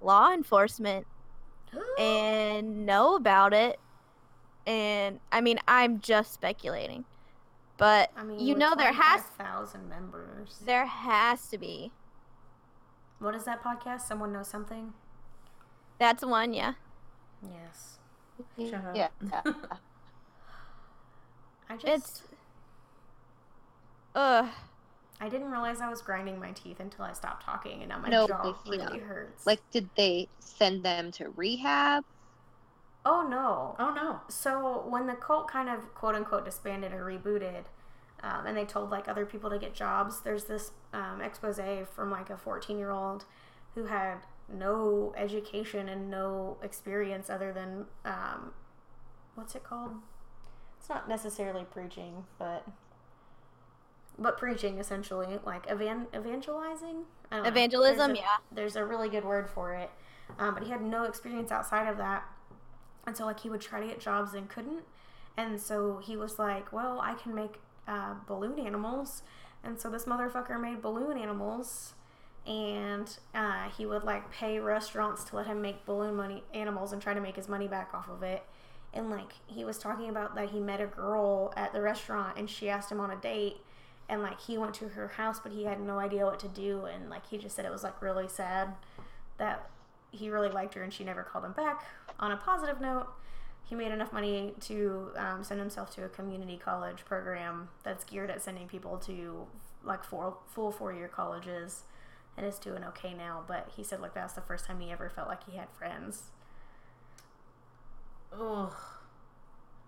law 0.00 0.32
enforcement 0.32 1.06
and 1.98 2.84
know 2.84 3.14
about 3.14 3.52
it. 3.54 3.78
And 4.66 5.20
I 5.32 5.40
mean, 5.40 5.58
I'm 5.68 6.00
just 6.00 6.34
speculating, 6.34 7.04
but 7.78 8.10
I 8.16 8.22
mean, 8.24 8.40
you 8.40 8.54
know, 8.54 8.74
there 8.74 8.92
has 8.92 9.22
thousand 9.22 9.88
members. 9.88 10.58
there 10.64 10.84
has 10.86 11.48
to 11.48 11.58
be. 11.58 11.92
What 13.20 13.34
is 13.34 13.44
that 13.44 13.62
podcast? 13.62 14.02
Someone 14.02 14.32
knows 14.32 14.48
something. 14.48 14.92
That's 15.98 16.24
one, 16.24 16.52
yeah. 16.52 16.74
Yes. 17.42 17.98
Shut 18.58 18.84
up. 18.84 18.96
Yeah. 18.96 19.08
I 21.70 21.76
just. 21.76 21.86
It's. 21.86 22.22
Ugh. 24.14 24.48
I 25.20 25.28
didn't 25.28 25.50
realize 25.50 25.80
I 25.80 25.88
was 25.88 26.00
grinding 26.00 26.38
my 26.38 26.52
teeth 26.52 26.78
until 26.78 27.04
I 27.04 27.12
stopped 27.12 27.44
talking, 27.44 27.80
and 27.80 27.88
now 27.88 27.98
my 27.98 28.08
No, 28.08 28.28
jaw 28.28 28.52
Christina. 28.52 28.84
really 28.86 29.00
hurts. 29.00 29.46
like, 29.46 29.60
did 29.72 29.88
they 29.96 30.28
send 30.38 30.84
them 30.84 31.10
to 31.12 31.30
rehab? 31.30 32.04
oh 33.04 33.26
no. 33.26 33.74
oh 33.78 33.92
no. 33.94 34.20
So 34.28 34.84
when 34.86 35.06
the 35.06 35.14
cult 35.14 35.48
kind 35.48 35.68
of 35.68 35.94
quote 35.94 36.14
unquote 36.14 36.44
disbanded 36.44 36.92
or 36.92 37.04
rebooted, 37.04 37.64
um, 38.22 38.46
and 38.46 38.56
they 38.56 38.64
told 38.64 38.90
like 38.90 39.08
other 39.08 39.24
people 39.24 39.48
to 39.50 39.58
get 39.58 39.74
jobs, 39.74 40.20
there's 40.20 40.44
this 40.44 40.72
um, 40.92 41.20
expose 41.20 41.58
from 41.94 42.10
like 42.10 42.28
a 42.30 42.36
14 42.36 42.78
year 42.78 42.90
old 42.90 43.24
who 43.74 43.86
had 43.86 44.18
no 44.52 45.12
education 45.16 45.88
and 45.88 46.10
no 46.10 46.56
experience 46.62 47.28
other 47.30 47.52
than 47.52 47.86
um, 48.04 48.52
what's 49.34 49.54
it 49.54 49.62
called? 49.64 49.92
It's 50.78 50.88
not 50.88 51.08
necessarily 51.08 51.64
preaching, 51.64 52.24
but 52.38 52.66
but 54.18 54.36
preaching 54.36 54.78
essentially, 54.78 55.38
like 55.44 55.66
evan- 55.68 56.08
evangelizing. 56.14 57.04
I 57.30 57.36
don't 57.36 57.44
know. 57.44 57.48
Evangelism, 57.50 57.96
There's 58.08 58.18
a- 58.18 58.22
yeah. 58.22 58.36
there's 58.50 58.76
a 58.76 58.84
really 58.84 59.08
good 59.08 59.24
word 59.24 59.48
for 59.48 59.74
it. 59.74 59.90
Um, 60.38 60.54
but 60.54 60.64
he 60.64 60.70
had 60.70 60.82
no 60.82 61.04
experience 61.04 61.50
outside 61.52 61.88
of 61.88 61.96
that. 61.98 62.24
And 63.06 63.16
so, 63.16 63.24
like, 63.24 63.40
he 63.40 63.48
would 63.48 63.60
try 63.60 63.80
to 63.80 63.86
get 63.86 64.00
jobs 64.00 64.34
and 64.34 64.48
couldn't. 64.48 64.82
And 65.36 65.60
so 65.60 65.98
he 65.98 66.16
was 66.16 66.38
like, 66.38 66.72
well, 66.72 67.00
I 67.00 67.14
can 67.14 67.34
make 67.34 67.60
uh, 67.86 68.14
balloon 68.26 68.58
animals. 68.58 69.22
And 69.64 69.80
so 69.80 69.88
this 69.88 70.04
motherfucker 70.04 70.60
made 70.60 70.82
balloon 70.82 71.16
animals. 71.16 71.94
And 72.48 73.14
uh, 73.34 73.68
he 73.76 73.84
would, 73.86 74.04
like, 74.04 74.32
pay 74.32 74.58
restaurants 74.58 75.22
to 75.24 75.36
let 75.36 75.46
him 75.46 75.60
make 75.60 75.84
balloon 75.84 76.16
money 76.16 76.42
animals 76.54 76.92
and 76.92 77.00
try 77.00 77.14
to 77.14 77.20
make 77.20 77.36
his 77.36 77.48
money 77.48 77.68
back 77.68 77.92
off 77.92 78.08
of 78.08 78.22
it. 78.22 78.42
And, 78.94 79.10
like, 79.10 79.32
he 79.46 79.64
was 79.64 79.78
talking 79.78 80.08
about 80.08 80.34
that 80.34 80.50
he 80.50 80.58
met 80.58 80.80
a 80.80 80.86
girl 80.86 81.52
at 81.56 81.74
the 81.74 81.82
restaurant 81.82 82.38
and 82.38 82.48
she 82.48 82.70
asked 82.70 82.90
him 82.90 83.00
on 83.00 83.10
a 83.10 83.16
date 83.16 83.58
and 84.08 84.22
like 84.22 84.40
he 84.40 84.56
went 84.56 84.74
to 84.74 84.88
her 84.88 85.08
house 85.08 85.38
but 85.38 85.52
he 85.52 85.64
had 85.64 85.80
no 85.80 85.98
idea 85.98 86.24
what 86.24 86.40
to 86.40 86.48
do. 86.48 86.86
And 86.86 87.10
like 87.10 87.26
he 87.28 87.38
just 87.38 87.54
said 87.54 87.64
it 87.64 87.72
was 87.72 87.84
like 87.84 88.00
really 88.00 88.28
sad 88.28 88.74
that 89.36 89.68
he 90.10 90.30
really 90.30 90.48
liked 90.48 90.74
her 90.74 90.82
and 90.82 90.92
she 90.92 91.04
never 91.04 91.22
called 91.22 91.44
him 91.44 91.52
back. 91.52 91.84
On 92.18 92.32
a 92.32 92.36
positive 92.36 92.80
note 92.80 93.08
he 93.64 93.74
made 93.74 93.92
enough 93.92 94.12
money 94.12 94.54
to 94.60 95.10
um, 95.16 95.44
send 95.44 95.60
himself 95.60 95.94
to 95.94 96.04
a 96.04 96.08
community 96.08 96.56
college 96.56 97.04
program 97.04 97.68
that's 97.82 98.02
geared 98.04 98.30
at 98.30 98.42
sending 98.42 98.66
people 98.66 98.96
to 98.96 99.46
like 99.84 100.02
four 100.02 100.38
full 100.46 100.72
four 100.72 100.92
year 100.92 101.08
colleges 101.08 101.82
and 102.38 102.46
is 102.46 102.58
doing 102.58 102.84
okay 102.84 103.12
now 103.14 103.42
but 103.46 103.68
he 103.76 103.84
said 103.84 104.00
like 104.00 104.14
that's 104.14 104.34
the 104.34 104.40
first 104.40 104.64
time 104.66 104.80
he 104.80 104.92
ever 104.92 105.10
felt 105.10 105.28
like 105.28 105.44
he 105.50 105.56
had 105.58 105.68
friends 105.70 106.30
Ugh. 108.32 108.72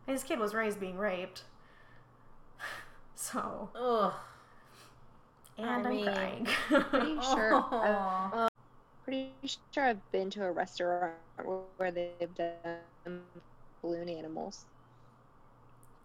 his 0.06 0.24
kid 0.24 0.38
was 0.40 0.54
raised 0.54 0.80
being 0.80 0.98
raped 0.98 1.44
so 3.14 3.70
Ugh. 3.74 4.14
and 5.58 5.68
I 5.68 5.74
I 5.74 5.76
am 5.76 5.88
mean, 5.88 6.04
crying 6.04 6.48
Pretty 6.68 7.20
sure. 7.20 7.54
Aw. 7.54 8.44
I've, 8.46 8.50
pretty 9.04 9.32
sure 9.72 9.84
I've 9.84 10.12
been 10.12 10.30
to 10.30 10.44
a 10.44 10.52
restaurant 10.52 11.14
where 11.76 11.90
they've 11.92 12.34
done 12.34 13.22
balloon 13.82 14.08
animals. 14.08 14.66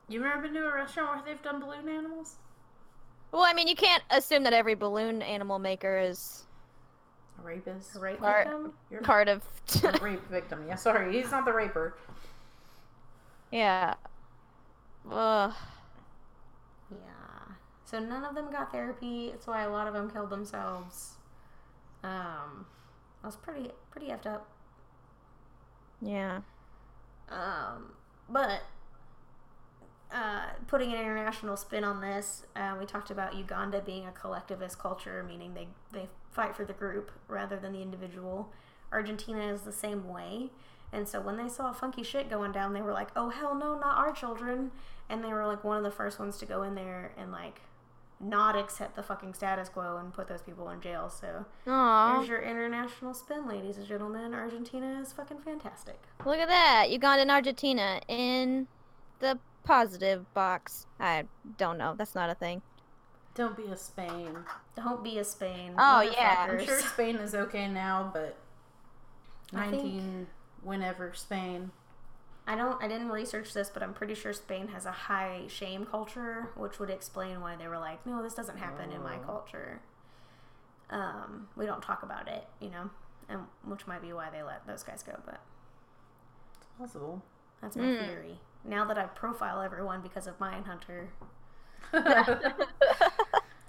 You've 0.07 0.23
never 0.23 0.41
been 0.41 0.53
to 0.53 0.67
a 0.67 0.73
restaurant 0.73 1.15
where 1.15 1.25
they've 1.25 1.43
done 1.43 1.59
balloon 1.59 1.89
animals? 1.89 2.37
Well, 3.35 3.43
I 3.43 3.51
mean, 3.53 3.67
you 3.67 3.75
can't 3.75 4.01
assume 4.11 4.43
that 4.43 4.53
every 4.53 4.75
balloon 4.75 5.21
animal 5.21 5.59
maker 5.59 5.97
is 5.99 6.45
A 7.37 7.45
rapist. 7.45 7.93
A 7.97 7.99
rape 7.99 8.19
Part- 8.19 8.47
victim 8.47 8.73
You're 8.89 9.01
part 9.01 9.27
of. 9.27 9.43
a 9.83 9.99
rape 10.01 10.25
victim. 10.29 10.63
Yeah, 10.65 10.75
sorry, 10.75 11.11
he's 11.21 11.29
not 11.31 11.43
the 11.43 11.51
raper. 11.51 11.97
yeah. 13.51 13.95
Ugh. 15.11 15.53
Yeah. 16.89 16.97
So 17.83 17.99
none 17.99 18.23
of 18.23 18.35
them 18.35 18.49
got 18.53 18.71
therapy. 18.71 19.31
That's 19.31 19.47
why 19.47 19.63
a 19.63 19.69
lot 19.69 19.87
of 19.87 19.93
them 19.93 20.09
killed 20.09 20.29
themselves. 20.29 21.15
Um, 22.05 22.65
I 23.21 23.27
was 23.27 23.35
pretty 23.35 23.69
pretty 23.91 24.07
effed 24.07 24.27
up. 24.27 24.47
Yeah. 26.01 26.39
Um, 27.29 27.91
but 28.29 28.61
uh, 30.11 30.47
putting 30.67 30.93
an 30.93 30.99
international 30.99 31.57
spin 31.57 31.83
on 31.83 32.01
this, 32.01 32.45
uh, 32.55 32.75
we 32.79 32.85
talked 32.85 33.09
about 33.09 33.35
Uganda 33.35 33.81
being 33.81 34.05
a 34.05 34.11
collectivist 34.11 34.79
culture, 34.79 35.23
meaning 35.27 35.53
they 35.53 35.67
they 35.91 36.07
fight 36.31 36.55
for 36.55 36.65
the 36.65 36.73
group 36.73 37.11
rather 37.27 37.57
than 37.57 37.73
the 37.73 37.81
individual. 37.81 38.51
Argentina 38.91 39.51
is 39.51 39.61
the 39.61 39.71
same 39.71 40.07
way. 40.07 40.49
And 40.93 41.07
so 41.07 41.19
when 41.19 41.37
they 41.37 41.49
saw 41.49 41.73
funky 41.73 42.03
shit 42.03 42.29
going 42.29 42.51
down, 42.51 42.73
they 42.73 42.81
were 42.81 42.93
like, 42.93 43.09
"Oh 43.15 43.29
hell 43.29 43.55
no, 43.55 43.77
not 43.77 43.97
our 43.97 44.13
children!" 44.13 44.71
And 45.09 45.23
they 45.23 45.33
were 45.33 45.45
like 45.45 45.63
one 45.63 45.77
of 45.77 45.83
the 45.83 45.91
first 45.91 46.19
ones 46.19 46.37
to 46.37 46.45
go 46.45 46.63
in 46.63 46.75
there 46.75 47.11
and 47.17 47.31
like 47.31 47.61
not 48.19 48.55
accept 48.55 48.95
the 48.95 49.03
fucking 49.03 49.33
status 49.33 49.67
quo 49.67 49.97
and 49.97 50.13
put 50.13 50.27
those 50.27 50.41
people 50.41 50.69
in 50.69 50.79
jail. 50.79 51.09
So 51.09 51.45
there's 52.15 52.29
your 52.29 52.41
international 52.41 53.13
spin, 53.13 53.47
ladies 53.47 53.77
and 53.77 53.85
gentlemen. 53.85 54.33
Argentina 54.33 54.99
is 55.01 55.11
fucking 55.11 55.39
fantastic. 55.39 56.01
Look 56.25 56.37
at 56.37 56.47
that. 56.47 56.89
Uganda 56.91 57.23
and 57.23 57.31
Argentina 57.31 57.99
in 58.07 58.67
the 59.19 59.37
positive 59.65 60.31
box. 60.33 60.85
I 60.99 61.25
don't 61.57 61.77
know. 61.77 61.95
That's 61.97 62.15
not 62.15 62.29
a 62.29 62.35
thing. 62.35 62.61
Don't 63.33 63.57
be 63.57 63.65
a 63.65 63.75
Spain. 63.77 64.37
Don't 64.77 65.03
be 65.03 65.17
a 65.19 65.23
Spain. 65.25 65.73
Oh, 65.77 65.99
yeah. 66.01 66.47
I'm 66.49 66.63
sure 66.65 66.79
Spain 66.79 67.17
is 67.17 67.35
okay 67.35 67.67
now, 67.67 68.09
but 68.13 68.37
I 69.53 69.69
think- 69.69 69.83
19 69.83 70.27
whenever 70.63 71.13
Spain. 71.13 71.71
I 72.47 72.55
don't. 72.55 72.81
I 72.81 72.87
didn't 72.87 73.09
research 73.09 73.53
this, 73.53 73.69
but 73.71 73.81
I'm 73.81 73.93
pretty 73.93 74.13
sure 74.13 74.31
Spain 74.31 74.67
has 74.67 74.85
a 74.85 74.91
high 74.91 75.45
shame 75.47 75.83
culture, 75.85 76.51
which 76.55 76.77
would 76.79 76.91
explain 76.91 77.41
why 77.41 77.55
they 77.55 77.67
were 77.67 77.79
like, 77.79 78.05
"No, 78.05 78.21
this 78.21 78.35
doesn't 78.35 78.57
happen 78.57 78.91
in 78.91 79.01
my 79.01 79.17
Oh. 79.17 79.21
culture." 79.25 79.81
Um, 80.91 81.49
we 81.55 81.65
don't 81.65 81.81
talk 81.81 82.03
about 82.03 82.27
it, 82.27 82.47
you 82.59 82.69
know, 82.69 82.91
and 83.27 83.47
which 83.63 83.87
might 83.87 84.03
be 84.03 84.13
why 84.13 84.29
they 84.29 84.43
let 84.43 84.67
those 84.67 84.83
guys 84.83 85.01
go. 85.01 85.19
But 85.25 85.39
It's 86.57 86.67
possible. 86.77 87.23
that's 87.61 87.75
my 87.75 87.81
Mm. 87.83 88.05
theory. 88.05 88.39
Now 88.67 88.85
that 88.85 88.97
I 88.97 89.03
profile 89.03 89.61
everyone 89.61 90.01
because 90.01 90.25
of 90.27 90.39
Mindhunter, 90.39 91.07
now 91.93 92.03
that 92.03 92.71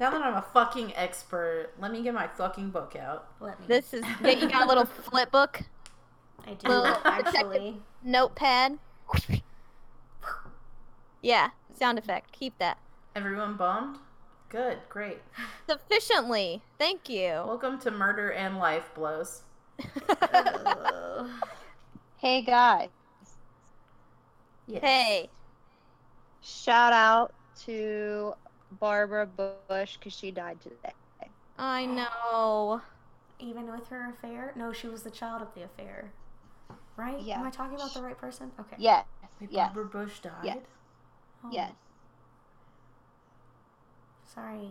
I'm 0.01 0.35
a 0.35 0.45
fucking 0.55 0.95
expert, 0.97 1.69
let 1.79 1.93
me 1.93 2.03
get 2.03 2.15
my 2.15 2.27
fucking 2.29 2.71
book 2.71 2.97
out. 2.97 3.29
let 3.41 3.61
me. 3.61 3.67
This 3.69 3.93
is. 3.93 4.05
Yeah, 4.23 4.31
you 4.31 4.49
got 4.49 4.65
a 4.65 4.69
little 4.69 4.87
flip 4.87 5.31
book, 5.31 5.61
I 6.47 6.55
do 6.55 6.69
Well, 6.69 7.01
actually. 7.05 7.77
notepad. 8.03 8.79
Yeah, 11.21 11.51
sound 11.75 11.99
effect. 11.99 12.33
Keep 12.33 12.59
that. 12.59 12.79
Everyone 13.15 13.57
bombed. 13.57 13.99
Good, 14.49 14.79
great. 14.89 15.19
Sufficiently. 15.69 16.63
Thank 16.79 17.09
you. 17.09 17.43
Welcome 17.47 17.79
to 17.81 17.91
Murder 17.91 18.31
and 18.33 18.59
Life 18.59 18.91
Blows. 18.95 19.43
Hey 22.19 22.41
guys, 22.41 22.89
Yes. 24.67 24.83
hey. 24.83 25.31
shout 26.43 26.93
out 26.93 27.33
to 27.65 28.35
Barbara 28.73 29.27
Bush 29.27 29.97
because 29.97 30.13
she 30.13 30.31
died 30.31 30.61
today. 30.61 30.93
I 31.59 31.87
know. 31.87 32.83
Even 33.39 33.71
with 33.71 33.89
her 33.89 34.11
affair? 34.11 34.53
No, 34.57 34.73
she 34.73 34.89
was 34.89 35.03
the 35.03 35.11
child 35.11 35.43
of 35.43 35.55
the 35.55 35.65
affair. 35.65 36.11
Right? 36.97 37.21
Yeah. 37.21 37.39
Am 37.41 37.47
I 37.47 37.51
talking 37.51 37.77
about 37.77 37.95
the 37.95 38.03
right 38.03 38.19
person? 38.19 38.51
Okay. 38.59 38.77
Yes, 38.79 39.05
Wait, 39.41 39.51
yes, 39.53 39.73
Barbara 39.75 40.07
Bush 40.07 40.21
died? 40.21 40.33
Yes. 40.45 40.59
Oh, 41.45 41.49
yes. 41.53 41.73
Sorry. 44.35 44.71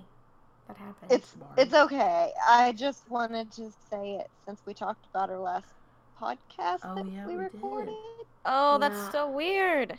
That 0.68 0.78
happened. 0.78 1.12
It's 1.12 1.32
Barb. 1.34 1.52
it's 1.58 1.74
okay. 1.74 2.32
I 2.48 2.72
just 2.72 3.04
wanted 3.10 3.52
to 3.54 3.70
say 3.92 4.16
it 4.16 4.28
since 4.48 4.62
we 4.66 4.74
talked 4.74 5.08
about 5.14 5.30
her 5.30 5.40
last 5.40 5.68
podcast 6.22 6.80
Oh, 6.84 6.96
that 6.96 7.06
yeah, 7.12 7.26
we 7.28 7.36
we 7.38 7.44
did. 7.44 7.54
recorded. 7.54 7.94
Oh, 8.46 8.78
that's 8.78 8.96
Yeah. 8.96 9.12
so 9.12 9.30
weird. 9.30 9.98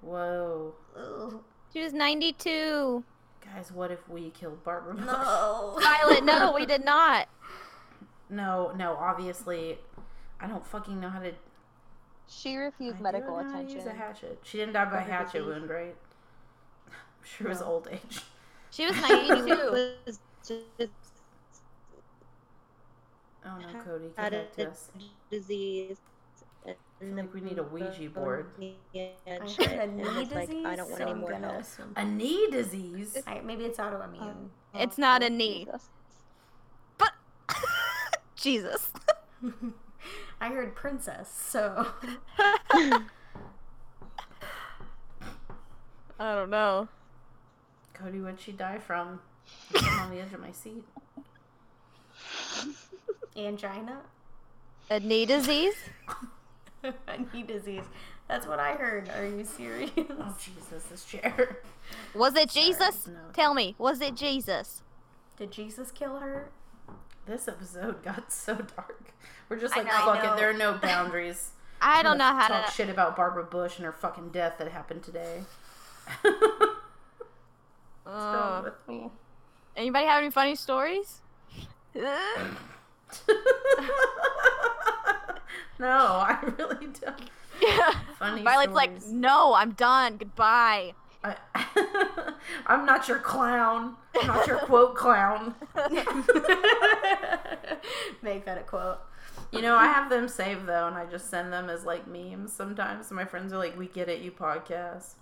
Whoa. 0.00 0.74
Ugh. 0.96 1.42
She 1.72 1.82
was 1.82 1.92
92. 1.92 3.04
Guys, 3.44 3.72
what 3.72 3.90
if 3.90 4.08
we 4.08 4.30
killed 4.30 4.62
Barbara 4.64 4.94
No. 4.94 5.78
Violet, 5.82 6.24
no, 6.24 6.52
we 6.52 6.66
did 6.66 6.84
not. 6.84 7.28
No, 8.30 8.72
no, 8.76 8.94
obviously, 8.96 9.78
I 10.40 10.46
don't 10.46 10.66
fucking 10.66 11.00
know 11.00 11.08
how 11.08 11.20
to. 11.20 11.32
She 12.28 12.56
refused 12.56 12.98
I 12.98 13.02
medical 13.02 13.36
do 13.38 13.42
know 13.44 13.48
attention. 13.50 13.76
Use 13.78 13.86
a 13.86 13.92
hatchet. 13.92 14.38
She 14.42 14.58
didn't 14.58 14.74
die 14.74 14.84
by 14.84 14.90
For 14.90 14.96
her 14.98 15.12
hatchet 15.12 15.46
wound, 15.46 15.70
right? 15.70 15.96
I'm 16.88 17.24
sure 17.24 17.46
it 17.46 17.50
was 17.50 17.62
old 17.62 17.88
age. 17.90 18.20
She 18.70 18.86
was 18.86 18.94
She 19.06 19.12
92. 19.14 19.94
Was 23.44 23.62
just 23.64 23.74
Oh 23.74 23.78
no, 23.78 23.84
Cody, 23.84 24.10
had 24.16 24.34
a 24.34 24.46
connect 24.46 24.60
us. 24.60 24.90
disease. 25.30 25.98
I 26.66 26.74
feel 27.00 27.16
like 27.16 27.34
we 27.34 27.40
need 27.40 27.58
a 27.58 27.62
Ouija 27.62 28.10
board. 28.10 28.52
I 28.60 29.48
had 29.58 29.78
a 29.78 29.86
knee 29.86 30.04
was 30.04 30.32
like, 30.32 30.48
disease, 30.48 30.66
I 30.66 30.76
don't 30.76 30.90
want 30.90 31.02
so 31.02 31.08
any 31.08 31.14
more 31.14 31.30
gonna 31.30 31.48
help. 31.48 31.64
A 31.96 32.04
knee 32.04 32.48
disease. 32.50 33.16
I, 33.26 33.40
maybe 33.40 33.64
it's 33.64 33.78
autoimmune. 33.78 34.20
Um, 34.22 34.50
it's 34.74 34.98
oh, 34.98 35.02
not 35.02 35.22
oh, 35.22 35.26
a 35.26 35.30
Oh, 35.30 35.32
knee. 35.34 35.64
Jesus. 35.66 35.90
But 36.98 37.12
Jesus. 38.36 38.92
I 40.40 40.48
heard 40.50 40.74
princess, 40.76 41.30
so 41.32 41.86
I 46.20 46.34
don't 46.34 46.50
know. 46.50 46.88
Cody, 47.94 48.20
what'd 48.20 48.40
she 48.40 48.52
die 48.52 48.78
from? 48.78 49.20
I'm 49.74 50.00
on 50.00 50.10
the 50.10 50.20
edge 50.20 50.32
of 50.32 50.40
my 50.40 50.52
seat. 50.52 50.84
Angina, 53.46 54.00
A 54.90 55.00
knee 55.00 55.26
disease? 55.26 55.74
a 56.82 56.92
knee 57.32 57.42
disease. 57.42 57.84
That's 58.28 58.46
what 58.46 58.58
I 58.58 58.72
heard. 58.74 59.08
Are 59.16 59.26
you 59.26 59.44
serious? 59.44 59.90
Oh 59.96 60.36
Jesus, 60.38 60.84
this 60.90 61.04
chair. 61.04 61.58
Was 62.14 62.34
it 62.34 62.50
Jesus? 62.50 63.06
no. 63.06 63.14
Tell 63.32 63.54
me, 63.54 63.74
was 63.78 64.00
it 64.00 64.14
Jesus? 64.16 64.82
Did 65.38 65.50
Jesus 65.52 65.90
kill 65.90 66.18
her? 66.18 66.50
This 67.26 67.48
episode 67.48 68.02
got 68.02 68.32
so 68.32 68.54
dark. 68.54 69.12
We're 69.48 69.58
just 69.58 69.76
like, 69.76 69.86
know. 69.86 69.92
fuck 69.92 70.24
it. 70.24 70.36
There 70.36 70.50
are 70.50 70.54
no 70.54 70.74
boundaries. 70.82 71.52
I 71.80 72.02
don't 72.02 72.18
know 72.18 72.24
gonna 72.24 72.40
how 72.40 72.48
talk 72.48 72.66
to. 72.66 72.72
shit 72.72 72.88
about 72.90 73.16
Barbara 73.16 73.44
Bush 73.44 73.76
and 73.76 73.84
her 73.86 73.92
fucking 73.92 74.30
death 74.30 74.54
that 74.58 74.68
happened 74.72 75.02
today. 75.02 75.42
What's 76.22 76.36
Uh, 78.06 78.62
with 78.64 78.88
me? 78.88 79.10
anybody 79.76 80.06
have 80.06 80.18
any 80.22 80.30
funny 80.30 80.54
stories? 80.54 81.20
no, 85.78 85.88
I 85.88 86.38
really 86.58 86.86
don't. 87.00 87.30
yeah. 87.62 87.92
Funny 88.18 88.42
Violet's 88.42 88.72
like, 88.72 89.06
no, 89.06 89.54
I'm 89.54 89.72
done. 89.72 90.16
Goodbye. 90.16 90.94
I, 91.24 91.36
I'm 92.66 92.86
not 92.86 93.08
your 93.08 93.18
clown. 93.18 93.96
I'm 94.20 94.26
not 94.26 94.46
your 94.46 94.58
quote 94.58 94.94
clown. 94.94 95.54
Make 98.22 98.44
that 98.44 98.58
a 98.58 98.62
quote. 98.62 98.98
You 99.50 99.62
know, 99.62 99.76
I 99.76 99.86
have 99.86 100.10
them 100.10 100.28
saved 100.28 100.66
though, 100.66 100.86
and 100.86 100.96
I 100.96 101.06
just 101.06 101.30
send 101.30 101.52
them 101.52 101.70
as 101.70 101.84
like 101.84 102.06
memes 102.06 102.52
sometimes. 102.52 103.10
And 103.10 103.16
my 103.16 103.24
friends 103.24 103.52
are 103.52 103.58
like, 103.58 103.76
"We 103.78 103.86
get 103.88 104.08
it, 104.08 104.20
you 104.20 104.30
podcast." 104.30 105.14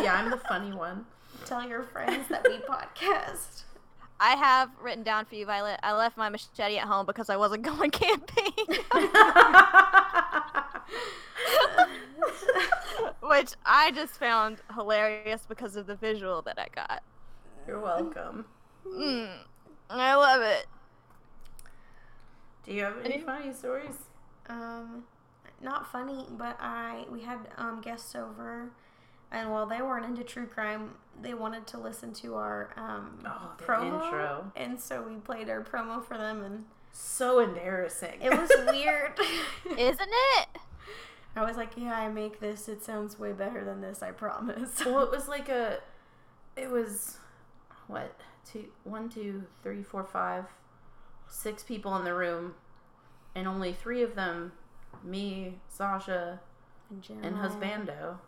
yeah, 0.00 0.14
I'm 0.14 0.30
the 0.30 0.36
funny 0.36 0.72
one. 0.72 1.06
Tell 1.46 1.66
your 1.66 1.82
friends 1.82 2.28
that 2.28 2.46
we 2.46 2.58
podcast. 2.58 3.62
I 4.24 4.36
have 4.36 4.70
written 4.80 5.02
down 5.02 5.24
for 5.24 5.34
you, 5.34 5.44
Violet. 5.46 5.80
I 5.82 5.94
left 5.94 6.16
my 6.16 6.28
machete 6.28 6.76
at 6.78 6.86
home 6.86 7.06
because 7.06 7.28
I 7.28 7.36
wasn't 7.36 7.62
going 7.64 7.90
camping. 7.90 8.52
Which 13.20 13.52
I 13.64 13.90
just 13.92 14.18
found 14.18 14.58
hilarious 14.74 15.44
because 15.48 15.76
of 15.76 15.86
the 15.86 15.96
visual 15.96 16.42
that 16.42 16.58
I 16.58 16.66
got. 16.74 17.02
You're 17.66 17.80
welcome. 17.80 18.44
Mm, 18.86 19.30
I 19.90 20.14
love 20.14 20.42
it. 20.42 20.66
Do 22.64 22.72
you 22.72 22.84
have 22.84 22.98
any 23.04 23.14
Any- 23.14 23.22
funny 23.24 23.52
stories? 23.52 23.96
Um, 24.48 25.04
not 25.60 25.90
funny, 25.90 26.26
but 26.30 26.56
I 26.60 27.04
we 27.10 27.22
had 27.22 27.38
um 27.56 27.80
guests 27.80 28.14
over, 28.14 28.70
and 29.32 29.50
while 29.50 29.66
they 29.66 29.82
weren't 29.82 30.04
into 30.04 30.22
true 30.22 30.46
crime, 30.46 30.90
they 31.20 31.34
wanted 31.34 31.66
to 31.68 31.78
listen 31.78 32.12
to 32.14 32.34
our 32.36 32.70
um 32.76 33.18
Oh, 33.26 33.52
promo, 33.58 34.04
intro. 34.04 34.52
and 34.56 34.80
so 34.80 35.02
we 35.02 35.16
played 35.16 35.48
our 35.50 35.62
promo 35.62 36.04
for 36.04 36.16
them, 36.16 36.42
and 36.44 36.64
So 36.92 37.38
embarrassing. 37.40 38.20
it 38.22 38.30
was 38.30 38.50
weird. 38.70 39.18
Isn't 39.78 40.08
it? 40.38 40.48
I 41.34 41.44
was 41.46 41.56
like, 41.56 41.72
yeah, 41.76 41.94
I 41.98 42.08
make 42.10 42.40
this. 42.40 42.68
It 42.68 42.82
sounds 42.84 43.18
way 43.18 43.32
better 43.32 43.64
than 43.64 43.80
this. 43.80 44.02
I 44.02 44.10
promise. 44.10 44.84
well, 44.84 45.02
it 45.02 45.10
was 45.18 45.28
like 45.28 45.48
a. 45.48 45.78
It 46.56 46.70
was, 46.70 47.16
what 47.86 48.14
two, 48.50 48.66
one, 48.84 49.08
two, 49.08 49.44
three, 49.62 49.82
four, 49.82 50.04
five, 50.04 50.44
six 51.28 51.62
people 51.62 51.96
in 51.96 52.04
the 52.04 52.12
room, 52.12 52.54
and 53.34 53.48
only 53.48 53.72
three 53.72 54.02
of 54.02 54.14
them, 54.14 54.52
me, 55.02 55.54
Sasha, 55.68 56.40
and 56.90 57.00
Jeremiah. 57.02 57.32
husbando 57.48 58.18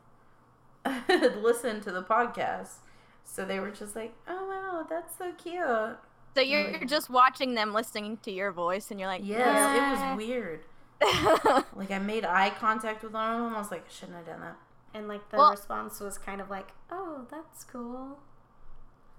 had 1.08 1.36
listened 1.42 1.82
to 1.84 1.92
the 1.92 2.02
podcast. 2.02 2.76
So 3.24 3.44
they 3.44 3.58
were 3.60 3.70
just 3.70 3.96
like, 3.96 4.14
"Oh 4.28 4.46
wow, 4.48 4.86
that's 4.88 5.16
so 5.16 5.32
cute." 5.32 5.96
So 6.34 6.40
you're 6.40 6.72
Really? 6.72 6.86
just 6.86 7.08
watching 7.10 7.54
them 7.54 7.72
listening 7.72 8.18
to 8.24 8.30
your 8.30 8.50
voice, 8.52 8.90
and 8.90 8.98
you're 8.98 9.08
like, 9.08 9.22
Yes, 9.24 9.38
Yeah. 9.46 10.10
it 10.12 10.16
was 10.16 10.26
weird. 10.26 10.64
Like 11.76 11.90
I 11.90 11.98
made 12.00 12.24
eye 12.24 12.50
contact 12.50 13.02
with 13.04 13.12
one 13.12 13.30
of 13.34 13.40
them. 13.42 13.54
I 13.54 13.58
was 13.58 13.70
like, 13.70 13.84
I 13.86 13.92
shouldn't 13.92 14.16
have 14.16 14.26
done 14.26 14.40
that. 14.40 14.56
And 14.94 15.06
like 15.08 15.28
the 15.30 15.36
Well- 15.36 15.50
response 15.52 16.00
was 16.00 16.18
kind 16.18 16.40
of 16.40 16.50
like, 16.50 16.68
oh, 16.90 17.26
that's 17.30 17.64
cool. 17.64 18.18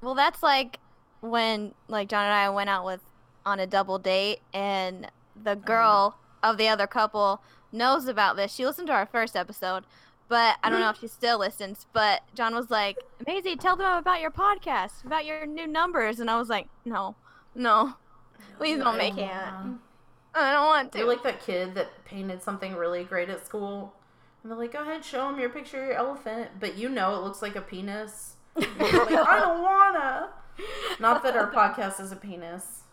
well, 0.01 0.13
that's 0.15 0.43
like 0.43 0.79
when 1.21 1.73
like 1.87 2.09
John 2.09 2.25
and 2.25 2.33
I 2.33 2.49
went 2.49 2.69
out 2.69 2.85
with 2.85 3.01
on 3.45 3.59
a 3.59 3.67
double 3.67 3.97
date, 3.99 4.39
and 4.53 5.09
the 5.41 5.51
oh. 5.51 5.55
girl 5.55 6.17
of 6.43 6.57
the 6.57 6.67
other 6.67 6.87
couple 6.87 7.41
knows 7.71 8.07
about 8.07 8.35
this. 8.35 8.53
She 8.53 8.65
listened 8.65 8.87
to 8.87 8.93
our 8.93 9.05
first 9.05 9.35
episode, 9.35 9.85
but 10.27 10.57
I 10.63 10.69
don't 10.69 10.79
know 10.79 10.87
mm-hmm. 10.87 10.95
if 10.95 11.01
she 11.01 11.07
still 11.07 11.39
listens. 11.39 11.85
But 11.93 12.21
John 12.33 12.55
was 12.55 12.69
like, 12.69 12.97
Maisie, 13.27 13.55
tell 13.55 13.75
them 13.75 13.97
about 13.97 14.21
your 14.21 14.31
podcast, 14.31 15.05
about 15.05 15.25
your 15.25 15.45
new 15.45 15.67
numbers, 15.67 16.19
and 16.19 16.29
I 16.29 16.37
was 16.37 16.49
like, 16.49 16.67
no, 16.83 17.15
no, 17.53 17.95
please 18.57 18.79
don't 18.79 18.97
make 18.97 19.17
it. 19.17 19.31
I 20.37 20.51
don't 20.51 20.65
want 20.65 20.91
to. 20.91 20.99
You're 20.99 21.07
like 21.07 21.23
that 21.23 21.45
kid 21.45 21.75
that 21.75 22.03
painted 22.05 22.43
something 22.43 22.75
really 22.75 23.03
great 23.03 23.29
at 23.29 23.45
school. 23.45 23.93
And 24.43 24.51
they're 24.51 24.59
like, 24.59 24.73
go 24.73 24.81
ahead, 24.81 25.03
show 25.03 25.29
them 25.29 25.39
your 25.39 25.49
picture 25.49 25.81
of 25.81 25.87
your 25.87 25.97
elephant. 25.97 26.51
But 26.59 26.77
you 26.77 26.89
know 26.89 27.15
it 27.15 27.23
looks 27.23 27.41
like 27.41 27.55
a 27.55 27.61
penis. 27.61 28.35
Like, 28.55 28.69
I 28.79 29.39
don't 29.39 29.63
wanna. 29.63 30.29
Not 30.99 31.23
that 31.23 31.35
our 31.35 31.51
podcast 31.51 31.99
is 31.99 32.11
a 32.11 32.15
penis. 32.15 32.83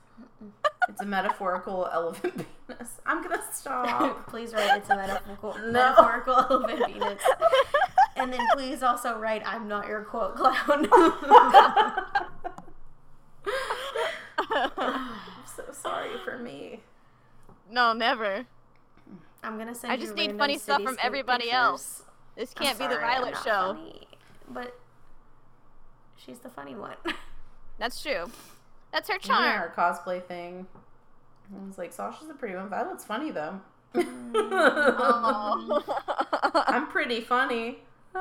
It's 0.89 1.01
a 1.01 1.07
metaphorical 1.07 1.89
elephant 1.93 2.45
penis. 2.69 3.01
I'm 3.07 3.23
gonna 3.23 3.43
stop. 3.53 4.27
please 4.29 4.53
write 4.53 4.77
it's 4.79 4.91
a 4.91 4.97
metaphorical, 4.97 5.55
No. 5.59 5.71
metaphorical 5.73 6.35
elephant 6.35 6.87
penis. 6.87 7.23
And 8.17 8.33
then 8.33 8.41
please 8.55 8.83
also 8.83 9.17
write 9.19 9.43
I'm 9.47 9.69
not 9.69 9.87
your 9.87 10.03
quote 10.03 10.37
clown. 10.37 10.89
I'm 14.39 15.11
so 15.57 15.65
sorry 15.73 16.11
for 16.25 16.39
me. 16.39 16.81
no, 17.71 17.93
never. 17.93 18.45
I'm 19.43 19.59
gonna 19.59 19.75
send 19.75 19.93
I 19.93 19.97
you 19.97 20.03
just 20.03 20.15
need 20.15 20.37
funny 20.39 20.57
stuff 20.59 20.83
from 20.83 20.97
everybody 21.03 21.45
pictures. 21.45 21.55
else. 21.59 22.03
This 22.37 22.55
can't 22.55 22.79
be 22.79 22.87
the 22.87 22.97
Violet 22.99 23.35
show. 23.45 23.75
funny, 23.75 24.07
but 24.49 24.79
she's 26.17 26.39
the 26.39 26.49
funny 26.49 26.75
one. 26.75 26.95
That's 27.79 28.01
true. 28.03 28.31
That's 28.93 29.09
her 29.09 29.15
You 29.23 29.29
know, 29.29 29.35
charm. 29.35 29.45
our 29.61 29.73
cosplay 29.75 30.23
thing. 30.25 30.67
I 31.55 31.67
was 31.67 31.79
like, 31.79 31.93
Sasha's 31.93 32.29
a 32.31 32.35
pretty 32.35 32.55
one. 32.55 32.69
Violet's 32.69 33.05
funny 33.05 33.31
though. 33.31 33.61
Oh. 33.95 35.83
I'm 36.67 36.87
pretty 36.89 37.21
funny. 37.21 37.79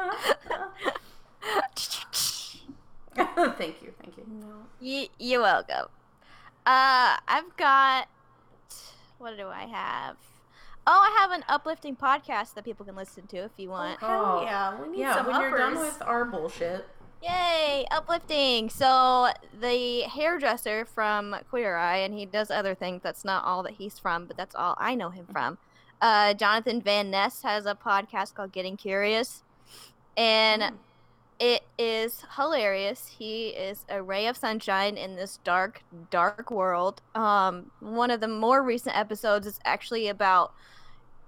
thank 3.15 3.81
you, 3.81 3.93
thank 4.01 4.17
you. 4.17 4.25
no. 4.27 4.47
you, 4.79 5.07
you're 5.19 5.41
welcome. 5.41 5.85
Uh, 6.65 7.17
I've 7.27 7.55
got. 7.57 8.07
What 9.17 9.37
do 9.37 9.47
I 9.47 9.65
have? 9.65 10.15
Oh, 10.87 10.91
I 10.99 11.15
have 11.21 11.31
an 11.31 11.43
uplifting 11.47 11.95
podcast 11.95 12.55
that 12.55 12.63
people 12.65 12.85
can 12.85 12.95
listen 12.95 13.27
to 13.27 13.37
if 13.37 13.51
you 13.57 13.69
want. 13.69 13.99
Oh, 14.01 14.07
hell 14.07 14.39
Oh. 14.39 14.43
yeah, 14.43 14.81
we 14.81 14.87
need 14.89 14.99
Yeah, 14.99 15.15
some 15.15 15.27
when 15.27 15.41
you're 15.41 15.57
done 15.57 15.75
with 15.77 16.01
our 16.01 16.25
bullshit. 16.25 16.87
Yay, 17.21 17.85
uplifting. 17.91 18.69
So 18.69 19.29
the 19.59 20.01
hairdresser 20.01 20.85
from 20.85 21.35
Queer 21.49 21.75
Eye, 21.77 21.97
and 21.97 22.13
he 22.13 22.25
does 22.25 22.49
other 22.49 22.73
things. 22.73 23.01
That's 23.03 23.23
not 23.23 23.43
all 23.43 23.61
that 23.63 23.73
he's 23.73 23.99
from, 23.99 24.25
but 24.25 24.37
that's 24.37 24.55
all 24.55 24.75
I 24.79 24.95
know 24.95 25.09
him 25.09 25.27
from. 25.31 25.57
Uh, 26.01 26.33
Jonathan 26.33 26.81
Van 26.81 27.11
Ness 27.11 27.43
has 27.43 27.67
a 27.67 27.75
podcast 27.75 28.33
called 28.33 28.51
Getting 28.51 28.75
Curious, 28.75 29.43
and 30.17 30.63
Mm. 30.63 30.77
it 31.39 31.63
is 31.77 32.25
hilarious. 32.37 33.15
He 33.19 33.49
is 33.49 33.85
a 33.87 34.01
ray 34.01 34.25
of 34.25 34.35
sunshine 34.35 34.97
in 34.97 35.15
this 35.15 35.37
dark, 35.43 35.83
dark 36.09 36.49
world. 36.49 37.01
Um, 37.13 37.69
one 37.79 38.09
of 38.09 38.19
the 38.19 38.27
more 38.27 38.63
recent 38.63 38.97
episodes 38.97 39.45
is 39.45 39.59
actually 39.63 40.07
about 40.07 40.53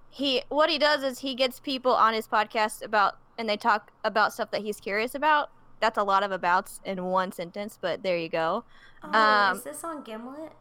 he. 0.09 0.41
What 0.49 0.71
he 0.71 0.79
does 0.79 1.03
is 1.03 1.19
he 1.19 1.35
gets 1.35 1.59
people 1.59 1.93
on 1.93 2.15
his 2.15 2.27
podcast 2.27 2.81
about, 2.83 3.17
and 3.37 3.47
they 3.47 3.57
talk 3.57 3.91
about 4.03 4.33
stuff 4.33 4.49
that 4.49 4.61
he's 4.61 4.79
curious 4.79 5.13
about. 5.13 5.51
That's 5.83 5.97
a 5.97 6.03
lot 6.03 6.23
of 6.23 6.31
abouts 6.31 6.79
in 6.85 7.03
one 7.03 7.33
sentence, 7.33 7.77
but 7.79 8.03
there 8.03 8.17
you 8.17 8.29
go. 8.29 8.63
Oh, 9.03 9.19
Um, 9.19 9.57
is 9.57 9.63
this 9.63 9.83
on 9.83 10.01
Gimlet? 10.01 10.53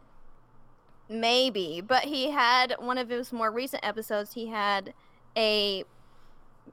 Maybe, 1.09 1.81
but 1.81 2.03
he 2.05 2.31
had 2.31 2.75
one 2.81 2.99
of 2.99 3.09
his 3.09 3.33
more 3.33 3.49
recent 3.53 3.85
episodes. 3.87 4.35
He 4.35 4.49
had 4.49 4.95
a 5.37 5.85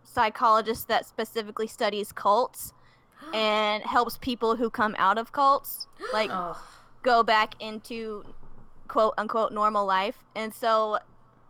psychologist 0.03 0.87
that 0.87 1.05
specifically 1.05 1.67
studies 1.67 2.11
cults 2.11 2.73
and 3.35 3.83
helps 3.83 4.17
people 4.17 4.55
who 4.55 4.71
come 4.71 4.95
out 4.97 5.19
of 5.19 5.31
cults 5.31 5.85
like 6.11 6.31
Oh, 6.33 6.59
go 7.03 7.21
back 7.21 7.53
into 7.59 8.23
quote 8.87 9.13
unquote 9.19 9.51
normal 9.51 9.85
life. 9.85 10.25
And 10.35 10.51
so 10.55 10.97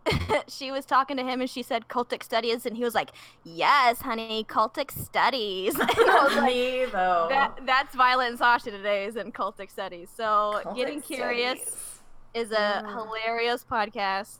she 0.48 0.70
was 0.70 0.84
talking 0.84 1.16
to 1.16 1.22
him 1.22 1.40
and 1.40 1.48
she 1.50 1.62
said 1.62 1.88
cultic 1.88 2.22
studies 2.22 2.64
and 2.66 2.76
he 2.76 2.84
was 2.84 2.94
like, 2.94 3.10
"Yes, 3.44 4.00
honey, 4.00 4.44
cultic 4.48 4.90
studies." 4.90 5.74
and 5.78 5.90
I 5.90 6.24
was 6.24 6.36
like, 6.36 6.46
me 6.46 6.86
though. 6.86 7.26
that, 7.28 7.60
that's 7.66 7.94
Violet 7.94 8.28
and 8.28 8.38
Sasha 8.38 8.70
today 8.70 9.04
is 9.04 9.16
in 9.16 9.32
cultic 9.32 9.70
studies. 9.70 10.08
So 10.14 10.60
Cultic 10.64 10.76
getting 10.76 11.00
curious 11.02 11.60
studies. 11.60 12.00
is 12.34 12.50
a 12.52 12.82
Yeah. 12.84 12.94
hilarious 12.94 13.64
podcast. 13.70 14.38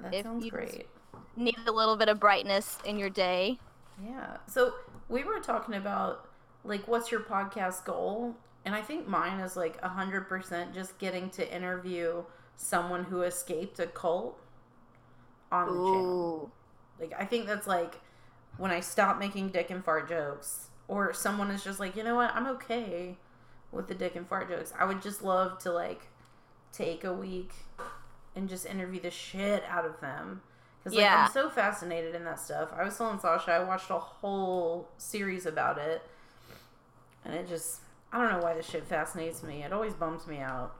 That 0.00 0.14
if 0.14 0.24
sounds 0.24 0.44
you- 0.44 0.50
great. 0.50 0.88
Need 1.36 1.56
a 1.66 1.72
little 1.72 1.96
bit 1.96 2.08
of 2.08 2.20
brightness 2.20 2.78
in 2.84 2.96
your 2.96 3.10
day. 3.10 3.58
Yeah. 4.04 4.36
So 4.46 4.72
we 5.08 5.24
were 5.24 5.40
talking 5.40 5.74
about 5.74 6.28
like 6.64 6.86
what's 6.86 7.10
your 7.10 7.20
podcast 7.20 7.84
goal? 7.84 8.36
And 8.64 8.74
I 8.74 8.80
think 8.82 9.06
mine 9.08 9.40
is 9.40 9.56
like 9.56 9.76
a 9.82 9.88
hundred 9.88 10.28
percent 10.28 10.72
just 10.72 10.96
getting 10.98 11.28
to 11.30 11.54
interview 11.54 12.22
someone 12.56 13.04
who 13.04 13.22
escaped 13.22 13.78
a 13.80 13.86
cult 13.86 14.40
on 15.54 15.66
the 15.68 15.72
channel. 15.92 16.52
Like 17.00 17.12
I 17.18 17.24
think 17.24 17.46
that's 17.46 17.66
like 17.66 17.94
when 18.58 18.70
I 18.70 18.80
stop 18.80 19.18
making 19.18 19.48
dick 19.50 19.70
and 19.70 19.84
fart 19.84 20.08
jokes, 20.08 20.68
or 20.88 21.12
someone 21.12 21.50
is 21.50 21.64
just 21.64 21.80
like, 21.80 21.96
you 21.96 22.04
know 22.04 22.14
what, 22.16 22.34
I'm 22.34 22.46
okay 22.48 23.16
with 23.72 23.88
the 23.88 23.94
dick 23.94 24.14
and 24.16 24.28
fart 24.28 24.48
jokes. 24.48 24.72
I 24.78 24.84
would 24.84 25.02
just 25.02 25.22
love 25.22 25.58
to 25.60 25.72
like 25.72 26.02
take 26.72 27.02
a 27.04 27.12
week 27.12 27.52
and 28.36 28.48
just 28.48 28.66
interview 28.66 29.00
the 29.00 29.10
shit 29.10 29.62
out 29.68 29.84
of 29.84 30.00
them. 30.00 30.42
Because 30.78 30.96
like, 30.96 31.02
Yeah. 31.04 31.24
I'm 31.26 31.32
so 31.32 31.48
fascinated 31.50 32.14
in 32.14 32.24
that 32.24 32.38
stuff. 32.38 32.72
I 32.76 32.84
was 32.84 32.96
telling 32.96 33.18
Sasha, 33.18 33.52
I 33.52 33.64
watched 33.64 33.90
a 33.90 33.98
whole 33.98 34.88
series 34.98 35.46
about 35.46 35.78
it, 35.78 36.02
and 37.24 37.34
it 37.34 37.48
just, 37.48 37.80
I 38.12 38.18
don't 38.20 38.30
know 38.30 38.44
why 38.44 38.54
this 38.54 38.68
shit 38.68 38.84
fascinates 38.86 39.42
me. 39.42 39.62
It 39.62 39.72
always 39.72 39.94
bums 39.94 40.26
me 40.26 40.38
out. 40.38 40.74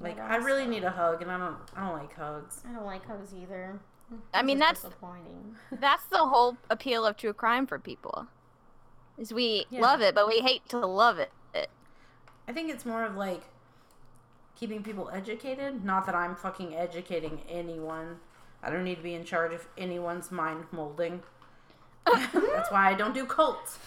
Like 0.00 0.18
I 0.18 0.36
really 0.36 0.62
also- 0.62 0.70
need 0.72 0.84
a 0.84 0.90
hug, 0.90 1.22
and 1.22 1.30
I 1.30 1.38
don't, 1.38 1.56
I 1.76 1.86
don't 1.86 1.96
like 1.98 2.14
hugs. 2.16 2.60
I 2.68 2.72
don't 2.72 2.84
like 2.86 3.06
hugs 3.06 3.32
either. 3.32 3.78
I 4.32 4.42
mean, 4.42 4.58
that's- 4.58 4.82
disappointing. 4.82 5.56
That's 5.72 6.04
the 6.04 6.18
whole 6.18 6.56
appeal 6.70 7.04
of 7.06 7.16
true 7.16 7.32
crime 7.32 7.66
for 7.66 7.78
people. 7.78 8.26
Is 9.18 9.32
we 9.32 9.66
Yeah. 9.70 9.80
love 9.80 10.00
it, 10.00 10.14
but 10.14 10.28
we 10.28 10.38
hate 10.40 10.68
to 10.68 10.78
love 10.78 11.18
it. 11.18 11.30
I 12.46 12.52
think 12.52 12.70
it's 12.70 12.84
more 12.84 13.04
of 13.04 13.16
like 13.16 13.42
keeping 14.54 14.82
people 14.82 15.08
educated. 15.12 15.84
Not 15.84 16.04
that 16.06 16.14
I'm 16.14 16.36
fucking 16.36 16.74
educating 16.76 17.40
anyone. 17.48 18.18
I 18.62 18.70
don't 18.70 18.84
need 18.84 18.96
to 18.96 19.02
be 19.02 19.14
in 19.14 19.24
charge 19.24 19.52
of 19.54 19.66
anyone's 19.78 20.30
mind 20.30 20.66
molding. 20.70 21.22
That's 22.06 22.70
why 22.70 22.90
I 22.90 22.94
don't 22.94 23.14
do 23.14 23.24
cults. 23.24 23.78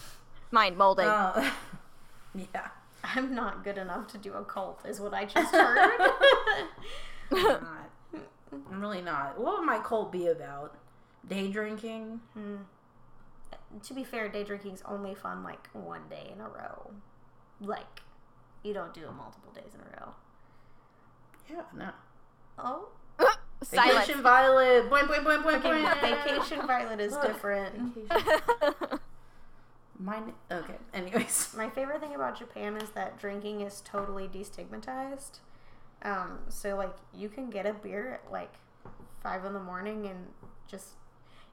Mind 0.51 0.75
molding. 0.78 1.07
Uh, 1.07 1.51
yeah. 2.36 2.69
I'm 3.03 3.36
not 3.36 3.63
good 3.63 3.78
enough 3.78 4.07
to 4.13 4.17
do 4.17 4.34
a 4.34 4.43
cult, 4.43 4.86
is 4.86 4.99
what 4.99 5.13
I 5.13 5.25
just 5.25 5.53
heard. 5.53 5.91
I'm 8.51 8.81
really 8.81 9.01
not. 9.01 9.39
What 9.39 9.59
would 9.59 9.65
my 9.65 9.79
cult 9.79 10.11
be 10.11 10.27
about? 10.27 10.77
Day 11.27 11.49
drinking? 11.49 12.21
Hmm. 12.33 12.55
To 13.83 13.93
be 13.93 14.03
fair, 14.03 14.29
day 14.29 14.43
drinking's 14.43 14.81
only 14.85 15.13
fun 15.13 15.43
like 15.43 15.67
one 15.73 16.03
day 16.09 16.31
in 16.33 16.39
a 16.39 16.47
row. 16.47 16.91
Like, 17.59 18.01
you 18.63 18.73
don't 18.73 18.93
do 18.93 19.01
it 19.01 19.13
multiple 19.13 19.51
days 19.53 19.73
in 19.73 19.81
a 19.81 20.01
row. 20.01 20.13
Yeah, 21.49 21.63
no. 21.75 21.89
Oh, 22.57 22.89
Silence. 23.63 23.99
Vacation 24.05 24.21
Violet. 24.21 24.89
Boing, 24.89 25.03
boing, 25.07 25.23
boing, 25.23 25.43
boing, 25.43 25.57
okay. 25.57 25.69
boing. 25.69 26.23
Vacation 26.23 26.67
Violet 26.67 26.99
is 26.99 27.13
Look. 27.13 27.21
different. 27.27 27.95
Vacation. 27.95 28.99
Mine. 29.99 30.33
Okay. 30.51 30.75
Anyways. 30.93 31.53
My 31.57 31.69
favorite 31.69 31.99
thing 31.99 32.13
about 32.13 32.37
Japan 32.37 32.77
is 32.77 32.91
that 32.91 33.19
drinking 33.19 33.61
is 33.61 33.81
totally 33.81 34.27
destigmatized. 34.27 35.39
Um, 36.03 36.39
so 36.49 36.75
like 36.75 36.95
you 37.13 37.29
can 37.29 37.49
get 37.49 37.65
a 37.65 37.73
beer 37.73 38.19
at 38.23 38.31
like 38.31 38.53
five 39.21 39.45
in 39.45 39.53
the 39.53 39.59
morning 39.59 40.05
and 40.05 40.27
just 40.69 40.89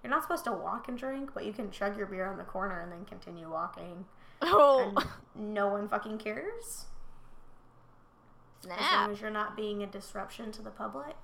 you're 0.03 0.11
not 0.11 0.23
supposed 0.23 0.45
to 0.45 0.53
walk 0.53 0.89
and 0.89 0.99
drink, 0.99 1.31
but 1.33 1.45
you 1.45 1.53
can 1.53 1.71
chug 1.71 1.97
your 1.97 2.07
beer 2.07 2.27
on 2.27 2.37
the 2.37 2.45
corner 2.45 2.81
and 2.81 2.93
then 2.93 3.05
continue 3.07 3.51
walking, 3.51 4.05
oh, 4.43 4.93
and 5.35 5.55
no 5.55 5.69
one 5.69 5.89
fucking 5.89 6.19
cares 6.19 6.87
as 8.71 8.81
long 8.81 9.13
as 9.13 9.21
you're 9.21 9.31
not 9.31 9.57
being 9.57 9.83
a 9.83 9.87
disruption 9.87 10.53
to 10.53 10.63
the 10.63 10.71
public. 10.71 11.17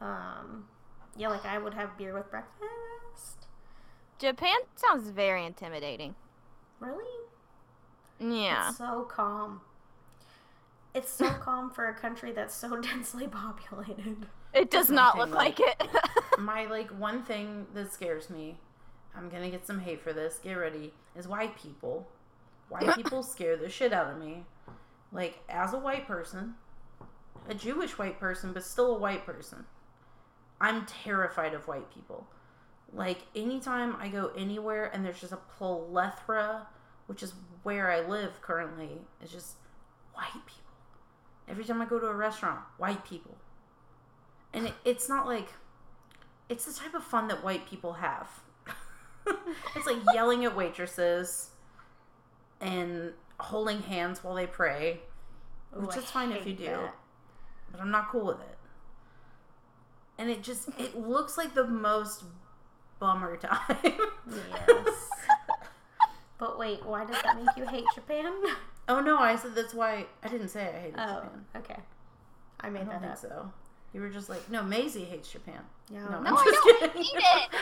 Um, 0.00 0.66
yeah, 1.16 1.28
like 1.28 1.44
I 1.44 1.58
would 1.58 1.74
have 1.74 1.96
beer 1.98 2.14
with 2.14 2.30
breakfast. 2.30 3.46
Japan 4.18 4.58
sounds 4.76 5.10
very 5.10 5.44
intimidating. 5.44 6.14
Really? 6.78 7.04
Yeah. 8.18 8.68
It's 8.68 8.78
so 8.78 9.06
calm. 9.10 9.62
It's 10.94 11.10
so 11.10 11.30
calm 11.30 11.70
for 11.70 11.88
a 11.88 11.94
country 11.94 12.32
that's 12.32 12.54
so 12.54 12.80
densely 12.80 13.28
populated. 13.28 14.26
It 14.52 14.70
does 14.70 14.90
not 14.90 15.16
something 15.16 15.30
look 15.30 15.38
like 15.38 15.60
it. 15.60 15.82
my 16.40 16.66
like 16.66 16.88
one 16.98 17.22
thing 17.22 17.66
that 17.74 17.92
scares 17.92 18.30
me 18.30 18.58
i'm 19.14 19.28
gonna 19.28 19.50
get 19.50 19.66
some 19.66 19.80
hate 19.80 20.00
for 20.00 20.12
this 20.12 20.38
get 20.42 20.54
ready 20.54 20.92
is 21.16 21.28
white 21.28 21.56
people 21.56 22.08
white 22.68 22.94
people 22.96 23.22
scare 23.22 23.56
the 23.56 23.68
shit 23.68 23.92
out 23.92 24.10
of 24.10 24.18
me 24.18 24.44
like 25.12 25.38
as 25.48 25.74
a 25.74 25.78
white 25.78 26.06
person 26.06 26.54
a 27.48 27.54
jewish 27.54 27.98
white 27.98 28.18
person 28.18 28.52
but 28.52 28.64
still 28.64 28.96
a 28.96 28.98
white 28.98 29.24
person 29.26 29.64
i'm 30.60 30.86
terrified 30.86 31.54
of 31.54 31.66
white 31.68 31.92
people 31.92 32.26
like 32.92 33.18
anytime 33.34 33.94
i 34.00 34.08
go 34.08 34.30
anywhere 34.36 34.90
and 34.92 35.04
there's 35.04 35.20
just 35.20 35.32
a 35.32 35.38
plethora 35.58 36.66
which 37.06 37.22
is 37.22 37.34
where 37.62 37.90
i 37.90 38.00
live 38.00 38.40
currently 38.40 38.98
it's 39.20 39.32
just 39.32 39.56
white 40.14 40.32
people 40.46 40.69
every 41.50 41.64
time 41.64 41.82
i 41.82 41.84
go 41.84 41.98
to 41.98 42.06
a 42.06 42.14
restaurant 42.14 42.60
white 42.78 43.04
people 43.04 43.36
and 44.52 44.66
it, 44.66 44.74
it's 44.84 45.08
not 45.08 45.26
like 45.26 45.48
it's 46.48 46.64
the 46.64 46.72
type 46.72 46.94
of 46.94 47.04
fun 47.04 47.28
that 47.28 47.44
white 47.44 47.66
people 47.66 47.94
have. 47.94 48.28
it's 49.76 49.86
like 49.86 49.98
yelling 50.12 50.44
at 50.44 50.56
waitresses 50.56 51.50
and 52.60 53.12
holding 53.38 53.80
hands 53.82 54.24
while 54.24 54.34
they 54.34 54.46
pray, 54.46 55.00
which 55.72 55.96
is 55.96 56.04
fine 56.04 56.32
if 56.32 56.46
you 56.46 56.54
do, 56.54 56.64
that. 56.64 56.94
but 57.70 57.80
I'm 57.80 57.90
not 57.90 58.08
cool 58.08 58.26
with 58.26 58.40
it. 58.40 58.58
And 60.18 60.28
it 60.28 60.42
just 60.42 60.68
it 60.78 60.98
looks 60.98 61.38
like 61.38 61.54
the 61.54 61.66
most 61.66 62.24
bummer 62.98 63.36
time. 63.42 63.76
Yes. 64.28 65.08
but 66.36 66.58
wait, 66.58 66.84
why 66.84 67.04
does 67.04 67.22
that 67.22 67.36
make 67.36 67.56
you 67.56 67.66
hate 67.66 67.84
Japan? 67.94 68.32
oh 68.90 69.00
no, 69.00 69.16
I 69.18 69.36
said 69.36 69.54
that's 69.54 69.72
why 69.74 70.06
I 70.22 70.28
didn't 70.28 70.48
say 70.48 70.62
I 70.68 70.80
hated 70.80 70.94
Oh, 70.98 71.14
Japan. 71.14 71.44
okay. 71.56 71.76
I 72.60 72.66
I 72.66 72.70
made 72.70 72.80
don't 72.80 72.88
that 72.88 73.00
think 73.00 73.12
up. 73.12 73.18
so. 73.18 73.52
You 73.94 74.00
were 74.02 74.10
just 74.10 74.28
like, 74.28 74.48
no, 74.50 74.62
Maisie 74.62 75.04
hates 75.04 75.30
Japan. 75.32 75.60
Yeah. 75.92 76.04
No, 76.04 76.10
No, 76.10 76.16
I'm 76.18 76.26
I 76.36 76.44
don't 76.44 76.80
kidding. 76.80 77.02
hate 77.02 77.14
it. 77.14 77.50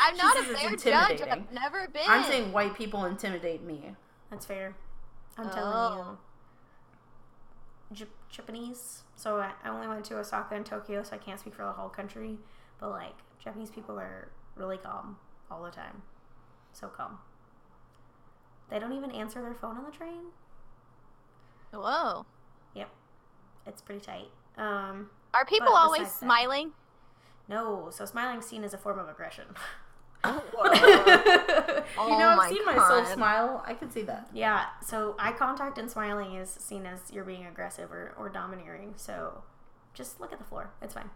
I'm 0.00 0.16
not 0.16 0.38
a 0.38 0.42
fair 0.42 0.76
judge. 0.76 1.20
I've 1.22 1.52
never 1.52 1.86
been. 1.88 2.02
I'm 2.08 2.24
saying 2.24 2.52
white 2.52 2.74
people 2.74 3.04
intimidate 3.04 3.62
me. 3.62 3.94
That's 4.30 4.44
fair. 4.46 4.74
I'm 5.38 5.46
Oh. 5.46 5.50
telling 5.50 5.98
you. 5.98 6.04
Oh. 6.04 6.18
J- 7.92 8.06
Japanese. 8.30 9.02
So 9.16 9.38
I, 9.38 9.52
I 9.64 9.68
only 9.68 9.88
went 9.88 10.04
to 10.06 10.18
Osaka 10.18 10.54
and 10.54 10.64
Tokyo, 10.64 11.02
so 11.02 11.14
I 11.14 11.18
can't 11.18 11.38
speak 11.40 11.54
for 11.54 11.64
the 11.64 11.72
whole 11.72 11.88
country. 11.88 12.38
But 12.78 12.90
like, 12.90 13.14
Japanese 13.42 13.70
people 13.70 13.98
are 13.98 14.28
really 14.56 14.78
calm 14.78 15.16
all 15.50 15.62
the 15.62 15.70
time. 15.70 16.02
So 16.72 16.88
calm. 16.88 17.18
They 18.70 18.78
don't 18.78 18.92
even 18.92 19.10
answer 19.10 19.42
their 19.42 19.54
phone 19.54 19.76
on 19.76 19.84
the 19.84 19.90
train. 19.90 20.26
Whoa. 21.72 22.24
Yep. 22.74 22.88
It's 23.66 23.82
pretty 23.82 24.00
tight. 24.00 24.28
Um, 24.56 25.10
Are 25.34 25.44
people 25.44 25.68
always 25.74 26.00
besides 26.00 26.20
that- 26.20 26.26
smiling? 26.26 26.72
no, 27.48 27.88
so 27.90 28.04
smiling 28.04 28.40
seen 28.42 28.62
as 28.64 28.72
a 28.74 28.78
form 28.78 28.98
of 28.98 29.08
aggression. 29.08 29.44
you 30.24 30.30
Oh 31.98 32.16
know, 32.18 32.28
I've 32.28 32.36
my 32.36 32.48
seen 32.50 32.64
myself 32.64 33.04
God. 33.06 33.14
smile. 33.14 33.64
I 33.66 33.74
can 33.74 33.90
see 33.90 34.02
that. 34.02 34.28
Yeah, 34.34 34.66
so 34.84 35.14
eye 35.18 35.32
contact 35.32 35.78
and 35.78 35.90
smiling 35.90 36.34
is 36.34 36.50
seen 36.50 36.86
as 36.86 37.00
you're 37.12 37.24
being 37.24 37.46
aggressive 37.46 37.90
or, 37.90 38.14
or 38.18 38.28
domineering. 38.28 38.94
So 38.96 39.42
just 39.94 40.20
look 40.20 40.32
at 40.32 40.38
the 40.38 40.44
floor. 40.44 40.70
It's 40.82 40.94
fine. 40.94 41.10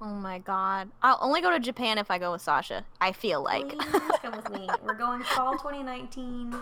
Oh 0.00 0.06
my 0.14 0.38
god. 0.38 0.90
I'll 1.02 1.18
only 1.20 1.40
go 1.40 1.50
to 1.50 1.58
Japan 1.58 1.98
if 1.98 2.10
I 2.10 2.18
go 2.18 2.32
with 2.32 2.42
Sasha. 2.42 2.84
I 3.00 3.12
feel 3.12 3.42
like. 3.42 3.68
Please 3.68 4.02
come 4.22 4.36
with 4.36 4.50
me. 4.50 4.68
We're 4.82 4.94
going 4.94 5.22
fall 5.22 5.52
2019. 5.52 6.54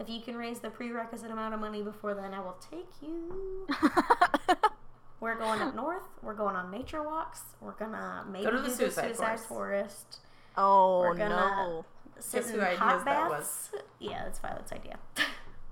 If 0.00 0.08
you 0.08 0.20
can 0.20 0.34
raise 0.36 0.60
the 0.60 0.70
prerequisite 0.70 1.30
amount 1.30 1.54
of 1.54 1.60
money 1.60 1.82
before 1.82 2.14
then, 2.14 2.32
I 2.34 2.40
will 2.40 2.56
take 2.70 2.88
you. 3.02 3.66
We're 5.20 5.36
going 5.36 5.60
up 5.60 5.74
north. 5.74 6.04
We're 6.22 6.32
going 6.34 6.56
on 6.56 6.70
nature 6.70 7.02
walks. 7.02 7.42
We're 7.60 7.72
gonna 7.72 8.24
maybe 8.30 8.44
go 8.44 8.50
to 8.52 8.58
the 8.62 8.68
do 8.68 8.74
suicide 8.74 9.04
suicide 9.08 9.38
forest. 9.40 9.46
forest. 9.48 10.18
oh 10.56 11.00
We're 11.00 11.14
gonna- 11.14 11.36
no. 11.36 11.84
sit 12.18 12.40
Guess 12.44 12.50
in 12.50 12.54
who 12.58 12.64
ideas 12.64 12.78
hot 12.78 13.04
that 13.04 13.30
baths. 13.30 13.70
Yeah, 13.98 14.24
that's 14.24 14.38
Violet's 14.38 14.72
idea. 14.72 14.96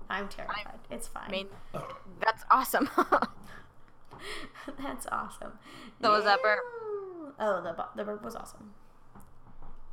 I'm 0.07 0.27
terrified. 0.27 0.77
it's 0.91 1.07
fine. 1.07 1.23
I 1.27 1.31
mean, 1.31 1.47
that's 2.21 2.43
awesome. 2.51 2.87
That's 4.83 5.07
awesome. 5.11 5.53
So 6.01 6.11
was 6.11 6.25
that 6.25 6.41
burp? 6.43 6.59
Oh, 7.39 7.61
the 7.61 7.75
the 7.95 8.03
burp 8.03 8.23
was 8.23 8.35
awesome. 8.35 8.73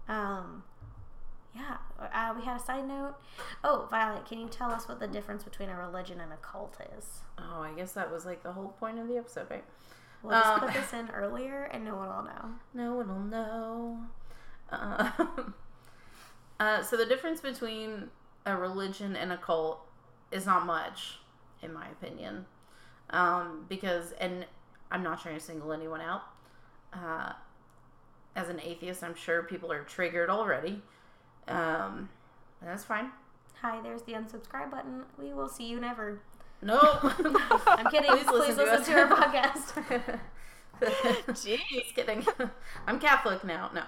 Um, 0.08 0.62
yeah. 1.54 1.76
Uh, 1.98 2.34
we 2.36 2.44
had 2.44 2.60
a 2.60 2.62
side 2.62 2.86
note. 2.86 3.14
Oh, 3.64 3.86
Violet, 3.90 4.26
can 4.26 4.38
you 4.38 4.48
tell 4.48 4.70
us 4.70 4.88
what 4.88 5.00
the 5.00 5.06
difference 5.06 5.42
between 5.44 5.68
a 5.68 5.76
religion 5.76 6.20
and 6.20 6.32
a 6.32 6.36
cult 6.36 6.76
is? 6.96 7.20
Oh, 7.38 7.60
I 7.62 7.72
guess 7.72 7.92
that 7.92 8.10
was 8.12 8.26
like 8.26 8.42
the 8.42 8.52
whole 8.52 8.68
point 8.80 8.98
of 8.98 9.08
the 9.08 9.16
episode, 9.16 9.50
right? 9.50 9.64
We'll 10.22 10.32
just 10.32 10.46
Um, 10.46 10.60
put 10.60 10.72
this 10.74 10.92
in 10.92 11.10
earlier, 11.10 11.64
and 11.64 11.84
no 11.84 11.96
one 11.96 12.08
will 12.08 12.22
know. 12.24 12.50
No 12.74 12.94
one 12.94 13.08
will 13.08 13.20
know. 13.20 14.00
Uh, 14.70 15.10
uh, 16.60 16.82
so 16.82 16.96
the 16.96 17.06
difference 17.06 17.40
between 17.40 18.10
a 18.44 18.56
religion 18.56 19.16
and 19.16 19.32
a 19.32 19.36
cult 19.36 19.80
is 20.30 20.46
not 20.46 20.66
much, 20.66 21.18
in 21.62 21.72
my 21.72 21.88
opinion. 21.88 22.46
Um, 23.10 23.66
because, 23.68 24.12
and 24.12 24.46
I'm 24.90 25.02
not 25.02 25.22
trying 25.22 25.36
to 25.36 25.40
single 25.40 25.72
anyone 25.72 26.00
out. 26.00 26.22
Uh, 26.96 27.32
as 28.34 28.48
an 28.48 28.60
atheist, 28.60 29.02
I'm 29.02 29.14
sure 29.14 29.42
people 29.42 29.72
are 29.72 29.82
triggered 29.82 30.30
already. 30.30 30.82
Um, 31.48 32.08
and 32.60 32.70
that's 32.70 32.84
fine. 32.84 33.10
Hi, 33.62 33.80
there's 33.82 34.02
the 34.02 34.12
unsubscribe 34.12 34.70
button. 34.70 35.02
We 35.18 35.32
will 35.32 35.48
see 35.48 35.66
you 35.66 35.80
never. 35.80 36.20
No. 36.62 36.80
I'm 37.66 37.90
kidding. 37.90 38.10
Please 38.10 38.26
listen, 38.26 38.56
to, 38.56 38.72
us. 38.72 38.88
our 38.88 39.08
podcast. 39.08 40.20
Jeez. 41.28 41.58
Just 41.72 41.94
kidding. 41.94 42.26
I'm 42.86 42.98
Catholic 42.98 43.44
now. 43.44 43.70
No, 43.74 43.82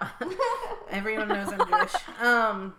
everyone 0.91 1.29
knows 1.29 1.53
I'm 1.53 1.67
Jewish. 1.69 1.95
Um, 2.21 2.75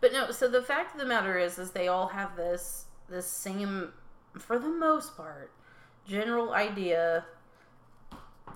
but 0.00 0.12
no. 0.12 0.30
So 0.30 0.48
the 0.48 0.62
fact 0.62 0.94
of 0.94 1.00
the 1.00 1.06
matter 1.06 1.38
is, 1.38 1.58
is 1.58 1.70
they 1.70 1.88
all 1.88 2.08
have 2.08 2.36
this 2.36 2.86
this 3.08 3.26
same, 3.26 3.92
for 4.36 4.58
the 4.58 4.68
most 4.68 5.16
part, 5.16 5.52
general 6.06 6.52
idea 6.52 7.24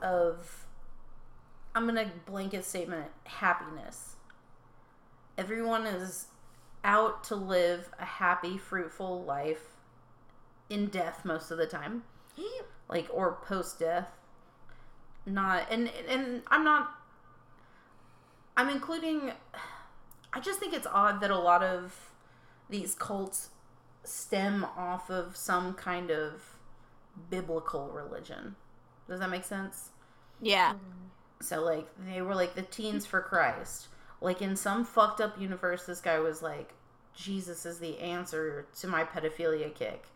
of. 0.02 0.66
I'm 1.74 1.86
gonna 1.86 2.10
blanket 2.26 2.64
statement 2.64 3.10
happiness. 3.24 4.16
Everyone 5.38 5.86
is 5.86 6.26
out 6.82 7.22
to 7.24 7.36
live 7.36 7.90
a 7.98 8.04
happy, 8.04 8.58
fruitful 8.58 9.22
life 9.22 9.76
in 10.68 10.86
death 10.86 11.24
most 11.24 11.50
of 11.50 11.58
the 11.58 11.66
time 11.66 12.04
like 12.88 13.08
or 13.12 13.38
post 13.44 13.78
death 13.80 14.08
not 15.26 15.66
and 15.70 15.90
and 16.08 16.42
i'm 16.48 16.64
not 16.64 16.90
i'm 18.56 18.68
including 18.68 19.32
i 20.32 20.40
just 20.40 20.58
think 20.58 20.72
it's 20.72 20.86
odd 20.92 21.20
that 21.20 21.30
a 21.30 21.38
lot 21.38 21.62
of 21.62 22.12
these 22.70 22.94
cults 22.94 23.50
stem 24.04 24.64
off 24.76 25.10
of 25.10 25.36
some 25.36 25.74
kind 25.74 26.10
of 26.10 26.56
biblical 27.28 27.88
religion 27.88 28.54
does 29.10 29.20
that 29.20 29.28
make 29.28 29.44
sense 29.44 29.90
Yeah. 30.40 30.72
so 31.42 31.62
like 31.62 31.86
they 32.06 32.22
were 32.22 32.34
like 32.34 32.54
the 32.54 32.62
teens 32.62 33.04
for 33.04 33.20
christ 33.20 33.88
like 34.22 34.40
in 34.40 34.56
some 34.56 34.84
fucked 34.84 35.20
up 35.20 35.38
universe 35.38 35.84
this 35.84 36.00
guy 36.00 36.18
was 36.18 36.40
like 36.42 36.72
jesus 37.14 37.66
is 37.66 37.78
the 37.80 37.98
answer 37.98 38.66
to 38.80 38.86
my 38.86 39.04
pedophilia 39.04 39.74
kick 39.74 40.06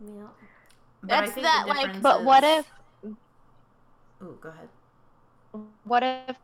yeah. 0.00 0.28
But 1.02 1.12
I 1.12 1.20
That's 1.22 1.32
think 1.32 1.44
that, 1.44 1.66
like- 1.66 1.78
difference 1.80 2.02
But 2.02 2.24
what 2.24 2.44
is- 2.44 2.64
if 3.02 3.12
Ooh, 4.22 4.38
go 4.40 4.48
ahead. 4.48 4.68
what 5.84 6.02
if 6.02 6.36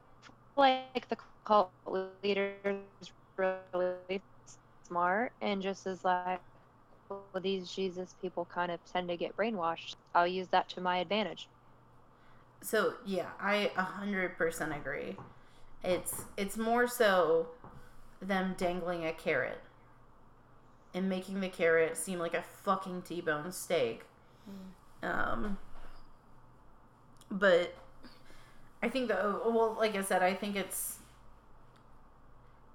like 0.56 1.08
the 1.08 1.16
cult 1.44 1.70
leader 2.22 2.52
is 3.00 3.10
really 3.36 4.22
smart 4.88 5.32
and 5.40 5.60
just 5.62 5.86
is 5.86 6.04
like 6.04 6.40
well 7.08 7.42
these 7.42 7.70
jesus 7.70 8.14
people 8.20 8.44
kind 8.46 8.70
of 8.72 8.80
tend 8.84 9.08
to 9.08 9.16
get 9.16 9.36
brainwashed 9.36 9.96
i'll 10.14 10.26
use 10.26 10.48
that 10.48 10.68
to 10.68 10.80
my 10.80 10.98
advantage 10.98 11.48
So 12.62 12.94
yeah, 13.04 13.30
I 13.40 13.70
a 13.76 13.82
hundred 13.82 14.36
percent 14.36 14.72
agree. 14.74 15.16
It's 15.82 16.24
it's 16.36 16.56
more 16.56 16.86
so 16.88 17.48
them 18.22 18.54
dangling 18.58 19.06
a 19.06 19.12
carrot 19.12 19.60
and 20.94 21.08
making 21.08 21.40
the 21.40 21.48
carrot 21.48 21.96
seem 21.96 22.18
like 22.18 22.34
a 22.34 22.42
fucking 22.42 23.02
T-bone 23.02 23.52
steak. 23.52 24.04
Um, 25.02 25.58
but 27.30 27.74
I 28.82 28.88
think 28.88 29.08
the 29.08 29.40
well, 29.46 29.76
like 29.78 29.94
I 29.96 30.02
said, 30.02 30.22
I 30.22 30.34
think 30.34 30.56
it's 30.56 30.98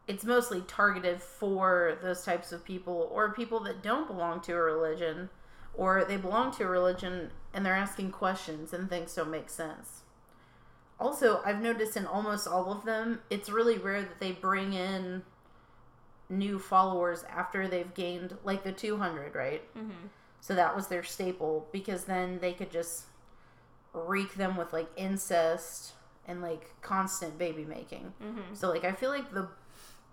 it's 0.10 0.26
mostly 0.26 0.62
targeted 0.62 1.22
for 1.22 2.00
those 2.02 2.26
types 2.26 2.52
of 2.52 2.66
people 2.66 3.08
or 3.14 3.32
people 3.32 3.60
that 3.60 3.84
don't 3.84 4.08
belong 4.08 4.42
to 4.42 4.54
a 4.54 4.60
religion 4.60 5.30
or 5.76 6.04
they 6.04 6.18
belong 6.18 6.52
to 6.52 6.64
a 6.64 6.68
religion 6.68 7.30
and 7.54 7.64
they're 7.64 7.76
asking 7.76 8.10
questions 8.10 8.74
and 8.74 8.90
things 8.90 9.14
don't 9.14 9.30
make 9.30 9.52
sense. 9.52 10.02
Also, 11.00 11.42
I've 11.46 11.62
noticed 11.62 11.96
in 11.96 12.08
almost 12.08 12.48
all 12.48 12.72
of 12.72 12.86
them, 12.86 13.22
it's 13.30 13.52
really 13.52 13.78
rare 13.78 14.02
that 14.02 14.20
they 14.20 14.32
bring 14.32 14.74
in 14.74 15.22
new 16.28 16.58
followers 16.58 17.24
after 17.30 17.68
they've 17.68 17.94
gained 17.94 18.36
like 18.44 18.64
the 18.64 18.72
200, 18.72 19.36
right? 19.36 19.62
Mm-hmm. 19.78 20.08
So 20.42 20.56
that 20.56 20.76
was 20.76 20.88
their 20.88 21.04
staple 21.04 21.68
because 21.72 22.06
then 22.06 22.40
they 22.40 22.54
could 22.54 22.72
just 22.72 23.04
wreak 23.94 24.34
them 24.34 24.58
with 24.58 24.74
like 24.74 24.90
incest 24.98 25.94
and 26.28 26.42
like 26.42 26.82
constant 26.82 27.38
baby 27.38 27.64
making. 27.64 28.12
Mm-hmm. 28.24 28.56
So 28.56 28.70
like 28.70 28.86
I 28.86 28.94
feel 28.94 29.12
like 29.12 29.32
the 29.32 29.50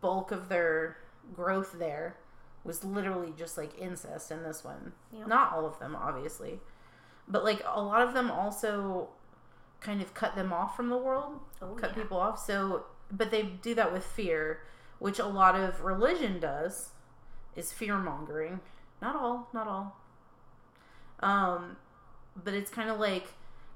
bulk 0.01 0.30
of 0.32 0.49
their 0.49 0.99
growth 1.34 1.76
there 1.78 2.16
was 2.64 2.84
literally 2.84 3.32
just 3.36 3.57
like 3.57 3.78
incest 3.78 4.30
in 4.30 4.42
this 4.42 4.64
one. 4.64 4.92
Yep. 5.12 5.28
Not 5.28 5.53
all 5.53 5.66
of 5.66 5.78
them 5.78 5.97
obviously. 5.97 6.61
But 7.28 7.44
like 7.44 7.62
a 7.66 7.80
lot 7.82 8.03
of 8.03 8.14
them 8.14 8.30
also 8.30 9.09
kind 9.80 10.01
of 10.03 10.14
cut 10.14 10.34
them 10.34 10.53
off 10.53 10.76
from 10.76 10.88
the 10.88 10.97
world, 10.97 11.40
Oh, 11.62 11.74
cut 11.74 11.90
yeah. 11.97 12.03
people 12.03 12.18
off. 12.18 12.44
So 12.44 12.84
but 13.11 13.30
they 13.30 13.42
do 13.42 13.74
that 13.74 13.92
with 13.92 14.05
fear, 14.05 14.61
which 14.99 15.18
a 15.18 15.26
lot 15.26 15.55
of 15.55 15.82
religion 15.82 16.40
does 16.40 16.90
is 17.55 17.72
fear 17.72 17.97
mongering. 17.99 18.61
Not 19.01 19.14
all, 19.16 19.49
not 19.53 19.68
all. 19.68 19.97
Um 21.20 21.76
but 22.42 22.53
it's 22.55 22.70
kind 22.70 22.90
of 22.90 22.99
like 22.99 23.28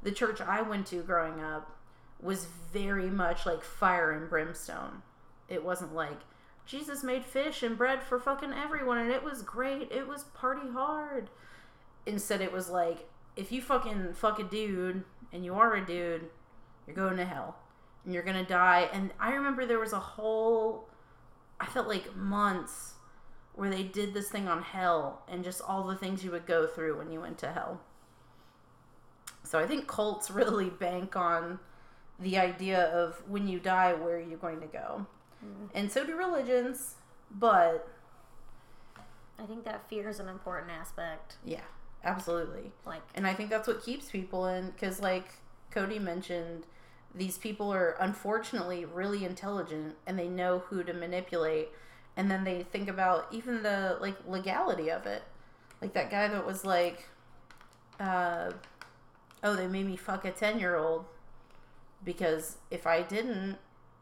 the 0.02 0.10
church 0.12 0.40
I 0.40 0.62
went 0.62 0.86
to 0.88 1.02
growing 1.02 1.40
up 1.40 1.76
was 2.20 2.46
very 2.72 3.08
much 3.08 3.46
like 3.46 3.62
fire 3.62 4.10
and 4.12 4.28
brimstone. 4.28 5.02
It 5.50 5.64
wasn't 5.64 5.94
like 5.94 6.20
Jesus 6.64 7.02
made 7.02 7.24
fish 7.24 7.62
and 7.62 7.76
bread 7.76 8.02
for 8.02 8.18
fucking 8.18 8.52
everyone 8.52 8.98
and 8.98 9.10
it 9.10 9.22
was 9.22 9.42
great. 9.42 9.92
It 9.92 10.08
was 10.08 10.24
party 10.24 10.70
hard. 10.72 11.28
Instead, 12.06 12.40
it 12.40 12.52
was 12.52 12.70
like 12.70 13.08
if 13.36 13.52
you 13.52 13.60
fucking 13.60 14.14
fuck 14.14 14.38
a 14.38 14.44
dude 14.44 15.04
and 15.32 15.44
you 15.44 15.54
are 15.54 15.74
a 15.74 15.84
dude, 15.84 16.30
you're 16.86 16.96
going 16.96 17.16
to 17.16 17.24
hell 17.24 17.56
and 18.04 18.14
you're 18.14 18.22
gonna 18.22 18.44
die. 18.44 18.88
And 18.92 19.12
I 19.18 19.32
remember 19.32 19.66
there 19.66 19.78
was 19.78 19.92
a 19.92 20.00
whole, 20.00 20.88
I 21.58 21.66
felt 21.66 21.88
like 21.88 22.16
months 22.16 22.94
where 23.54 23.70
they 23.70 23.82
did 23.82 24.14
this 24.14 24.28
thing 24.28 24.48
on 24.48 24.62
hell 24.62 25.22
and 25.28 25.44
just 25.44 25.60
all 25.60 25.86
the 25.86 25.96
things 25.96 26.24
you 26.24 26.30
would 26.30 26.46
go 26.46 26.66
through 26.66 26.96
when 26.96 27.10
you 27.10 27.20
went 27.20 27.38
to 27.38 27.52
hell. 27.52 27.80
So 29.42 29.58
I 29.58 29.66
think 29.66 29.86
cults 29.86 30.30
really 30.30 30.70
bank 30.70 31.16
on 31.16 31.58
the 32.18 32.38
idea 32.38 32.84
of 32.84 33.22
when 33.28 33.48
you 33.48 33.58
die, 33.58 33.94
where 33.94 34.16
are 34.16 34.20
you 34.20 34.36
going 34.36 34.60
to 34.60 34.66
go? 34.66 35.06
And 35.74 35.90
so 35.90 36.04
do 36.04 36.16
religions, 36.16 36.96
but 37.30 37.88
I 39.38 39.46
think 39.46 39.64
that 39.64 39.88
fear 39.88 40.08
is 40.08 40.20
an 40.20 40.28
important 40.28 40.70
aspect. 40.70 41.36
yeah, 41.44 41.60
absolutely. 42.04 42.72
Like, 42.84 43.02
And 43.14 43.26
I 43.26 43.34
think 43.34 43.50
that's 43.50 43.66
what 43.66 43.82
keeps 43.82 44.10
people 44.10 44.46
in 44.46 44.70
because, 44.70 45.00
like 45.00 45.34
Cody 45.70 45.98
mentioned, 45.98 46.66
these 47.14 47.38
people 47.38 47.72
are 47.72 47.96
unfortunately 48.00 48.84
really 48.84 49.24
intelligent 49.24 49.96
and 50.06 50.18
they 50.18 50.28
know 50.28 50.60
who 50.60 50.84
to 50.84 50.92
manipulate. 50.92 51.68
And 52.16 52.30
then 52.30 52.44
they 52.44 52.62
think 52.64 52.88
about 52.88 53.26
even 53.30 53.62
the 53.62 53.96
like 54.00 54.16
legality 54.28 54.90
of 54.90 55.06
it. 55.06 55.22
Like 55.80 55.94
that 55.94 56.10
guy 56.10 56.28
that 56.28 56.46
was 56.46 56.64
like, 56.64 57.08
uh, 57.98 58.50
oh, 59.42 59.56
they 59.56 59.66
made 59.66 59.86
me 59.86 59.96
fuck 59.96 60.24
a 60.24 60.30
10 60.30 60.58
year 60.58 60.76
old 60.76 61.06
because 62.04 62.58
if 62.70 62.86
I 62.86 63.02
didn't, 63.02 63.56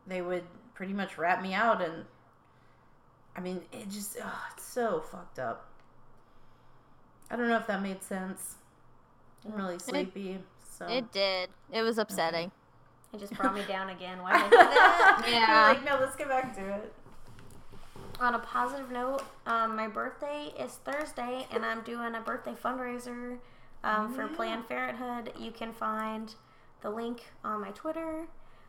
they 0.07 0.20
would 0.22 0.45
pretty 0.78 0.92
much 0.92 1.18
rat 1.18 1.42
me 1.42 1.52
out. 1.54 1.82
And 1.82 2.04
I 3.36 3.40
mean, 3.40 3.62
it 3.72 3.90
just, 3.90 4.16
oh, 4.22 4.44
it's 4.54 4.64
so 4.64 5.00
fucked 5.10 5.40
up. 5.40 5.68
I 7.30 7.34
don't 7.36 7.48
know 7.48 7.56
if 7.56 7.66
that 7.66 7.82
made 7.82 8.00
sense. 8.00 8.54
I'm 9.44 9.54
really 9.54 9.80
sleepy. 9.80 10.38
So 10.70 10.86
It 10.86 11.10
did. 11.12 11.50
It 11.72 11.82
was 11.82 11.98
upsetting. 11.98 12.52
it 13.12 13.18
just 13.18 13.34
brought 13.34 13.54
me 13.54 13.64
down 13.66 13.90
again. 13.90 14.22
Why 14.22 14.34
did 14.34 14.42
I 14.44 14.48
do 14.50 14.56
that? 14.56 15.24
Yeah. 15.28 15.68
like, 15.68 15.84
no, 15.84 15.98
let's 16.00 16.14
get 16.14 16.28
back 16.28 16.54
to 16.54 16.74
it. 16.74 16.92
On 18.20 18.36
a 18.36 18.38
positive 18.38 18.90
note, 18.92 19.22
um, 19.46 19.74
my 19.74 19.88
birthday 19.88 20.52
is 20.58 20.72
Thursday, 20.84 21.46
and 21.50 21.64
I'm 21.64 21.82
doing 21.82 22.14
a 22.14 22.20
birthday 22.20 22.52
fundraiser 22.54 23.38
um, 23.82 24.14
for. 24.14 24.28
Planned 24.28 24.68
Parenthood. 24.68 25.32
You 25.38 25.50
can 25.50 25.72
find 25.72 26.34
the 26.82 26.90
link 26.90 27.24
on 27.44 27.60
my 27.60 27.70
Twitter. 27.70 28.26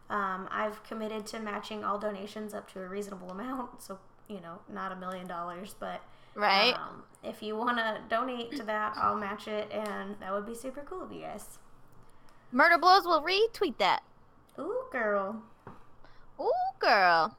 Um, 0.09 0.47
I've 0.51 0.83
committed 0.83 1.25
to 1.27 1.39
matching 1.39 1.83
all 1.83 1.99
donations 1.99 2.53
up 2.53 2.71
to 2.73 2.81
a 2.81 2.87
reasonable 2.87 3.29
amount, 3.31 3.81
so 3.83 3.99
you 4.27 4.39
know, 4.41 4.59
not 4.71 4.91
a 4.91 4.95
million 4.95 5.27
dollars, 5.27 5.75
but 5.79 6.01
Right? 6.35 6.73
um, 6.75 7.03
if 7.23 7.41
you 7.41 7.55
want 7.55 7.77
to 7.79 7.99
donate 8.09 8.55
to 8.57 8.63
that, 8.63 8.95
I'll 8.97 9.15
match 9.17 9.47
it, 9.47 9.71
and 9.71 10.15
that 10.19 10.31
would 10.33 10.45
be 10.45 10.53
super 10.55 10.81
cool 10.81 11.01
of 11.03 11.11
you 11.11 11.21
guys. 11.21 11.57
Murder 12.51 12.77
Blows 12.77 13.05
will 13.05 13.21
retweet 13.21 13.77
that. 13.79 14.01
Ooh, 14.59 14.83
girl. 14.91 15.41
Ooh, 16.39 16.51
girl. 16.79 17.35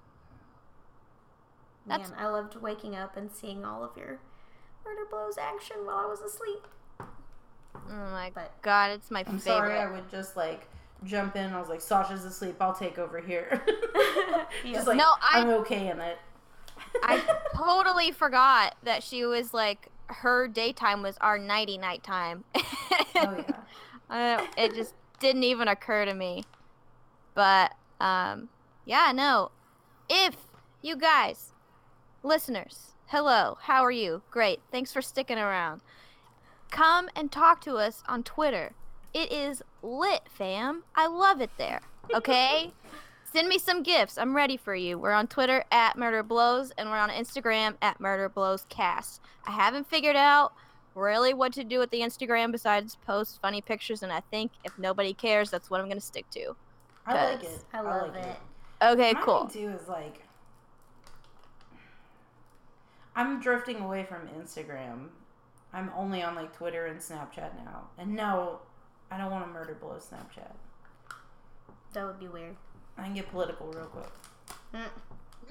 Man, 1.86 2.12
I 2.16 2.26
loved 2.28 2.56
waking 2.56 2.94
up 2.94 3.16
and 3.16 3.30
seeing 3.32 3.64
all 3.64 3.82
of 3.82 3.96
your 3.96 4.18
murder 4.84 5.02
blows 5.10 5.36
action 5.38 5.78
while 5.84 5.96
I 5.96 6.06
was 6.06 6.20
asleep. 6.20 6.66
Oh 7.00 8.10
my 8.10 8.30
But 8.34 8.52
god, 8.62 8.90
it's 8.92 9.10
my 9.10 9.20
I'm 9.20 9.38
favorite. 9.38 9.42
sorry, 9.42 9.78
I 9.78 9.90
would 9.90 10.08
just 10.10 10.36
like 10.36 10.68
jump 11.05 11.36
in. 11.36 11.53
I 11.53 11.59
was 11.61 11.68
like, 11.68 11.80
Sasha's 11.80 12.24
asleep. 12.24 12.57
I'll 12.61 12.74
take 12.74 12.98
over 12.98 13.20
here. 13.20 13.62
Yes. 13.66 14.46
just 14.74 14.86
like, 14.86 14.96
No, 14.96 15.12
I- 15.20 15.40
I'm 15.40 15.48
okay 15.51 15.88
in 15.88 16.01
it. 16.01 16.18
I 17.03 17.22
totally 17.55 18.11
forgot 18.11 18.74
that 18.82 19.03
she 19.03 19.24
was 19.24 19.55
like 19.55 19.88
her 20.07 20.48
daytime 20.48 21.03
was 21.03 21.16
our 21.20 21.38
nighty 21.38 21.78
night 21.78 22.03
time. 22.03 22.44
oh 22.57 22.62
yeah. 23.14 23.44
Uh, 24.09 24.44
it 24.57 24.74
just 24.74 24.94
didn't 25.20 25.44
even 25.44 25.68
occur 25.68 26.05
to 26.05 26.14
me. 26.14 26.42
But 27.34 27.74
um 28.01 28.48
yeah, 28.84 29.12
no. 29.14 29.51
If 30.09 30.34
you 30.82 30.96
guys 30.96 31.53
listeners, 32.24 32.92
hello, 33.07 33.59
how 33.62 33.84
are 33.84 33.92
you? 33.92 34.22
Great. 34.30 34.61
Thanks 34.72 34.92
for 34.92 35.01
sticking 35.03 35.38
around. 35.38 35.80
Come 36.72 37.09
and 37.14 37.30
talk 37.30 37.61
to 37.62 37.74
us 37.76 38.03
on 38.09 38.22
Twitter. 38.24 38.72
It 39.12 39.32
is 39.32 39.62
lit, 39.82 40.22
fam. 40.28 40.84
I 40.94 41.06
love 41.06 41.40
it 41.40 41.50
there. 41.58 41.80
Okay? 42.14 42.72
Send 43.32 43.48
me 43.48 43.58
some 43.58 43.82
gifts. 43.82 44.18
I'm 44.18 44.34
ready 44.34 44.56
for 44.56 44.74
you. 44.74 44.98
We're 44.98 45.12
on 45.12 45.28
Twitter 45.28 45.64
at 45.70 45.96
Murder 45.96 46.22
Blows 46.24 46.72
and 46.72 46.90
we're 46.90 46.96
on 46.98 47.11
Instagram 47.11 47.76
at 47.80 48.00
Murder 48.00 48.28
Blows 48.28 48.66
Cast. 48.68 49.20
I 49.46 49.52
haven't 49.52 49.88
figured 49.88 50.16
out 50.16 50.52
really 50.96 51.32
what 51.32 51.52
to 51.52 51.62
do 51.64 51.78
with 51.78 51.90
the 51.90 52.00
Instagram 52.00 52.50
besides 52.50 52.96
post 53.06 53.40
funny 53.40 53.61
pictures, 53.61 54.02
and 54.02 54.12
I 54.12 54.20
think 54.32 54.50
if 54.64 54.76
nobody 54.78 55.12
cares, 55.14 55.50
that's 55.50 55.70
what 55.70 55.80
I'm 55.80 55.88
gonna 55.88 56.00
stick 56.00 56.28
to. 56.30 56.56
I 57.06 57.32
like 57.32 57.44
it. 57.44 57.64
I 57.72 57.80
love 57.80 58.14
like 58.14 58.24
it. 58.24 58.36
Okay, 58.82 59.12
My 59.12 59.20
cool. 59.22 59.46
thing 59.46 59.62
too 59.62 59.70
is 59.70 59.88
like, 59.88 60.22
I'm 63.14 63.40
drifting 63.40 63.76
away 63.80 64.04
from 64.04 64.28
Instagram. 64.40 65.08
I'm 65.72 65.90
only 65.96 66.22
on 66.22 66.34
like 66.34 66.54
Twitter 66.56 66.86
and 66.86 66.98
Snapchat 66.98 67.54
now. 67.64 67.88
And 67.98 68.14
no, 68.14 68.61
I 69.11 69.18
don't 69.18 69.30
want 69.30 69.46
to 69.46 69.52
murder 69.52 69.74
blow 69.80 69.96
Snapchat. 69.98 70.52
That 71.92 72.06
would 72.06 72.20
be 72.20 72.28
weird. 72.28 72.56
I 72.96 73.04
can 73.04 73.14
get 73.14 73.30
political 73.30 73.66
real 73.68 73.86
quick. 73.86 74.08
Mm. 74.74 74.88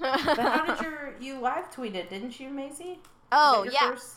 But 0.00 0.38
how 0.38 0.64
did 0.64 0.80
your 0.80 1.14
you 1.20 1.38
live 1.40 1.70
tweeted, 1.70 2.08
didn't 2.08 2.40
you, 2.40 2.48
Maisie? 2.48 2.98
oh 3.32 3.66
yeah. 3.70 3.90
first? 3.90 4.16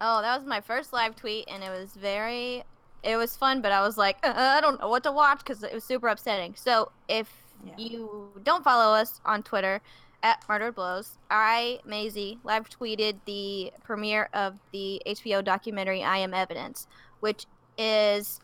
Oh, 0.00 0.20
that 0.20 0.36
was 0.36 0.44
my 0.46 0.60
first 0.60 0.92
live 0.92 1.14
tweet, 1.14 1.48
and 1.48 1.62
it 1.62 1.70
was 1.70 1.90
very, 1.92 2.64
it 3.04 3.16
was 3.16 3.36
fun, 3.36 3.62
but 3.62 3.70
I 3.70 3.82
was 3.82 3.96
like, 3.96 4.16
uh, 4.24 4.32
I 4.36 4.60
don't 4.60 4.80
know 4.80 4.88
what 4.88 5.04
to 5.04 5.12
watch 5.12 5.38
because 5.38 5.62
it 5.62 5.72
was 5.72 5.84
super 5.84 6.08
upsetting. 6.08 6.54
So 6.56 6.90
if 7.08 7.30
Yeah. 7.64 7.74
you 7.78 8.30
don't 8.42 8.64
follow 8.64 8.92
us 8.96 9.20
on 9.24 9.44
Twitter 9.44 9.80
at 10.24 10.42
Murdered 10.48 10.74
Blows, 10.74 11.18
I, 11.30 11.78
Maisie, 11.84 12.40
live 12.42 12.68
tweeted 12.68 13.18
the 13.24 13.72
premiere 13.84 14.28
of 14.34 14.54
the 14.72 15.00
HBO 15.06 15.44
documentary 15.44 16.02
I 16.02 16.18
Am 16.18 16.34
Evidence, 16.34 16.88
which 17.20 17.46
is 17.78 18.40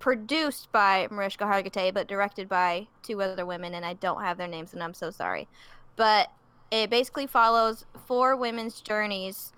produced 0.00 0.72
by 0.72 1.06
Mariska 1.10 1.44
Hargitay, 1.44 1.94
but 1.94 2.08
directed 2.08 2.48
by 2.48 2.88
two 3.02 3.22
other 3.22 3.46
women, 3.46 3.74
and 3.74 3.84
I 3.84 3.92
don't 3.92 4.22
have 4.22 4.38
their 4.38 4.48
names, 4.48 4.72
and 4.72 4.82
I'm 4.82 4.94
so 4.94 5.10
sorry. 5.10 5.46
But 5.94 6.32
it 6.70 6.90
basically 6.90 7.26
follows 7.26 7.84
four 8.06 8.34
women's 8.34 8.80
journeys 8.80 9.52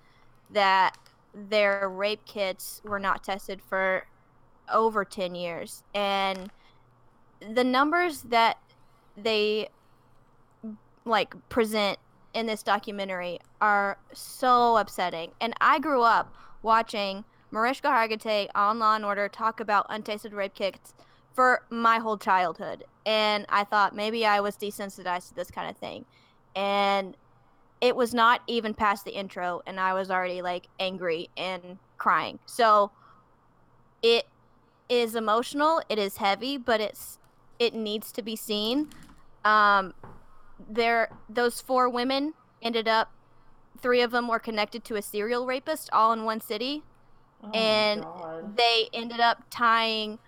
that 0.51 0.99
their 1.35 1.89
rape 1.89 2.25
kits 2.27 2.83
were 2.85 2.99
not 2.99 3.25
tested 3.25 3.63
for 3.63 4.07
over 4.71 5.05
10 5.05 5.35
years. 5.35 5.83
And 5.95 6.51
the 7.41 7.65
numbers 7.65 8.23
that 8.23 8.59
they 9.17 9.69
like 11.05 11.35
present 11.49 11.99
in 12.35 12.47
this 12.47 12.63
documentary 12.63 13.39
are 13.61 13.99
so 14.13 14.77
upsetting. 14.77 15.33
And 15.41 15.55
I 15.61 15.79
grew 15.79 16.03
up 16.03 16.35
watching 16.63 17.25
Mariska 17.53 17.89
Hargitay 17.89 18.49
on 18.55 18.79
Law 18.79 18.97
and 18.97 19.05
Order 19.05 19.29
talk 19.29 19.61
about 19.61 19.87
untasted 19.91 20.33
rape 20.33 20.55
kits 20.55 20.95
for 21.35 21.63
my 21.71 21.99
whole 21.99 22.17
childhood. 22.17 22.85
And 23.05 23.45
I 23.49 23.65
thought 23.65 23.95
maybe 23.95 24.25
I 24.25 24.41
was 24.41 24.57
desensitized 24.57 25.29
to 25.29 25.35
this 25.35 25.51
kind 25.51 25.69
of 25.71 25.77
thing. 25.77 26.07
And 26.57 27.15
it 27.83 27.95
was 27.95 28.15
not 28.15 28.41
even 28.47 28.75
past 28.75 29.05
the 29.05 29.13
intro 29.13 29.61
and 29.67 29.79
I 29.79 29.93
was 29.93 30.11
already 30.11 30.41
like 30.41 30.69
angry 30.81 31.29
and 31.37 31.79
crying. 31.99 32.39
So 32.47 32.91
it 34.03 34.27
is 34.89 35.15
emotional, 35.15 35.83
it 35.89 35.99
is 35.99 36.17
heavy, 36.17 36.57
but 36.57 36.81
it's 36.81 37.19
it 37.59 37.75
needs 37.75 38.13
to 38.13 38.23
be 38.23 38.35
seen. 38.35 38.89
Um 39.45 39.95
there 40.71 41.11
those 41.29 41.61
four 41.61 41.89
women 41.89 42.35
ended 42.63 42.87
up 42.87 43.11
three 43.81 44.01
of 44.01 44.13
them 44.13 44.29
were 44.29 44.39
connected 44.39 44.85
to 44.85 44.95
a 44.95 45.03
serial 45.03 45.45
rapist 45.45 45.91
all 45.93 46.13
in 46.13 46.25
one 46.25 46.41
city 46.41 46.85
Oh 47.43 47.51
and 47.51 48.05
they 48.57 48.89
ended 48.93 49.21
up 49.21 49.45
tying 49.51 50.19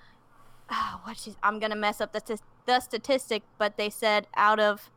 oh, 0.70 1.00
what 1.04 1.16
she's, 1.16 1.36
I'm 1.42 1.58
gonna 1.58 1.76
mess 1.76 2.00
up 2.00 2.12
the, 2.12 2.38
the 2.66 2.80
statistic, 2.80 3.42
but 3.58 3.76
they 3.76 3.90
said 3.90 4.26
out 4.34 4.60
of 4.60 4.90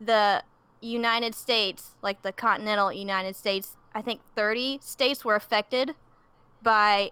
the 0.00 0.42
United 0.80 1.34
States, 1.34 1.94
like 2.02 2.22
the 2.22 2.32
continental 2.32 2.92
United 2.92 3.36
States, 3.36 3.76
I 3.94 4.02
think 4.02 4.20
30 4.34 4.80
states 4.82 5.24
were 5.24 5.34
affected 5.34 5.94
by 6.62 7.10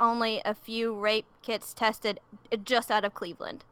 only 0.00 0.40
a 0.44 0.54
few 0.54 0.94
rape 0.94 1.26
kits 1.42 1.74
tested 1.74 2.20
just 2.64 2.90
out 2.90 3.04
of 3.04 3.14
Cleveland. 3.14 3.64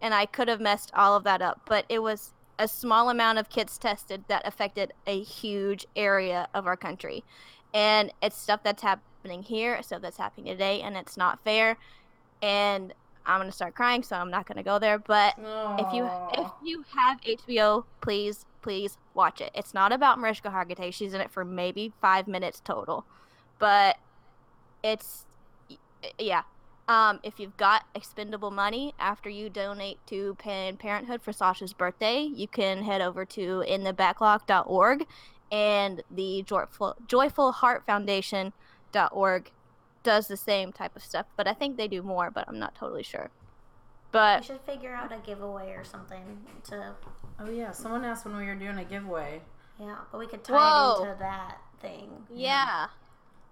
And 0.00 0.12
I 0.12 0.26
could 0.26 0.48
have 0.48 0.60
messed 0.60 0.90
all 0.94 1.16
of 1.16 1.24
that 1.24 1.40
up, 1.40 1.62
but 1.66 1.84
it 1.88 2.00
was 2.00 2.32
a 2.58 2.68
small 2.68 3.08
amount 3.08 3.38
of 3.38 3.48
kits 3.48 3.78
tested 3.78 4.24
that 4.28 4.46
affected 4.46 4.92
a 5.06 5.22
huge 5.22 5.86
area 5.96 6.48
of 6.52 6.66
our 6.66 6.76
country. 6.76 7.24
And 7.74 8.12
it's 8.22 8.36
stuff 8.36 8.60
that's 8.62 8.82
happening 8.82 9.42
here, 9.42 9.82
stuff 9.82 10.00
that's 10.00 10.16
happening 10.16 10.46
today, 10.46 10.80
and 10.80 10.96
it's 10.96 11.16
not 11.16 11.42
fair. 11.44 11.76
And 12.40 12.94
I'm 13.26 13.40
gonna 13.40 13.52
start 13.52 13.74
crying, 13.74 14.02
so 14.02 14.16
I'm 14.16 14.30
not 14.30 14.46
gonna 14.46 14.62
go 14.62 14.78
there. 14.78 14.98
But 14.98 15.34
if 15.38 15.92
you 15.92 16.08
if 16.34 16.50
you 16.62 16.84
have 16.96 17.20
HBO, 17.20 17.84
please 18.00 18.46
please 18.62 18.96
watch 19.14 19.40
it. 19.40 19.50
It's 19.54 19.74
not 19.74 19.92
about 19.92 20.18
Mariska 20.18 20.48
Hargitay. 20.48 20.92
She's 20.92 21.14
in 21.14 21.20
it 21.20 21.30
for 21.30 21.44
maybe 21.44 21.92
five 22.00 22.28
minutes 22.28 22.60
total, 22.64 23.04
but 23.58 23.96
it's 24.82 25.26
yeah. 26.18 26.42
Um, 26.86 27.20
if 27.22 27.40
you've 27.40 27.56
got 27.56 27.86
expendable 27.94 28.50
money 28.50 28.94
after 28.98 29.30
you 29.30 29.48
donate 29.48 29.98
to 30.08 30.34
Planned 30.34 30.78
Parenthood 30.78 31.22
for 31.22 31.32
Sasha's 31.32 31.72
birthday, 31.72 32.20
you 32.20 32.46
can 32.46 32.82
head 32.82 33.00
over 33.00 33.24
to 33.24 33.64
endthebacklog.org 33.66 35.06
and 35.54 36.02
the 36.10 36.42
Joyful 36.42 36.96
Joyful 37.06 37.52
Heart 37.52 37.86
Foundation.org 37.86 39.52
does 40.02 40.26
the 40.26 40.36
same 40.36 40.72
type 40.72 40.96
of 40.96 41.04
stuff, 41.04 41.26
but 41.36 41.46
I 41.46 41.54
think 41.54 41.76
they 41.76 41.86
do 41.86 42.02
more, 42.02 42.30
but 42.30 42.44
I'm 42.48 42.58
not 42.58 42.74
totally 42.74 43.04
sure. 43.04 43.30
But 44.10 44.40
we 44.40 44.46
should 44.46 44.60
figure 44.62 44.92
out 44.94 45.12
a 45.12 45.18
giveaway 45.18 45.70
or 45.70 45.84
something 45.84 46.38
to 46.70 46.94
Oh 47.38 47.50
yeah, 47.50 47.70
someone 47.70 48.04
asked 48.04 48.24
when 48.24 48.36
we 48.36 48.46
were 48.46 48.54
doing 48.56 48.78
a 48.78 48.84
giveaway. 48.84 49.42
yeah, 49.78 49.98
but 50.10 50.18
we 50.18 50.26
could 50.26 50.42
tie 50.42 50.54
Whoa. 50.54 51.04
it 51.04 51.06
into 51.08 51.18
that 51.20 51.58
thing. 51.80 52.10
yeah. 52.34 52.86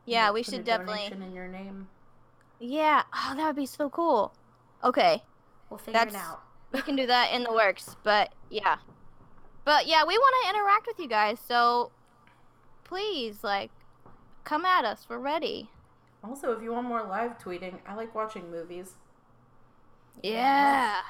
Yeah, 0.05 0.33
we 0.33 0.41
Put 0.43 0.49
a 0.49 0.57
should 0.57 0.65
definitely 0.65 0.95
donation 0.97 1.23
in 1.23 1.33
your 1.33 1.47
name. 1.47 1.87
Yeah. 2.59 3.03
Oh, 3.15 3.35
that 3.37 3.47
would 3.47 3.55
be 3.57 3.67
so 3.67 3.89
cool. 3.89 4.35
Okay. 4.83 5.23
We'll 5.71 5.79
figure 5.79 6.01
it 6.09 6.15
out. 6.17 6.43
We 6.73 6.83
can 6.83 6.97
do 6.97 7.07
that 7.07 7.33
in 7.33 7.45
the 7.45 7.53
works, 7.53 7.95
but 8.03 8.33
yeah. 8.51 8.79
But 9.65 9.87
yeah, 9.87 10.05
we 10.05 10.19
want 10.19 10.35
to 10.45 10.51
interact 10.51 10.87
with 10.87 10.99
you 10.99 11.09
guys, 11.09 11.39
so 11.47 11.91
please 12.85 13.43
like 13.45 13.71
come 14.45 14.65
at 14.65 14.85
us. 14.85 15.07
We're 15.09 15.19
ready. 15.19 15.69
Also, 16.25 16.53
if 16.53 16.63
you 16.63 16.73
want 16.73 16.87
more 16.87 17.03
live 17.03 17.39
tweeting, 17.39 17.79
I 17.87 17.95
like 17.95 18.15
watching 18.15 18.51
movies. 18.51 18.95
Yeah. 20.23 21.01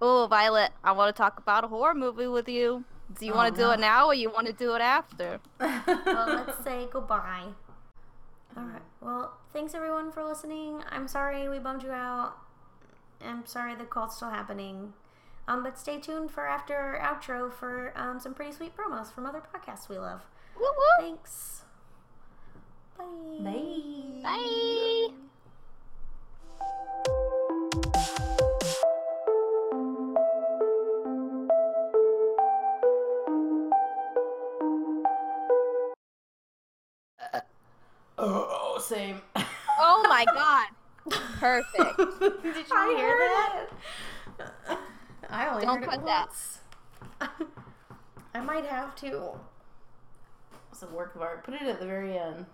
Oh, 0.00 0.26
Violet, 0.28 0.72
I 0.84 0.92
want 0.92 1.14
to 1.14 1.18
talk 1.18 1.38
about 1.38 1.64
a 1.64 1.68
horror 1.68 1.94
movie 1.94 2.26
with 2.26 2.48
you. 2.48 2.84
Do 3.18 3.24
you 3.24 3.32
Oh, 3.32 3.36
want 3.36 3.54
to 3.54 3.60
do 3.62 3.70
it 3.70 3.80
now 3.80 4.06
or 4.06 4.14
you 4.14 4.30
want 4.30 4.46
to 4.48 4.52
do 4.52 4.74
it 4.74 4.80
after? 4.80 5.40
well, 5.60 6.44
let's 6.46 6.62
say 6.64 6.88
goodbye. 6.90 7.44
All 8.56 8.64
right. 8.64 8.82
Well, 9.00 9.36
thanks 9.52 9.74
everyone 9.74 10.10
for 10.10 10.24
listening. 10.24 10.82
I'm 10.90 11.06
sorry 11.06 11.48
we 11.48 11.58
bummed 11.58 11.82
you 11.84 11.90
out. 11.92 12.34
I'm 13.24 13.46
sorry 13.46 13.74
the 13.74 13.84
call's 13.84 14.16
still 14.16 14.30
happening. 14.30 14.92
Um, 15.48 15.62
but 15.62 15.78
stay 15.78 15.98
tuned 16.00 16.30
for 16.30 16.46
after 16.46 16.74
our 16.74 16.98
outro 16.98 17.52
for 17.52 17.92
um, 17.96 18.18
some 18.18 18.34
pretty 18.34 18.52
sweet 18.52 18.72
promos 18.76 19.12
from 19.12 19.26
other 19.26 19.40
podcasts 19.40 19.88
we 19.88 19.98
love. 19.98 20.22
Woo 20.58 20.64
woo. 20.64 21.06
Thanks. 21.06 21.62
Bye. 22.98 23.04
Bye. 23.40 24.22
Bye. 24.22 25.08
Uh, 37.32 37.40
oh, 38.18 38.78
same. 38.84 39.20
oh 39.78 40.06
my 40.08 40.24
god. 40.34 40.68
Perfect. 41.38 41.96
Did 42.42 42.56
you 42.56 42.64
I 42.72 42.94
hear 42.96 43.16
that? 43.18 43.62
It. 43.62 43.72
I 45.30 45.48
only 45.48 45.64
Don't 45.64 45.82
heard 45.82 45.88
cut 45.90 46.00
it 46.00 46.06
that. 46.06 47.30
I 48.34 48.40
might 48.40 48.66
have 48.66 48.94
to. 48.96 49.30
It's 50.70 50.82
a 50.82 50.86
work 50.88 51.14
of 51.14 51.22
art. 51.22 51.44
Put 51.44 51.54
it 51.54 51.62
at 51.62 51.80
the 51.80 51.86
very 51.86 52.18
end. 52.18 52.44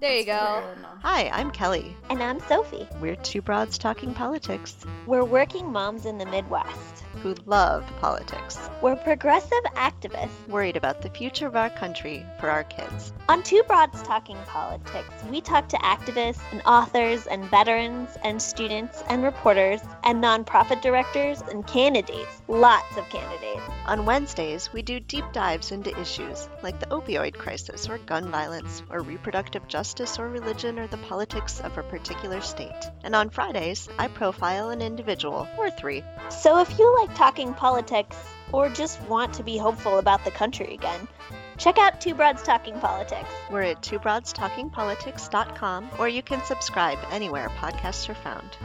There 0.00 0.12
you 0.12 0.24
Let's 0.26 0.26
go. 0.64 0.68
it 0.72 0.78
in 0.78 0.84
on- 0.84 1.00
Hi, 1.00 1.28
I'm 1.30 1.50
Kelly. 1.50 1.96
And 2.10 2.22
I'm 2.22 2.40
Sophie. 2.40 2.88
We're 3.00 3.16
two 3.16 3.42
broads 3.42 3.78
talking 3.78 4.14
politics 4.14 4.76
We're 5.06 5.24
working 5.24 5.70
moms 5.72 6.06
in 6.06 6.18
the 6.18 6.26
Midwest. 6.26 7.04
Who 7.22 7.34
love 7.46 7.84
politics, 8.00 8.70
We're 8.80 8.96
progressive 8.96 9.64
activists. 9.74 10.48
worried 10.48 10.76
about 10.76 11.02
the 11.02 11.10
future 11.10 11.46
of 11.46 11.56
our 11.56 11.70
country 11.70 12.24
for 12.38 12.48
our 12.48 12.64
kids. 12.64 13.12
On 13.28 13.42
Two 13.42 13.62
Broads 13.66 14.02
Talking 14.02 14.36
Politics, 14.46 15.12
we 15.30 15.40
talk 15.40 15.68
to 15.68 15.76
activists 15.78 16.40
and 16.52 16.62
authors 16.64 17.26
and 17.26 17.44
veterans 17.44 18.16
and 18.22 18.40
students 18.40 19.02
and 19.08 19.22
reporters 19.22 19.80
and 20.04 20.22
nonprofit 20.22 20.80
directors 20.80 21.42
and 21.50 21.66
candidates. 21.66 22.42
Lots 22.48 22.96
of 22.96 23.08
candidates. 23.08 23.62
On 23.86 24.06
Wednesdays, 24.06 24.72
we 24.72 24.82
do 24.82 25.00
deep 25.00 25.24
dives 25.32 25.72
into 25.72 25.98
issues 26.00 26.48
like 26.62 26.78
the 26.78 26.86
opioid 26.86 27.34
crisis 27.34 27.88
or 27.88 27.98
gun 27.98 28.30
violence 28.30 28.82
or 28.90 29.00
reproductive 29.00 29.66
justice 29.66 30.18
or 30.18 30.28
religion 30.28 30.78
or 30.78 30.86
the 30.86 30.96
politics 30.98 31.60
of 31.60 31.76
a 31.76 31.82
particular 31.82 32.40
state. 32.40 32.90
And 33.02 33.14
on 33.16 33.30
Fridays, 33.30 33.88
I 33.98 34.08
profile 34.08 34.70
an 34.70 34.82
individual 34.82 35.48
or 35.58 35.70
three. 35.70 36.02
So 36.30 36.58
if 36.60 36.78
you 36.78 36.94
like 37.08 37.16
talking 37.16 37.54
politics 37.54 38.16
or 38.52 38.68
just 38.68 39.00
want 39.02 39.32
to 39.34 39.42
be 39.42 39.58
hopeful 39.58 39.98
about 39.98 40.24
the 40.24 40.30
country 40.30 40.74
again, 40.74 41.08
check 41.56 41.78
out 41.78 42.00
Two 42.00 42.14
Broads 42.14 42.42
Talking 42.42 42.78
Politics. 42.80 43.28
We're 43.50 43.62
at 43.62 43.82
twobroadstalkingpolitics.com 43.82 45.90
or 45.98 46.08
you 46.08 46.22
can 46.22 46.42
subscribe 46.44 46.98
anywhere 47.10 47.48
podcasts 47.50 48.08
are 48.08 48.14
found. 48.14 48.56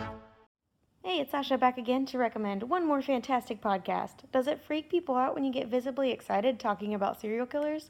Hey, 1.04 1.20
it's 1.20 1.32
Sasha 1.32 1.58
back 1.58 1.78
again 1.78 2.06
to 2.08 2.18
recommend 2.18 2.64
one 2.64 2.88
more 2.88 3.02
fantastic 3.02 3.62
podcast. 3.62 4.32
Does 4.32 4.48
it 4.48 4.64
freak 4.66 4.90
people 4.90 5.16
out 5.16 5.36
when 5.36 5.44
you 5.44 5.52
get 5.52 5.68
visibly 5.68 6.12
excited 6.12 6.60
talking 6.60 6.94
about 6.94 7.20
serial 7.20 7.46
killers? 7.46 7.90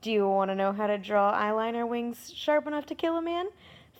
Do 0.00 0.10
you 0.10 0.28
want 0.28 0.50
to 0.50 0.56
know 0.56 0.72
how 0.72 0.88
to 0.88 0.98
draw 0.98 1.32
eyeliner 1.32 1.86
wings 1.86 2.32
sharp 2.34 2.66
enough 2.66 2.86
to 2.86 2.96
kill 2.96 3.16
a 3.16 3.22
man? 3.22 3.46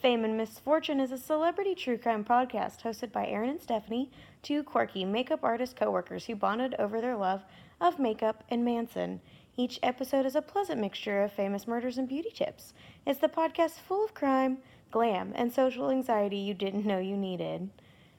Fame 0.00 0.24
and 0.24 0.36
Misfortune 0.36 1.00
is 1.00 1.12
a 1.12 1.18
celebrity 1.18 1.74
true 1.74 1.98
crime 1.98 2.24
podcast 2.24 2.82
hosted 2.82 3.10
by 3.10 3.26
Aaron 3.26 3.50
and 3.50 3.60
Stephanie, 3.60 4.10
two 4.42 4.62
quirky 4.62 5.04
makeup 5.04 5.40
artist 5.42 5.76
coworkers 5.76 6.26
who 6.26 6.36
bonded 6.36 6.74
over 6.78 7.00
their 7.00 7.16
love 7.16 7.44
of 7.80 7.98
makeup 7.98 8.44
and 8.50 8.64
Manson. 8.64 9.20
Each 9.56 9.78
episode 9.82 10.26
is 10.26 10.36
a 10.36 10.42
pleasant 10.42 10.80
mixture 10.80 11.22
of 11.22 11.32
famous 11.32 11.66
murders 11.66 11.98
and 11.98 12.08
beauty 12.08 12.30
tips. 12.30 12.74
It's 13.06 13.20
the 13.20 13.28
podcast 13.28 13.80
full 13.80 14.04
of 14.04 14.14
crime, 14.14 14.58
glam, 14.90 15.32
and 15.34 15.52
social 15.52 15.90
anxiety 15.90 16.38
you 16.38 16.54
didn't 16.54 16.86
know 16.86 16.98
you 16.98 17.16
needed. 17.16 17.68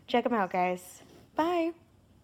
Check 0.08 0.24
them 0.26 0.34
out, 0.34 0.52
guys. 0.52 1.02
Bye. 1.36 1.72